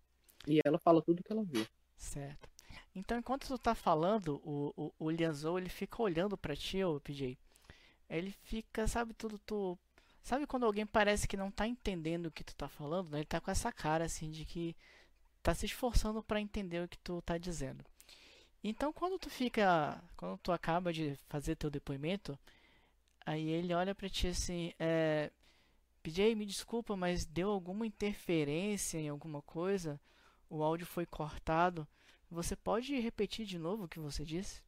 E 0.47 0.59
ela 0.65 0.79
fala 0.79 1.03
tudo 1.03 1.21
que 1.23 1.31
ela 1.31 1.43
viu. 1.43 1.67
certo. 1.97 2.49
Então, 2.95 3.17
enquanto 3.17 3.47
tu 3.47 3.57
tá 3.57 3.75
falando, 3.75 4.41
o, 4.43 4.73
o, 4.77 4.93
o 4.99 5.09
Lianzou, 5.11 5.57
ele 5.59 5.69
fica 5.69 6.01
olhando 6.01 6.37
pra 6.37 6.55
ti, 6.55 6.83
ô 6.83 6.99
PJ. 6.99 7.37
Ele 8.09 8.31
fica, 8.43 8.87
sabe, 8.87 9.13
tudo, 9.13 9.39
tu... 9.39 9.77
Sabe 10.25 10.47
quando 10.47 10.65
alguém 10.65 10.87
parece 10.87 11.27
que 11.27 11.37
não 11.37 11.51
tá 11.51 11.67
entendendo 11.67 12.25
o 12.25 12.31
que 12.31 12.43
tu 12.43 12.55
tá 12.55 12.67
falando, 12.67 13.11
né? 13.11 13.19
Ele 13.19 13.25
tá 13.27 13.39
com 13.39 13.51
essa 13.51 13.71
cara, 13.71 14.05
assim, 14.05 14.31
de 14.31 14.43
que 14.43 14.75
tá 15.43 15.53
se 15.53 15.67
esforçando 15.67 16.23
pra 16.23 16.41
entender 16.41 16.83
o 16.83 16.87
que 16.87 16.97
tu 16.97 17.21
tá 17.21 17.37
dizendo. 17.37 17.85
Então 18.63 18.91
quando 18.91 19.19
tu 19.19 19.29
fica, 19.29 20.01
quando 20.17 20.39
tu 20.39 20.51
acaba 20.51 20.91
de 20.91 21.15
fazer 21.29 21.55
teu 21.55 21.69
depoimento, 21.69 22.39
aí 23.23 23.49
ele 23.49 23.71
olha 23.75 23.93
pra 23.93 24.09
ti 24.09 24.27
assim, 24.29 24.73
é, 24.79 25.31
PJ, 26.01 26.33
me 26.33 26.47
desculpa, 26.47 26.95
mas 26.97 27.23
deu 27.27 27.51
alguma 27.51 27.85
interferência 27.85 28.97
em 28.97 29.09
alguma 29.09 29.43
coisa? 29.43 30.01
O 30.49 30.63
áudio 30.63 30.87
foi 30.87 31.05
cortado. 31.05 31.87
Você 32.31 32.55
pode 32.55 32.99
repetir 32.99 33.45
de 33.45 33.59
novo 33.59 33.83
o 33.83 33.87
que 33.87 33.99
você 33.99 34.25
disse? 34.25 34.63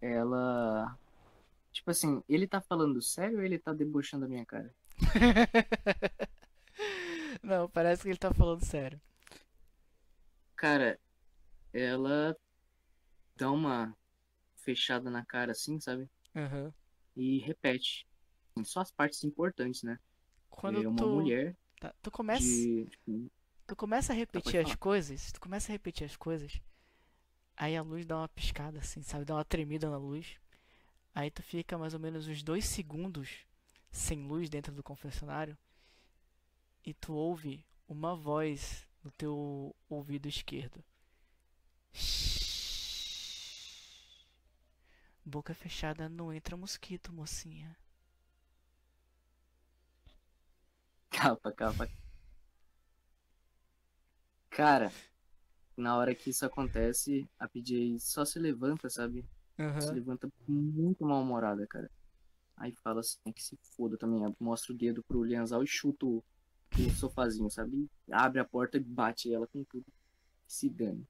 Ela. 0.00 0.96
Tipo 1.76 1.90
assim, 1.90 2.22
ele 2.26 2.48
tá 2.48 2.58
falando 2.58 3.02
sério 3.02 3.36
ou 3.36 3.44
ele 3.44 3.58
tá 3.58 3.70
debochando 3.70 4.24
a 4.24 4.28
minha 4.28 4.46
cara? 4.46 4.74
Não, 7.42 7.68
parece 7.68 8.02
que 8.02 8.08
ele 8.08 8.16
tá 8.16 8.32
falando 8.32 8.64
sério. 8.64 8.98
Cara, 10.56 10.98
ela 11.74 12.34
dá 13.36 13.50
uma 13.50 13.94
fechada 14.56 15.10
na 15.10 15.22
cara 15.22 15.52
assim, 15.52 15.78
sabe? 15.78 16.08
Aham. 16.34 16.72
E 17.14 17.40
repete. 17.40 18.06
Só 18.64 18.80
as 18.80 18.90
partes 18.90 19.22
importantes, 19.22 19.82
né? 19.82 19.98
Quando 20.48 20.82
é 20.82 20.88
uma 20.88 20.96
tu, 20.96 21.08
mulher 21.10 21.54
tá, 21.78 21.94
tu 22.00 22.10
começa, 22.10 22.42
de. 22.42 22.86
tipo, 22.90 23.30
tu 23.66 23.76
começa 23.76 24.14
a 24.14 24.16
repetir 24.16 24.54
pode 24.62 24.70
as 24.72 24.74
coisas, 24.76 25.30
tu 25.30 25.38
começa 25.38 25.70
a 25.70 25.74
repetir 25.74 26.06
as 26.06 26.16
coisas, 26.16 26.58
aí 27.54 27.76
a 27.76 27.82
luz 27.82 28.06
dá 28.06 28.16
uma 28.16 28.28
piscada 28.28 28.78
assim, 28.78 29.02
sabe? 29.02 29.26
Dá 29.26 29.34
uma 29.34 29.44
tremida 29.44 29.90
na 29.90 29.98
luz. 29.98 30.38
Aí 31.16 31.30
tu 31.30 31.42
fica 31.42 31.78
mais 31.78 31.94
ou 31.94 31.98
menos 31.98 32.28
uns 32.28 32.42
dois 32.42 32.66
segundos 32.66 33.46
sem 33.90 34.26
luz 34.26 34.50
dentro 34.50 34.70
do 34.74 34.82
confessionário 34.82 35.56
e 36.84 36.92
tu 36.92 37.14
ouve 37.14 37.64
uma 37.88 38.14
voz 38.14 38.86
no 39.02 39.10
teu 39.12 39.74
ouvido 39.88 40.28
esquerdo. 40.28 40.84
Boca 45.24 45.54
fechada 45.54 46.06
não 46.06 46.30
entra 46.30 46.54
mosquito, 46.54 47.10
mocinha. 47.10 47.74
Capa, 51.08 51.50
capa. 51.50 51.88
Cara, 54.50 54.92
na 55.74 55.96
hora 55.96 56.14
que 56.14 56.28
isso 56.28 56.44
acontece, 56.44 57.26
a 57.38 57.48
PJ 57.48 57.98
só 58.00 58.22
se 58.22 58.38
levanta, 58.38 58.90
sabe? 58.90 59.24
Se 59.78 59.92
Aham. 59.92 59.94
levanta 59.94 60.28
muito 60.48 61.04
mal-humorada, 61.04 61.66
cara. 61.68 61.90
Aí 62.56 62.72
fala 62.82 63.00
assim, 63.00 63.32
que 63.34 63.42
se 63.42 63.58
foda 63.76 63.98
também. 63.98 64.22
Mostra 64.40 64.74
o 64.74 64.76
dedo 64.78 65.02
pro 65.04 65.24
Lianzal 65.24 65.62
e 65.64 65.66
chuta 65.66 66.06
o, 66.06 66.24
o 66.78 66.90
sofazinho, 66.90 67.50
sabe? 67.50 67.88
Abre 68.10 68.40
a 68.40 68.44
porta 68.44 68.76
e 68.78 68.80
bate 68.80 69.32
ela 69.32 69.46
com 69.48 69.64
tudo. 69.64 69.86
Se 70.46 70.70
dane. 70.70 71.06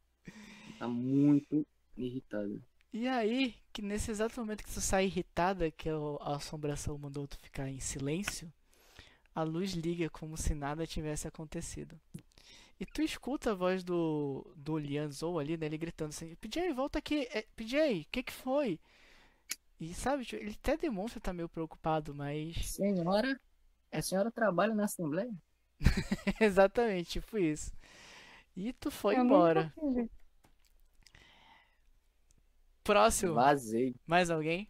Tá 0.78 0.88
muito 0.88 1.66
irritada. 1.96 2.60
E 2.92 3.06
aí, 3.06 3.54
que 3.72 3.80
nesse 3.82 4.10
exato 4.10 4.40
momento 4.40 4.64
que 4.64 4.72
tu 4.72 4.80
sai 4.80 5.04
irritada, 5.06 5.70
que 5.70 5.88
o- 5.90 6.18
a 6.20 6.36
assombração 6.36 6.98
mandou 6.98 7.26
tu 7.28 7.38
ficar 7.38 7.68
em 7.68 7.78
silêncio, 7.78 8.52
a 9.34 9.42
luz 9.44 9.72
liga 9.72 10.10
como 10.10 10.36
se 10.36 10.54
nada 10.54 10.86
tivesse 10.86 11.28
acontecido. 11.28 12.00
E 12.78 12.84
tu 12.86 13.02
escuta 13.02 13.52
a 13.52 13.54
voz 13.54 13.82
do, 13.82 14.52
do 14.56 14.76
Lian 14.78 15.10
Zou 15.10 15.38
ali, 15.38 15.56
né? 15.56 15.66
Ele 15.66 15.78
gritando 15.78 16.10
assim, 16.10 16.34
PJ, 16.36 16.72
volta 16.74 16.98
aqui, 16.98 17.26
é, 17.32 17.46
PJ, 17.56 18.02
o 18.02 18.06
que 18.10 18.22
que 18.22 18.32
foi? 18.32 18.78
E 19.80 19.94
sabe, 19.94 20.24
tipo, 20.24 20.42
ele 20.42 20.52
até 20.52 20.76
demonstra 20.76 21.18
estar 21.18 21.32
meio 21.32 21.48
preocupado, 21.48 22.14
mas 22.14 22.56
Senhora, 22.60 23.40
a 23.92 24.02
senhora 24.02 24.30
trabalha 24.30 24.74
na 24.74 24.84
Assembleia? 24.84 25.32
exatamente, 26.40 27.10
tipo 27.12 27.38
isso. 27.38 27.72
E 28.56 28.72
tu 28.72 28.90
foi 28.90 29.16
Eu 29.16 29.22
embora. 29.24 29.72
Próximo, 32.82 33.34
Vazei. 33.34 33.94
mais 34.06 34.30
alguém? 34.30 34.68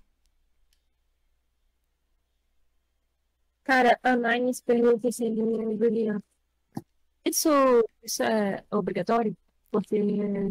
Cara, 3.65 3.99
a 4.03 4.17
Nines 4.17 4.63
pergunta 4.63 5.09
assim 5.09 5.35
do 5.35 5.77
Julian. 5.77 6.23
Isso, 7.27 7.49
isso 8.05 8.23
é 8.23 8.65
obrigatório? 8.71 9.37
Porque 9.69 9.97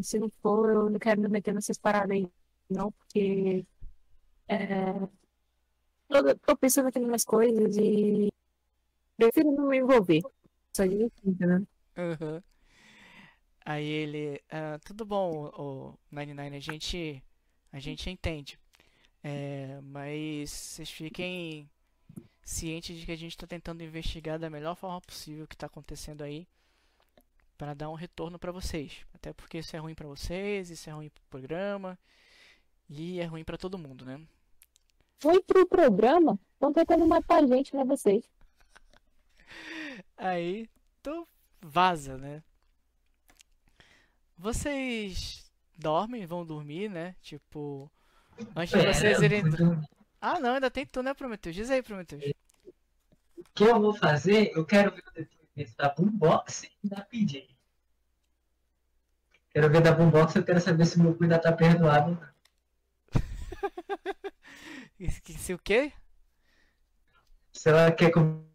se 0.04 0.20
não 0.20 0.30
for, 0.42 0.70
eu 0.70 0.90
não 0.90 1.00
quero 1.00 1.22
me 1.22 1.30
meter 1.30 1.54
nessas 1.54 1.78
paradas 1.78 2.12
aí, 2.12 2.28
não, 2.70 2.92
porque 2.92 3.66
é, 4.50 4.92
eu 6.10 6.38
tô 6.40 6.58
pensando 6.58 6.90
aqui 6.90 7.00
umas 7.00 7.24
coisas 7.24 7.78
e 7.78 8.30
prefiro 9.16 9.54
não 9.54 9.70
me 9.70 9.78
envolver. 9.78 10.22
Assim, 10.78 11.10
entendeu? 11.24 11.66
Aham. 11.98 12.44
Aí 13.66 13.88
ele, 13.88 14.42
ah, 14.52 14.78
tudo 14.84 15.06
bom, 15.06 15.46
o 15.58 15.98
99, 16.12 16.58
a 16.58 16.60
gente, 16.60 17.24
a 17.72 17.80
gente 17.80 18.10
entende. 18.10 18.60
É, 19.24 19.80
mas 19.82 20.52
vocês 20.52 20.92
fiquem 20.92 21.70
cientes 22.44 23.00
de 23.00 23.06
que 23.06 23.14
a 23.14 23.18
gente 23.18 23.32
está 23.32 23.48
tentando 23.48 23.82
investigar 23.82 24.38
da 24.38 24.50
melhor 24.50 24.76
forma 24.76 25.00
possível 25.00 25.46
o 25.46 25.48
que 25.48 25.56
está 25.56 25.68
acontecendo 25.68 26.22
aí 26.22 26.46
para 27.58 27.74
dar 27.74 27.90
um 27.90 27.94
retorno 27.94 28.38
para 28.38 28.52
vocês. 28.52 29.06
Até 29.14 29.34
porque 29.34 29.60
isso 29.60 29.76
é 29.76 29.80
ruim 29.80 29.96
para 29.96 30.08
vocês, 30.08 30.70
isso 30.70 30.90
é 30.90 30.94
ruim 30.94 31.10
pro 31.10 31.24
programa 31.30 31.98
e 32.90 33.20
é 33.20 33.26
ruim 33.26 33.44
para 33.44 33.58
todo 33.58 33.78
mundo, 33.78 34.06
né? 34.06 34.22
Fui 35.20 35.42
pro 35.42 35.66
programa, 35.68 36.38
estão 36.54 36.74
tentando 36.74 37.08
matar 37.08 37.44
a 37.44 37.48
gente, 37.48 37.76
né, 37.76 37.84
vocês? 37.84 38.24
Aí 40.18 40.70
tu 41.02 41.28
vaza, 41.62 42.18
né? 42.18 42.44
Vocês 44.38 45.50
dormem, 45.78 46.26
vão 46.26 46.46
dormir, 46.46 46.90
né? 46.90 47.16
Tipo, 47.22 47.90
antes 48.56 48.74
de 48.74 48.80
Pera, 48.80 48.94
vocês 48.94 49.22
irem. 49.22 49.44
Ah, 50.20 50.40
não, 50.40 50.56
ainda 50.56 50.70
tem 50.70 50.86
tu, 50.86 51.02
né, 51.02 51.14
Prometheus? 51.14 51.56
Diz 51.56 51.70
aí, 51.70 51.82
Prometheus. 51.82 52.22
O 53.38 53.44
que 53.54 53.64
eu 53.64 53.80
vou 53.80 53.94
fazer? 53.94 54.52
Eu 54.56 54.66
quero 54.66 54.92
ver 54.92 55.04
o 55.08 55.12
depoimento 55.14 55.45
da 55.78 55.90
Boombox 55.90 56.64
e 56.84 56.90
da 56.90 57.02
PJ. 57.02 57.56
Quero 59.50 59.70
ver 59.70 59.82
da 59.82 59.94
Boombox, 59.94 60.36
eu 60.36 60.44
quero 60.44 60.60
saber 60.60 60.86
se 60.86 61.00
meu 61.00 61.16
cu 61.16 61.24
ainda 61.24 61.40
tá 61.40 61.52
perdoado 61.52 62.12
ou 62.12 62.18
não. 62.18 62.36
Esqueci 65.00 65.54
o 65.54 65.60
quê? 65.60 65.94
Se 67.54 67.70
ela 67.70 67.92
quer 67.92 68.12
com 68.12 68.46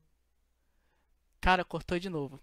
Cara, 1.40 1.64
cortou 1.64 1.98
de 1.98 2.11
novo. 2.11 2.38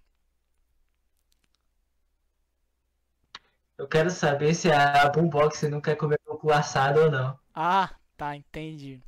Eu 3.77 3.87
quero 3.87 4.09
saber 4.09 4.55
se 4.55 4.71
a 4.71 5.07
Boombox 5.07 5.61
não 5.63 5.79
quer 5.79 5.95
comer 5.95 6.19
meu 6.25 6.35
cu 6.35 6.51
assado 6.51 7.01
ou 7.01 7.11
não. 7.11 7.39
Ah, 7.53 7.95
tá, 8.17 8.35
entendi. 8.35 8.99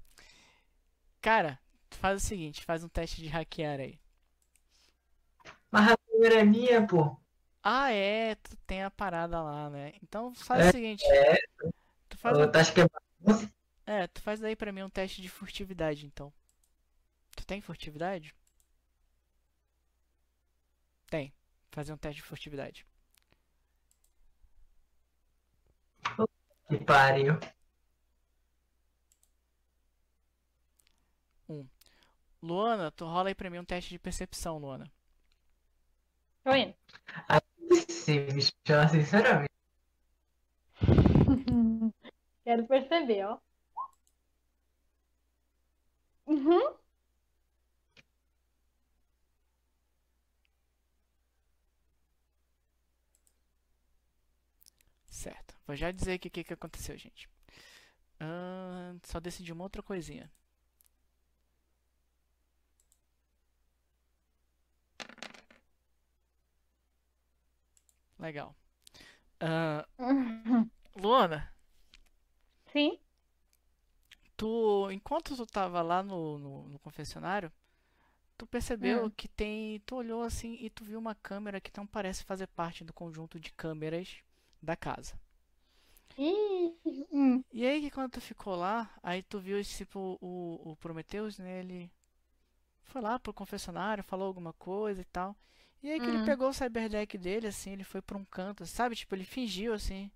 Cara, 1.20 1.60
faz 1.90 2.24
o 2.24 2.26
seguinte, 2.26 2.64
faz 2.64 2.84
um 2.84 2.88
teste 2.88 3.20
de 3.20 3.28
hackear 3.28 3.80
aí. 3.80 4.00
Mas 5.72 5.92
a 5.92 5.98
câmera 5.98 6.40
é 6.40 6.44
minha, 6.44 6.86
pô. 6.86 7.16
Ah, 7.64 7.92
é, 7.92 8.36
tu 8.36 8.56
tem 8.66 8.84
a 8.84 8.90
parada 8.92 9.42
lá, 9.42 9.70
né? 9.70 9.94
Então 10.02 10.34
faz 10.34 10.66
É, 10.66 10.70
o 10.70 10.72
seguinte. 10.72 11.06
é. 11.06 11.36
Tu 12.10 12.18
faz 12.18 12.38
um, 12.38 12.42
Eu 12.44 12.52
acho 12.56 12.74
que 12.74 12.82
é 13.86 14.08
tu 14.08 14.22
faz 14.22 14.44
aí 14.44 14.56
pra 14.56 14.72
mim 14.72 14.84
um 14.84 14.90
teste 14.90 15.22
de 15.22 15.30
furtividade, 15.30 16.06
então. 16.06 16.32
Tu 17.36 17.46
tem 17.46 17.62
furtividade? 17.62 18.36
Tem. 21.10 21.34
Fazer 21.72 21.94
um 21.94 21.98
teste 21.98 22.22
de 22.22 22.28
furtividade. 22.28 22.86
Que 26.68 26.78
pariu. 26.78 27.38
Luana, 32.42 32.92
tu 32.92 33.06
rola 33.06 33.30
aí 33.30 33.36
pra 33.36 33.50
mim 33.50 33.60
um 33.60 33.66
teste 33.66 33.92
de 33.92 34.00
percepção, 34.00 34.58
Luana. 34.58 34.92
Tô 36.44 36.54
indo. 36.56 36.74
Esse 37.72 38.20
bicho, 38.32 38.52
sinceramente. 38.92 39.50
Quero 42.44 42.68
perceber, 42.68 43.26
ó. 43.26 43.40
Uhum. 46.28 46.80
Certo. 55.06 55.56
Vou 55.68 55.76
já 55.76 55.92
dizer 55.92 56.14
aqui 56.14 56.28
o 56.30 56.32
que, 56.32 56.44
que 56.44 56.54
aconteceu, 56.54 56.98
gente. 56.98 57.30
Ahn, 58.20 59.00
só 59.06 59.20
decidi 59.20 59.52
uma 59.54 59.64
outra 59.64 59.84
coisinha. 59.84 60.32
Legal. 68.20 68.56
Ahn, 69.42 69.84
Luana, 70.96 71.52
Sim. 72.72 72.98
tu, 74.38 74.90
enquanto 74.92 75.36
tu 75.36 75.46
tava 75.46 75.82
lá 75.82 76.02
no, 76.04 76.38
no, 76.40 76.70
no 76.70 76.80
confessionário, 76.80 77.52
tu 78.38 78.48
percebeu 78.48 79.10
Hum. 79.10 79.12
que 79.12 79.28
tem. 79.30 79.80
Tu 79.82 79.96
olhou 79.96 80.24
assim 80.24 80.58
e 80.62 80.70
tu 80.70 80.84
viu 80.86 81.00
uma 81.00 81.16
câmera 81.16 81.62
que 81.62 81.72
não 81.78 81.88
parece 81.88 82.24
fazer 82.26 82.48
parte 82.48 82.84
do 82.86 82.94
conjunto 82.94 83.40
de 83.40 83.52
câmeras 83.54 84.18
da 84.62 84.76
casa. 84.78 85.20
Hum. 86.18 87.44
E 87.52 87.66
aí 87.66 87.82
que 87.82 87.92
quando 87.92 88.12
tu 88.14 88.22
ficou 88.22 88.56
lá, 88.56 88.90
aí 89.04 89.22
tu 89.24 89.40
viu 89.40 89.64
tipo 89.64 90.18
o, 90.22 90.72
o 90.72 90.76
Prometheus, 90.78 91.38
né? 91.38 91.60
Ele 91.60 91.92
foi 92.84 93.02
lá 93.02 93.20
pro 93.20 93.34
confessionário, 93.34 94.04
falou 94.04 94.28
alguma 94.28 94.54
coisa 94.54 95.02
e 95.02 95.06
tal. 95.06 95.36
E 95.84 95.92
aí 95.92 96.00
que 96.00 96.10
ele 96.10 96.20
Hum. 96.20 96.20
pegou 96.20 96.50
o 96.50 96.54
cyberdeck 96.54 97.18
dele, 97.18 97.48
assim, 97.48 97.72
ele 97.74 97.84
foi 97.84 98.02
pra 98.02 98.18
um 98.18 98.26
canto, 98.26 98.66
sabe? 98.66 98.96
Tipo, 98.96 99.16
ele 99.16 99.26
fingiu 99.26 99.74
assim. 99.74 100.10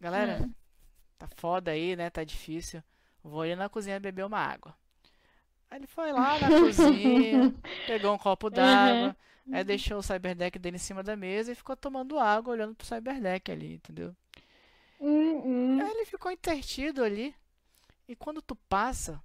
Galera, 0.00 0.42
Hum. 0.42 0.54
tá 1.18 1.28
foda 1.36 1.72
aí, 1.72 1.96
né? 1.96 2.10
Tá 2.10 2.24
difícil. 2.24 2.82
Vou 3.24 3.42
ali 3.42 3.56
na 3.56 3.68
cozinha 3.70 4.00
beber 4.00 4.24
uma 4.26 4.38
água. 4.40 4.76
Aí 5.70 5.78
ele 5.80 5.86
foi 5.86 6.12
lá 6.12 6.38
na 6.38 6.52
cozinha, 6.52 7.52
pegou 7.86 8.14
um 8.14 8.18
copo 8.18 8.50
d'água, 8.50 9.16
aí 9.50 9.64
deixou 9.64 9.98
o 9.98 10.02
cyberdeck 10.02 10.58
dele 10.58 10.76
em 10.76 10.80
cima 10.80 11.02
da 11.02 11.16
mesa 11.16 11.52
e 11.52 11.56
ficou 11.56 11.76
tomando 11.76 12.18
água, 12.18 12.52
olhando 12.54 12.74
pro 12.74 12.86
cyberdeck 12.86 13.50
ali, 13.52 13.74
entendeu? 13.74 14.14
Hum, 15.00 15.42
hum. 15.44 15.80
Aí 15.80 15.90
ele 15.90 16.04
ficou 16.04 16.30
intertido 16.30 17.02
ali. 17.02 17.34
E 18.08 18.16
quando 18.16 18.42
tu 18.42 18.56
passa, 18.56 19.22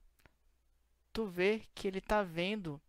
tu 1.13 1.25
vê 1.25 1.63
que 1.73 1.87
ele 1.87 2.01
tá 2.01 2.21
vendo 2.23 2.79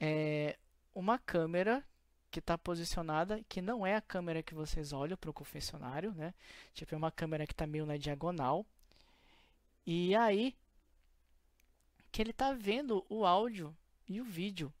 é, 0.00 0.58
uma 0.96 1.18
câmera 1.18 1.84
que 2.30 2.40
tá 2.40 2.56
posicionada, 2.56 3.44
que 3.50 3.60
não 3.60 3.86
é 3.86 3.96
a 3.96 4.00
câmera 4.00 4.42
que 4.42 4.54
vocês 4.54 4.94
olham 4.94 5.16
pro 5.16 5.32
confessionário, 5.32 6.12
né? 6.12 6.32
Tipo, 6.72 6.94
é 6.94 6.98
uma 6.98 7.10
câmera 7.10 7.46
que 7.46 7.54
tá 7.54 7.66
meio 7.66 7.84
na 7.84 7.98
diagonal. 7.98 8.64
E 9.86 10.16
aí 10.16 10.56
que 12.10 12.22
ele 12.22 12.32
tá 12.32 12.54
vendo 12.54 13.04
o 13.10 13.26
áudio 13.26 13.76
e 14.08 14.22
o 14.22 14.24
vídeo 14.24 14.72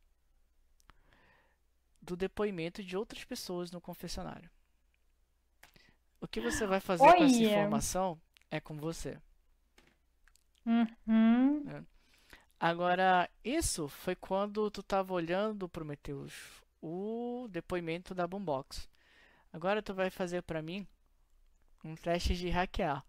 do 2.00 2.16
depoimento 2.16 2.82
de 2.82 2.96
outras 2.96 3.22
pessoas 3.22 3.70
no 3.70 3.78
confessionário. 3.78 4.50
O 6.18 6.26
que 6.26 6.40
você 6.40 6.66
vai 6.66 6.80
fazer 6.80 7.04
com 7.04 7.24
essa 7.24 7.42
informação 7.42 8.18
é 8.50 8.58
com 8.58 8.78
você. 8.78 9.18
Uhum. 10.64 11.84
Agora, 12.60 13.28
isso 13.44 13.88
foi 13.88 14.14
quando 14.14 14.70
tu 14.70 14.82
tava 14.82 15.12
olhando, 15.14 15.68
Prometheus, 15.68 16.34
o 16.82 17.46
depoimento 17.50 18.14
da 18.14 18.26
Boombox. 18.26 18.88
Agora 19.52 19.82
tu 19.82 19.94
vai 19.94 20.10
fazer 20.10 20.42
pra 20.42 20.62
mim 20.62 20.86
um 21.84 21.94
teste 21.96 22.36
de 22.36 22.48
hackear 22.50 23.04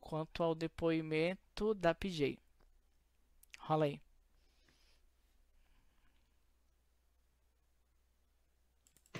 quanto 0.00 0.42
ao 0.42 0.54
depoimento 0.54 1.74
da 1.74 1.94
PJ. 1.94 2.38
Rola 3.58 3.84
aí. 3.86 4.00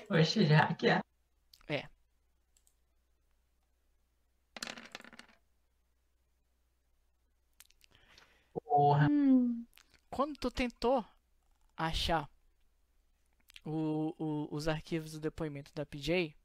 Oxe, 0.09 0.45
já 0.45 0.73
que 0.73 0.87
é. 0.89 1.01
É. 1.69 1.89
Porra. 8.53 9.07
Hum. 9.09 9.66
Quando 10.17 10.35
tu 10.35 10.49
tentou 10.49 11.05
achar 11.77 12.27
o- 13.63 14.15
o- 14.17 14.47
os 14.49 14.67
arquivos 14.67 15.11
do 15.11 15.19
depoimento 15.19 15.71
da 15.75 15.85
PJ, 15.85 16.35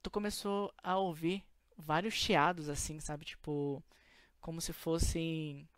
tu 0.00 0.08
começou 0.08 0.72
a 0.84 0.96
ouvir 0.98 1.42
vários 1.76 2.14
chiados 2.14 2.68
assim, 2.68 3.00
sabe? 3.00 3.24
Tipo, 3.24 3.82
como 4.40 4.60
se 4.60 4.72
fossem 4.72 5.68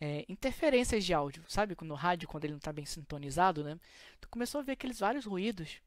é, 0.00 0.24
interferências 0.28 1.04
de 1.04 1.12
áudio, 1.12 1.44
sabe? 1.48 1.76
No 1.82 1.96
rádio, 1.96 2.28
quando 2.28 2.44
ele 2.44 2.52
não 2.52 2.60
tá 2.60 2.72
bem 2.72 2.86
sintonizado, 2.86 3.64
né? 3.64 3.80
Tu 4.20 4.28
começou 4.28 4.60
a 4.60 4.62
ver 4.62 4.72
aqueles 4.74 5.00
vários 5.00 5.24
ruídos. 5.24 5.82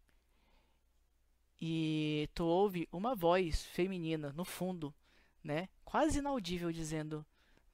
E 1.61 2.29
tu 2.35 2.43
ouve 2.43 2.89
uma 2.91 3.15
voz 3.15 3.63
feminina 3.67 4.33
no 4.33 4.43
fundo, 4.43 4.93
né? 5.41 5.69
Quase 5.85 6.19
inaudível 6.19 6.73
dizendo: 6.73 7.25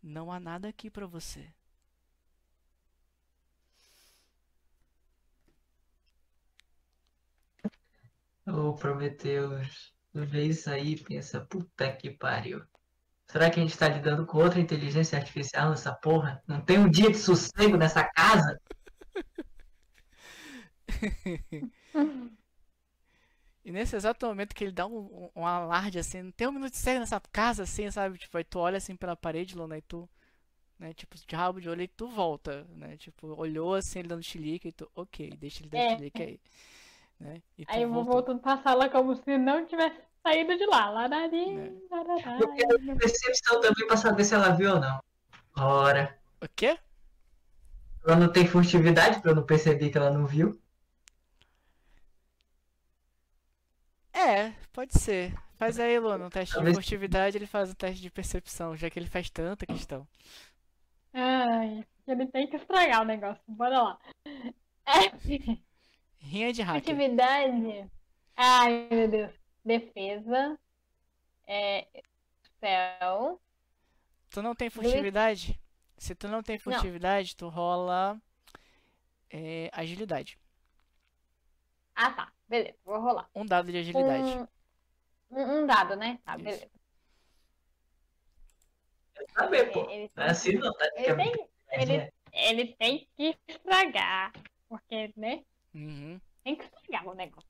Não 0.04 0.32
há 0.32 0.40
nada 0.40 0.68
aqui 0.68 0.92
pra 0.92 1.08
você. 1.08 1.57
Ô, 8.48 8.74
Prometheus, 8.74 9.94
tu 10.12 10.26
vê 10.26 10.46
isso 10.46 10.70
aí 10.70 10.94
e 10.94 11.04
pensa, 11.04 11.46
puta 11.46 11.92
que 11.96 12.12
pariu. 12.12 12.62
Será 13.30 13.50
que 13.50 13.60
a 13.60 13.64
gente 13.64 13.78
tá 13.78 13.88
lidando 13.90 14.26
com 14.26 14.40
outra 14.40 14.60
inteligência 14.60 15.18
artificial 15.18 15.72
nessa 15.72 15.94
porra? 15.96 16.42
Não 16.48 16.62
tem 16.62 16.80
um 16.80 16.90
dia 16.90 17.12
de 17.12 17.18
sossego 17.18 17.78
nessa 17.78 18.04
casa? 18.04 18.58
E 23.64 23.72
nesse 23.72 23.96
exato 23.96 24.26
momento 24.26 24.56
que 24.56 24.64
ele 24.64 24.72
dá 24.72 24.88
um, 24.88 24.98
um, 25.36 25.42
um 25.42 25.46
alarde 25.46 26.00
assim, 26.00 26.22
não 26.22 26.32
tem 26.32 26.48
um 26.48 26.52
minuto 26.54 26.72
de 26.72 26.78
sério 26.78 27.02
nessa 27.02 27.20
casa 27.20 27.64
assim, 27.64 27.90
sabe? 27.92 28.18
Tipo, 28.18 28.38
aí 28.38 28.44
tu 28.44 28.60
olha 28.60 28.78
assim 28.78 28.96
pela 28.96 29.16
parede, 29.16 29.56
Luna, 29.58 29.78
e 29.78 29.82
tu, 29.82 30.10
né, 30.80 30.94
tipo, 30.94 31.18
de 31.18 31.36
rabo 31.36 31.62
de 31.62 31.70
olho 31.70 31.82
e 31.84 31.88
tu 31.88 32.08
volta, 32.08 32.66
né? 32.76 32.98
Tipo, 32.98 33.28
olhou 33.40 33.76
assim, 33.76 34.00
ele 34.00 34.10
dando 34.10 34.24
chilique 34.24 34.70
e 34.70 34.74
tu, 34.74 34.90
ok, 34.96 35.32
deixa 35.38 35.62
ele 35.64 35.70
dar 35.70 35.80
É. 35.80 35.96
chilique 35.96 36.24
aí. 36.24 36.40
Né? 37.20 37.42
E 37.58 37.66
Aí 37.68 37.82
eu 37.82 37.92
vou 37.92 38.04
voltando 38.04 38.40
pra 38.40 38.62
sala 38.62 38.90
como 38.90 39.16
se 39.16 39.38
não 39.38 39.66
tivesse 39.66 40.00
saído 40.22 40.56
de 40.58 40.66
lá. 40.66 40.90
Larari, 40.90 41.56
Né. 41.56 41.74
larará. 41.90 42.38
Eu 42.40 42.54
quero 42.54 42.98
percepção 42.98 43.60
também 43.62 43.88
pra 43.88 43.98
saber 43.98 44.24
se 44.24 44.36
ela 44.36 44.50
viu 44.50 44.74
ou 44.74 44.80
não. 44.80 45.00
Ora, 45.58 46.16
O 46.42 46.48
quê? 46.56 46.78
ela 48.06 48.16
não 48.16 48.32
tem 48.32 48.46
furtividade 48.48 49.20
pra 49.22 49.32
eu 49.32 49.36
não 49.36 49.44
perceber 49.44 49.90
que 49.90 49.98
ela 49.98 50.12
não 50.12 50.26
viu. 50.28 50.60
É, 54.14 54.52
pode 54.74 54.98
ser. 55.00 55.34
Faz 55.58 55.80
aí, 55.80 55.98
Luna, 56.00 56.26
um 56.26 56.30
teste 56.30 56.50
de 56.52 56.56
Talvez- 56.56 56.76
furtividade, 56.78 57.38
ele 57.38 57.48
faz 57.48 57.72
um 57.72 57.74
teste 57.74 58.02
de 58.02 58.12
percepção, 58.12 58.76
já 58.76 58.90
que 58.90 59.00
ele 59.00 59.08
faz 59.10 59.30
tanta 59.30 59.66
questão. 59.66 60.08
Ai, 61.14 61.84
ele 62.08 62.28
tem 62.28 62.48
que 62.48 62.58
estragar 62.58 63.02
o 63.02 63.06
negócio. 63.06 63.42
Bora 63.48 63.82
lá. 63.82 64.00
É. 64.86 65.58
Rinha 66.20 66.52
de 66.52 66.62
hacker. 66.62 66.94
Atividade. 66.94 67.92
Ai, 68.36 68.88
meu 68.92 69.08
Deus. 69.08 69.34
Defesa. 69.64 70.60
É. 71.46 71.88
Spell. 72.44 73.42
Tu 74.30 74.42
não 74.42 74.54
tem 74.54 74.70
Luiz? 74.70 74.88
furtividade? 74.90 75.60
Se 75.98 76.14
tu 76.14 76.28
não 76.28 76.44
tem 76.44 76.60
furtividade, 76.60 77.36
tu 77.36 77.48
rola 77.48 78.22
é, 79.30 79.70
agilidade. 79.74 80.38
Ah, 81.96 82.12
tá. 82.12 82.32
Beleza, 82.48 82.78
vou 82.86 83.00
rolar. 83.00 83.30
Um 83.34 83.46
dado 83.46 83.72
de 83.72 83.78
agilidade. 83.78 84.48
Um, 85.32 85.42
um, 85.42 85.66
dado, 85.66 85.96
né? 85.96 86.20
Tá, 86.24 86.36
Isso. 86.36 86.44
beleza. 86.44 86.70
Quero 89.14 89.32
saber, 89.34 89.72
pô. 89.72 89.90
Ele, 89.90 90.12
Não 90.16 90.24
é 90.24 90.30
assim 90.30 90.54
não, 90.54 90.74
tá? 90.74 90.90
ele, 90.96 91.16
tem, 91.16 91.50
ele, 91.72 92.14
ele 92.32 92.76
tem 92.76 93.10
que 93.16 93.38
estragar. 93.48 94.32
Porque, 94.70 95.14
né? 95.18 95.44
Uhum. 95.78 96.20
Tem 96.44 96.56
que 96.56 96.64
estragar 96.64 97.08
o 97.08 97.14
negócio. 97.14 97.48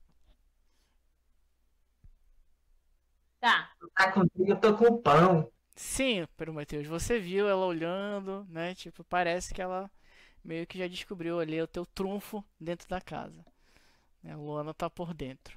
Tá. 3.40 3.70
Tá 3.96 4.12
contigo, 4.12 4.50
eu 4.50 4.60
tô 4.60 4.76
com 4.76 5.00
pão. 5.00 5.50
Sim, 5.74 6.26
Prometheus, 6.36 6.86
você 6.86 7.18
viu 7.18 7.48
ela 7.48 7.64
olhando, 7.64 8.44
né? 8.50 8.74
Tipo, 8.74 9.02
parece 9.04 9.54
que 9.54 9.62
ela 9.62 9.90
meio 10.44 10.66
que 10.66 10.78
já 10.78 10.86
descobriu 10.86 11.40
ali 11.40 11.60
o 11.62 11.66
teu 11.66 11.86
trunfo 11.86 12.44
dentro 12.60 12.88
da 12.88 13.00
casa. 13.00 13.44
Né? 14.22 14.32
A 14.32 14.36
Luana 14.36 14.74
tá 14.74 14.90
por 14.90 15.14
dentro. 15.14 15.56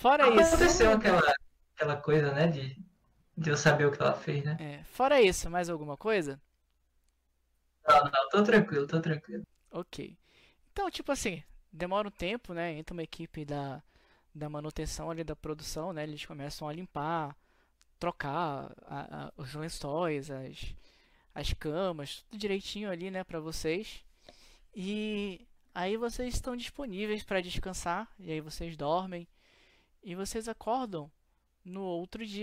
Fora 0.00 0.28
isso, 0.28 0.54
Aconteceu 0.54 0.92
aquela, 0.92 1.34
aquela 1.74 1.96
coisa, 1.96 2.32
né? 2.32 2.46
De, 2.46 2.80
de 3.36 3.50
eu 3.50 3.56
saber 3.56 3.86
o 3.86 3.92
que 3.92 4.00
ela 4.00 4.14
fez, 4.14 4.44
né? 4.44 4.56
é, 4.58 4.84
fora 4.84 5.20
isso, 5.20 5.50
mais 5.50 5.68
alguma 5.68 5.96
coisa? 5.96 6.40
Não, 7.94 8.04
não, 8.10 8.28
tô 8.30 8.42
tranquilo, 8.42 8.86
tô 8.86 9.00
tranquilo. 9.00 9.44
Ok. 9.70 10.16
Então, 10.72 10.90
tipo 10.90 11.10
assim, 11.12 11.42
demora 11.72 12.08
um 12.08 12.10
tempo, 12.10 12.52
né? 12.54 12.72
Entra 12.78 12.92
uma 12.94 13.02
equipe 13.02 13.44
da, 13.44 13.82
da 14.34 14.48
manutenção 14.48 15.10
ali 15.10 15.22
da 15.24 15.36
produção, 15.36 15.92
né? 15.92 16.02
Eles 16.04 16.24
começam 16.24 16.68
a 16.68 16.72
limpar, 16.72 17.36
trocar 17.98 18.72
a- 18.86 19.26
a- 19.26 19.32
os 19.36 19.54
lençóis, 19.54 20.30
as, 20.30 20.74
as 21.34 21.52
camas, 21.54 22.22
tudo 22.30 22.38
direitinho 22.40 22.90
ali, 22.90 23.10
né, 23.10 23.22
pra 23.24 23.40
vocês. 23.40 24.04
E 24.74 25.46
aí 25.74 25.96
vocês 25.96 26.34
estão 26.34 26.56
disponíveis 26.56 27.22
para 27.22 27.40
descansar, 27.40 28.08
e 28.18 28.30
aí 28.32 28.40
vocês 28.40 28.76
dormem, 28.76 29.26
e 30.02 30.14
vocês 30.14 30.48
acordam 30.48 31.10
no 31.64 31.82
outro 31.82 32.24
dia. 32.26 32.40